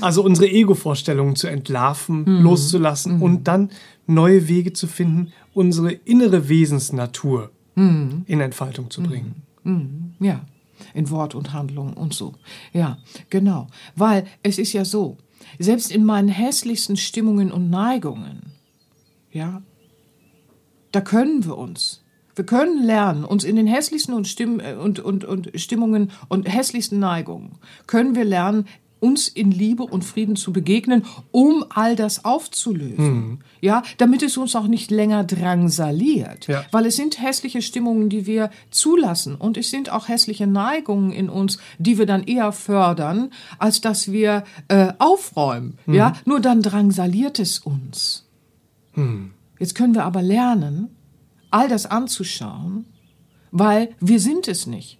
Also 0.00 0.22
unsere 0.22 0.48
Ego-Vorstellungen 0.48 1.34
zu 1.36 1.48
entlarven, 1.48 2.24
Mhm. 2.24 2.42
loszulassen 2.42 3.20
und 3.20 3.44
dann 3.48 3.70
neue 4.06 4.46
Wege 4.48 4.72
zu 4.72 4.86
finden, 4.86 5.32
unsere 5.54 5.92
innere 5.92 6.48
Wesensnatur 6.48 7.50
Mhm. 7.74 8.24
in 8.26 8.40
Entfaltung 8.40 8.90
zu 8.90 9.02
bringen. 9.02 9.42
Ja, 10.20 10.40
in 10.94 11.10
Wort 11.10 11.34
und 11.34 11.52
Handlung 11.52 11.92
und 11.94 12.14
so. 12.14 12.34
Ja, 12.72 12.98
genau. 13.28 13.66
Weil 13.96 14.24
es 14.42 14.58
ist 14.58 14.72
ja 14.72 14.84
so, 14.84 15.18
selbst 15.58 15.90
in 15.92 16.04
meinen 16.04 16.28
hässlichsten 16.28 16.96
Stimmungen 16.96 17.52
und 17.52 17.70
Neigungen, 17.70 18.52
ja, 19.32 19.62
da 20.92 21.00
können 21.00 21.44
wir 21.44 21.56
uns. 21.56 21.99
Wir 22.40 22.46
können 22.46 22.82
lernen, 22.82 23.26
uns 23.26 23.44
in 23.44 23.56
den 23.56 23.66
hässlichsten 23.66 24.14
und, 24.14 24.26
Stimm 24.26 24.60
äh, 24.60 24.72
und, 24.72 24.98
und, 24.98 25.26
und 25.26 25.50
Stimmungen 25.56 26.10
und 26.28 26.50
hässlichsten 26.50 26.98
Neigungen, 26.98 27.58
können 27.86 28.14
wir 28.14 28.24
lernen, 28.24 28.64
uns 28.98 29.28
in 29.28 29.50
Liebe 29.50 29.82
und 29.82 30.06
Frieden 30.06 30.36
zu 30.36 30.50
begegnen, 30.50 31.04
um 31.32 31.66
all 31.68 31.96
das 31.96 32.24
aufzulösen. 32.24 33.44
Ja, 33.60 33.82
damit 33.98 34.22
es 34.22 34.38
uns 34.38 34.56
auch 34.56 34.68
nicht 34.68 34.90
länger 34.90 35.22
drangsaliert. 35.22 36.46
Ja. 36.46 36.64
Weil 36.70 36.86
es 36.86 36.96
sind 36.96 37.20
hässliche 37.20 37.60
Stimmungen, 37.60 38.08
die 38.08 38.24
wir 38.24 38.48
zulassen. 38.70 39.34
Und 39.34 39.58
es 39.58 39.70
sind 39.70 39.92
auch 39.92 40.08
hässliche 40.08 40.46
Neigungen 40.46 41.12
in 41.12 41.28
uns, 41.28 41.58
die 41.78 41.98
wir 41.98 42.06
dann 42.06 42.22
eher 42.22 42.52
fördern, 42.52 43.32
als 43.58 43.82
dass 43.82 44.12
wir 44.12 44.44
äh, 44.68 44.94
aufräumen. 44.98 45.76
Ja, 45.86 46.14
nur 46.24 46.40
dann 46.40 46.62
drangsaliert 46.62 47.38
es 47.38 47.58
uns. 47.58 48.26
Jetzt 49.58 49.74
können 49.74 49.94
wir 49.94 50.06
aber 50.06 50.22
lernen, 50.22 50.88
all 51.50 51.68
das 51.68 51.86
anzuschauen, 51.86 52.86
weil 53.50 53.94
wir 54.00 54.20
sind 54.20 54.48
es 54.48 54.66
nicht. 54.66 54.98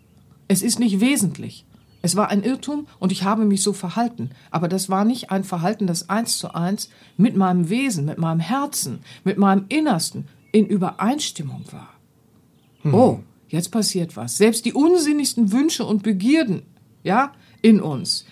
Es 0.48 0.62
ist 0.62 0.78
nicht 0.78 1.00
wesentlich. 1.00 1.64
Es 2.02 2.16
war 2.16 2.28
ein 2.30 2.42
Irrtum 2.42 2.86
und 2.98 3.12
ich 3.12 3.24
habe 3.24 3.44
mich 3.44 3.62
so 3.62 3.72
verhalten. 3.72 4.30
Aber 4.50 4.68
das 4.68 4.88
war 4.88 5.04
nicht 5.04 5.30
ein 5.30 5.44
Verhalten, 5.44 5.86
das 5.86 6.08
eins 6.08 6.38
zu 6.38 6.54
eins 6.54 6.88
mit 7.16 7.36
meinem 7.36 7.68
Wesen, 7.68 8.06
mit 8.06 8.18
meinem 8.18 8.40
Herzen, 8.40 9.00
mit 9.22 9.38
meinem 9.38 9.66
Innersten 9.68 10.26
in 10.52 10.66
Übereinstimmung 10.66 11.64
war. 11.70 11.90
Oh, 12.92 13.20
jetzt 13.48 13.70
passiert 13.70 14.16
was. 14.16 14.38
Selbst 14.38 14.64
die 14.64 14.72
unsinnigsten 14.72 15.52
Wünsche 15.52 15.84
und 15.84 16.02
Begierden, 16.02 16.62
ja, 17.02 17.32
in 17.60 17.80
uns, 17.80 18.24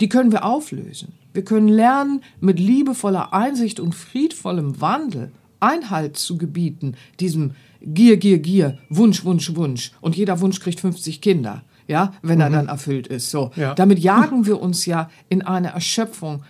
die 0.00 0.08
können 0.08 0.30
wir 0.30 0.44
auflösen. 0.44 1.14
Wir 1.32 1.44
können 1.44 1.68
lernen, 1.68 2.22
mit 2.40 2.58
liebevoller 2.58 3.32
Einsicht 3.32 3.80
und 3.80 3.94
friedvollem 3.94 4.80
Wandel 4.80 5.32
Einhalt 5.60 6.16
zu 6.16 6.36
gebieten, 6.38 6.96
diesem 7.20 7.52
Gier, 7.82 8.16
Gier, 8.16 8.38
Gier, 8.40 8.78
Wunsch, 8.88 9.24
Wunsch, 9.24 9.54
Wunsch. 9.54 9.92
Und 10.00 10.16
jeder 10.16 10.40
Wunsch 10.40 10.60
kriegt 10.60 10.80
50 10.80 11.20
Kinder, 11.20 11.62
ja, 11.86 12.12
wenn 12.22 12.40
er 12.40 12.50
dann 12.50 12.68
erfüllt 12.68 13.06
ist. 13.06 13.30
So, 13.30 13.50
Ja. 13.56 13.74
damit 13.74 13.98
jagen 13.98 14.46
wir 14.46 14.60
uns 14.60 14.86
ja 14.86 15.10
in 15.28 15.42
eine 15.42 15.68
Erschöpfung 15.68 16.42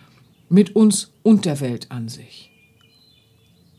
mit 0.49 0.75
uns 0.75 1.13
und 1.23 1.45
der 1.45 1.61
Welt 1.61 1.91
an 1.91 2.09
sich. 2.09 2.51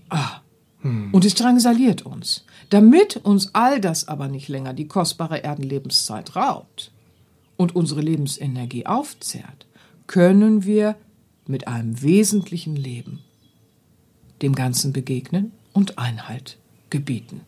Ah. 0.09 0.41
Und 0.83 1.25
es 1.25 1.35
drangsaliert 1.35 2.01
uns. 2.07 2.43
Damit 2.71 3.17
uns 3.17 3.53
all 3.53 3.79
das 3.79 4.07
aber 4.07 4.27
nicht 4.27 4.47
länger 4.47 4.73
die 4.73 4.87
kostbare 4.87 5.43
Erdenlebenszeit 5.43 6.35
raubt 6.35 6.91
und 7.55 7.75
unsere 7.75 8.01
Lebensenergie 8.01 8.87
aufzehrt, 8.87 9.67
können 10.07 10.65
wir 10.65 10.95
mit 11.45 11.67
einem 11.67 12.01
wesentlichen 12.01 12.75
Leben 12.75 13.19
dem 14.41 14.55
Ganzen 14.55 14.93
begegnen 14.93 15.51
und 15.73 15.97
Einhalt 15.97 16.57
gebieten. 16.89 17.41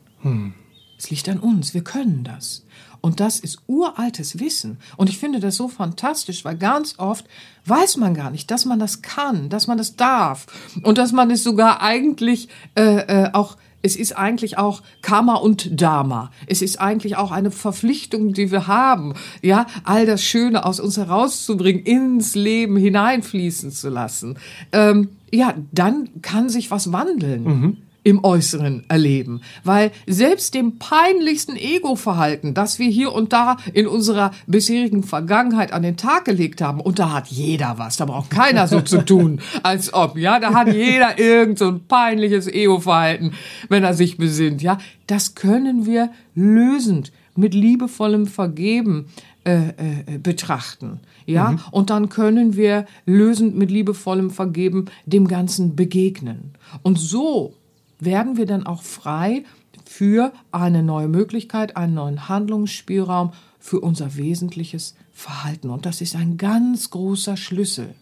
Es 0.97 1.09
liegt 1.09 1.27
an 1.27 1.39
uns, 1.39 1.73
wir 1.73 1.83
können 1.83 2.23
das. 2.23 2.63
Und 3.01 3.19
das 3.19 3.41
ist 3.41 3.59
uraltes 3.67 4.39
Wissen. 4.39 4.77
Und 4.95 5.09
ich 5.09 5.17
finde 5.17 5.41
das 5.41 5.57
so 5.57 5.67
fantastisch, 5.67 6.45
weil 6.45 6.57
ganz 6.57 6.95
oft 6.97 7.25
weiß 7.65 7.97
man 7.97 8.13
gar 8.13 8.31
nicht, 8.31 8.49
dass 8.49 8.63
man 8.63 8.79
das 8.79 9.01
kann, 9.01 9.49
dass 9.49 9.67
man 9.67 9.77
das 9.77 9.97
darf 9.97 10.45
und 10.83 10.97
dass 10.97 11.11
man 11.11 11.29
es 11.29 11.43
sogar 11.43 11.81
eigentlich 11.81 12.47
äh, 12.75 13.25
äh, 13.25 13.29
auch 13.33 13.57
es 13.85 13.97
ist 13.97 14.13
eigentlich 14.13 14.57
auch 14.57 14.81
Karma 15.01 15.35
und 15.35 15.81
Dharma. 15.81 16.31
Es 16.47 16.61
ist 16.61 16.79
eigentlich 16.79 17.17
auch 17.17 17.31
eine 17.31 17.51
Verpflichtung, 17.51 18.31
die 18.31 18.49
wir 18.49 18.67
haben, 18.67 19.13
ja, 19.41 19.67
all 19.83 20.05
das 20.05 20.23
Schöne 20.23 20.65
aus 20.65 20.79
uns 20.79 20.95
herauszubringen, 20.95 21.83
ins 21.83 22.33
Leben 22.33 22.77
hineinfließen 22.77 23.71
zu 23.71 23.89
lassen. 23.89 24.37
Ähm, 24.71 25.09
ja, 25.34 25.55
dann 25.71 26.09
kann 26.21 26.49
sich 26.49 26.71
was 26.71 26.91
wandeln. 26.91 27.77
Im 28.05 28.21
äußeren 28.21 28.84
Erleben. 28.89 29.39
Weil 29.63 29.91
selbst 30.05 30.55
dem 30.55 30.77
peinlichsten 30.77 31.55
Ego-Verhalten, 31.55 32.53
das 32.53 32.77
wir 32.77 32.89
hier 32.89 33.13
und 33.13 33.31
da 33.31 33.55
in 33.71 33.88
unserer 33.88 34.31
bisherigen 34.45 35.03
Vergangenheit 35.03 35.71
an 35.71 35.84
den 35.84 35.95
Tag 35.95 36.25
gelegt 36.25 36.61
haben, 36.61 36.81
und 36.81 36.99
da 36.99 37.13
hat 37.13 37.27
jeder 37.27 37.75
was, 37.77 37.95
da 37.95 38.03
braucht 38.03 38.29
keiner 38.29 38.67
so 38.67 38.81
zu 38.81 39.05
tun, 39.05 39.39
als 39.63 39.93
ob, 39.93 40.17
ja, 40.17 40.41
da 40.41 40.53
hat 40.53 40.73
jeder 40.73 41.17
irgend 41.17 41.59
so 41.59 41.69
ein 41.69 41.88
peinliches 41.88 42.47
Ego-Verhalten, 42.47 43.31
wenn 43.69 43.86
er 43.86 43.93
sich 43.93 44.17
besinnt, 44.17 44.61
ja. 44.61 44.79
Das 45.07 45.34
können 45.34 45.86
wir 45.86 46.09
lösend 46.36 47.13
mit 47.36 47.53
liebevollem 47.53 48.27
Vergeben 48.27 49.07
äh, 49.45 49.69
äh, 49.69 50.17
betrachten. 50.19 50.99
Ja, 51.25 51.57
und 51.71 51.89
dann 51.89 52.09
können 52.09 52.55
wir 52.55 52.85
lösend 53.05 53.57
mit 53.57 53.71
liebevollem 53.71 54.31
Vergeben 54.31 54.85
dem 55.05 55.27
Ganzen 55.27 55.75
begegnen. 55.75 56.53
Und 56.81 56.97
so 56.97 57.53
werden 57.99 58.37
wir 58.37 58.45
dann 58.45 58.65
auch 58.65 58.83
frei 58.83 59.43
für 59.85 60.33
eine 60.51 60.83
neue 60.83 61.07
Möglichkeit, 61.07 61.77
einen 61.77 61.95
neuen 61.95 62.29
Handlungsspielraum 62.29 63.31
für 63.59 63.79
unser 63.79 64.15
wesentliches 64.15 64.95
Verhalten. 65.13 65.69
Und 65.69 65.85
das 65.85 66.01
ist 66.01 66.15
ein 66.15 66.37
ganz 66.37 66.89
großer 66.89 67.37
Schlüssel. 67.37 67.95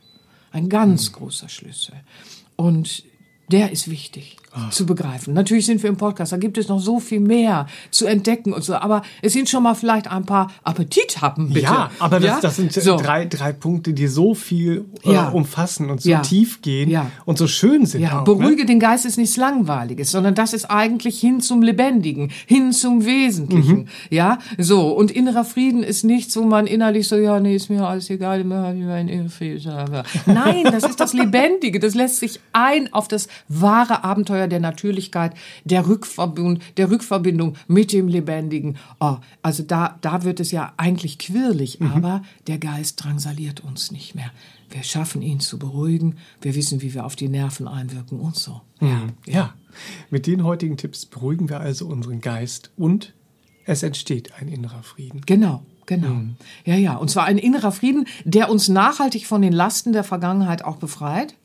Ein 0.51 0.69
ganz 0.69 1.11
großer 1.11 1.49
Schlüssel. 1.49 1.95
Und 2.55 3.03
der 3.51 3.71
ist 3.71 3.89
wichtig 3.89 4.37
zu 4.69 4.85
begreifen. 4.85 5.33
Natürlich 5.33 5.65
sind 5.65 5.81
wir 5.81 5.89
im 5.89 5.95
Podcast, 5.95 6.33
da 6.33 6.37
gibt 6.37 6.57
es 6.57 6.67
noch 6.67 6.81
so 6.81 6.99
viel 6.99 7.21
mehr 7.21 7.67
zu 7.89 8.05
entdecken 8.05 8.51
und 8.51 8.65
so, 8.65 8.75
aber 8.75 9.01
es 9.21 9.31
sind 9.31 9.47
schon 9.47 9.63
mal 9.63 9.75
vielleicht 9.75 10.11
ein 10.11 10.25
paar 10.25 10.51
Appetithappen, 10.65 11.49
bitte. 11.53 11.61
Ja, 11.67 11.89
aber 11.99 12.19
das, 12.19 12.25
Ja? 12.27 12.39
das 12.41 12.55
sind 12.57 12.73
So. 12.73 12.97
drei, 12.97 13.23
drei 13.23 13.53
Punkte, 13.53 13.93
die 13.93 14.07
so 14.07 14.33
viel 14.33 14.83
äh, 15.05 15.13
Ja. 15.13 15.29
umfassen 15.29 15.89
und 15.89 16.01
so 16.01 16.09
Ja. 16.09 16.19
tief 16.19 16.61
gehen 16.61 16.97
und 17.23 17.37
so 17.37 17.47
schön 17.47 17.85
sind 17.85 18.01
Ja, 18.01 18.19
auch. 18.19 18.23
beruhige 18.25 18.63
Ne? 18.63 18.65
den 18.65 18.79
Geist 18.81 19.05
ist 19.05 19.17
nichts 19.17 19.37
Langweiliges, 19.37 20.11
sondern 20.11 20.35
das 20.35 20.51
ist 20.51 20.65
eigentlich 20.65 21.17
hin 21.21 21.39
zum 21.39 21.61
Lebendigen, 21.61 22.29
hin 22.45 22.73
zum 22.73 23.05
Wesentlichen. 23.05 23.87
Ja, 24.09 24.39
so. 24.57 24.89
Und 24.89 25.11
innerer 25.11 25.45
Frieden 25.45 25.81
ist 25.81 26.03
nichts, 26.03 26.35
wo 26.35 26.41
man 26.43 26.67
innerlich 26.67 27.07
so, 27.07 27.15
ja, 27.15 27.39
nee, 27.39 27.55
ist 27.55 27.69
mir 27.69 27.87
alles 27.87 28.09
egal, 28.09 28.41
immer 28.41 28.63
habe 28.67 28.77
ich 28.77 28.83
meinen 28.83 29.07
inneren 29.07 29.29
Frieden. 29.29 30.03
Nein, 30.25 30.63
das 30.65 30.83
ist 30.83 30.99
das 30.99 31.13
Lebendige. 31.13 31.79
Das 31.79 31.95
lässt 31.95 32.17
sich 32.17 32.41
ein 32.51 32.91
auf 32.91 33.07
das 33.07 33.29
wahre 33.47 34.03
Abenteuer 34.03 34.47
der 34.47 34.59
Natürlichkeit, 34.59 35.33
der 35.63 35.87
Rückverbindung, 35.87 36.59
der 36.77 36.89
Rückverbindung 36.89 37.55
mit 37.67 37.91
dem 37.91 38.07
Lebendigen. 38.07 38.77
Oh, 38.99 39.17
also 39.41 39.63
da, 39.63 39.97
da 40.01 40.23
wird 40.23 40.39
es 40.39 40.51
ja 40.51 40.73
eigentlich 40.77 41.19
quirlig, 41.19 41.81
aber 41.81 42.23
der 42.47 42.57
Geist 42.57 43.03
drangsaliert 43.03 43.61
uns 43.61 43.91
nicht 43.91 44.15
mehr. 44.15 44.31
Wir 44.69 44.83
schaffen 44.83 45.21
ihn 45.21 45.39
zu 45.39 45.59
beruhigen. 45.59 46.17
Wir 46.41 46.55
wissen, 46.55 46.81
wie 46.81 46.93
wir 46.93 47.05
auf 47.05 47.15
die 47.15 47.27
Nerven 47.27 47.67
einwirken 47.67 48.19
und 48.19 48.35
so. 48.35 48.61
Ja. 48.79 49.07
ja. 49.25 49.53
Mit 50.09 50.27
den 50.27 50.43
heutigen 50.43 50.77
Tipps 50.77 51.05
beruhigen 51.05 51.49
wir 51.49 51.59
also 51.59 51.87
unseren 51.87 52.21
Geist 52.21 52.71
und 52.77 53.13
es 53.65 53.83
entsteht 53.83 54.33
ein 54.39 54.47
innerer 54.47 54.83
Frieden. 54.83 55.21
Genau, 55.25 55.63
genau. 55.85 56.21
Ja, 56.65 56.75
ja. 56.75 56.95
Und 56.95 57.09
zwar 57.09 57.25
ein 57.25 57.37
innerer 57.37 57.71
Frieden, 57.71 58.07
der 58.23 58.49
uns 58.49 58.69
nachhaltig 58.69 59.27
von 59.27 59.41
den 59.41 59.53
Lasten 59.53 59.93
der 59.93 60.03
Vergangenheit 60.03 60.63
auch 60.65 60.77
befreit, 60.77 61.35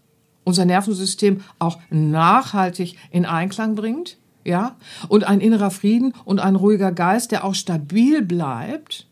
unser 0.46 0.64
Nervensystem 0.64 1.42
auch 1.58 1.78
nachhaltig 1.90 2.96
in 3.10 3.26
Einklang 3.26 3.74
bringt. 3.74 4.16
Ja, 4.44 4.76
und 5.08 5.24
ein 5.24 5.40
innerer 5.40 5.72
Frieden 5.72 6.14
und 6.24 6.38
ein 6.38 6.54
ruhiger 6.54 6.92
Geist, 6.92 7.32
der 7.32 7.44
auch 7.44 7.56
stabil 7.56 8.22
bleibt 8.22 9.08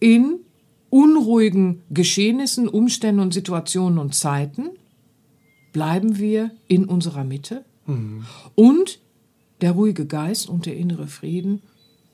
in 0.00 0.40
unruhigen 0.90 1.82
Geschehnissen, 1.90 2.68
Umständen 2.68 3.20
und 3.20 3.32
Situationen 3.32 3.98
und 3.98 4.16
Zeiten, 4.16 4.70
bleiben 5.72 6.18
wir 6.18 6.50
in 6.66 6.86
unserer 6.86 7.22
Mitte. 7.22 7.64
Und 8.56 8.98
der 9.60 9.72
ruhige 9.72 10.06
Geist 10.06 10.48
und 10.48 10.66
der 10.66 10.76
innere 10.76 11.06
Frieden, 11.06 11.62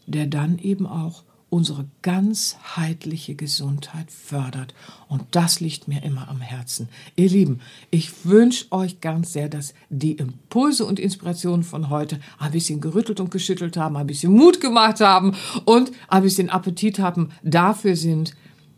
der 0.06 0.26
dann 0.26 0.58
eben 0.58 0.86
auch 0.86 1.24
unsere 1.50 1.86
ganzheitliche 2.02 3.34
Gesundheit 3.34 4.10
fördert. 4.10 4.72
Und 5.08 5.24
das 5.32 5.60
liegt 5.60 5.88
mir 5.88 6.02
immer 6.02 6.28
am 6.28 6.40
Herzen. 6.40 6.88
Ihr 7.16 7.28
Lieben, 7.28 7.60
ich 7.90 8.24
wünsche 8.24 8.70
euch 8.70 9.00
ganz 9.00 9.32
sehr, 9.32 9.48
dass 9.48 9.74
die 9.90 10.12
Impulse 10.12 10.86
und 10.86 11.00
Inspirationen 11.00 11.64
von 11.64 11.90
heute 11.90 12.20
ein 12.38 12.52
bisschen 12.52 12.80
gerüttelt 12.80 13.20
und 13.20 13.32
geschüttelt 13.32 13.76
haben, 13.76 13.96
ein 13.96 14.06
bisschen 14.06 14.32
Mut 14.32 14.60
gemacht 14.60 15.00
haben 15.00 15.34
und 15.64 15.90
ein 16.08 16.22
bisschen 16.22 16.50
Appetit 16.50 17.00
haben, 17.00 17.30
dafür 17.42 17.96
sind, 17.96 18.34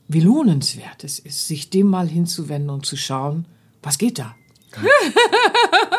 wie 0.08 0.20
lohnenswert 0.20 1.04
es 1.04 1.18
ist, 1.18 1.46
sich 1.46 1.70
dem 1.70 1.86
mal 1.86 2.08
hinzuwenden 2.08 2.70
und 2.70 2.86
zu 2.86 2.96
schauen, 2.96 3.46
was 3.82 3.98
geht 3.98 4.18
da? 4.18 4.34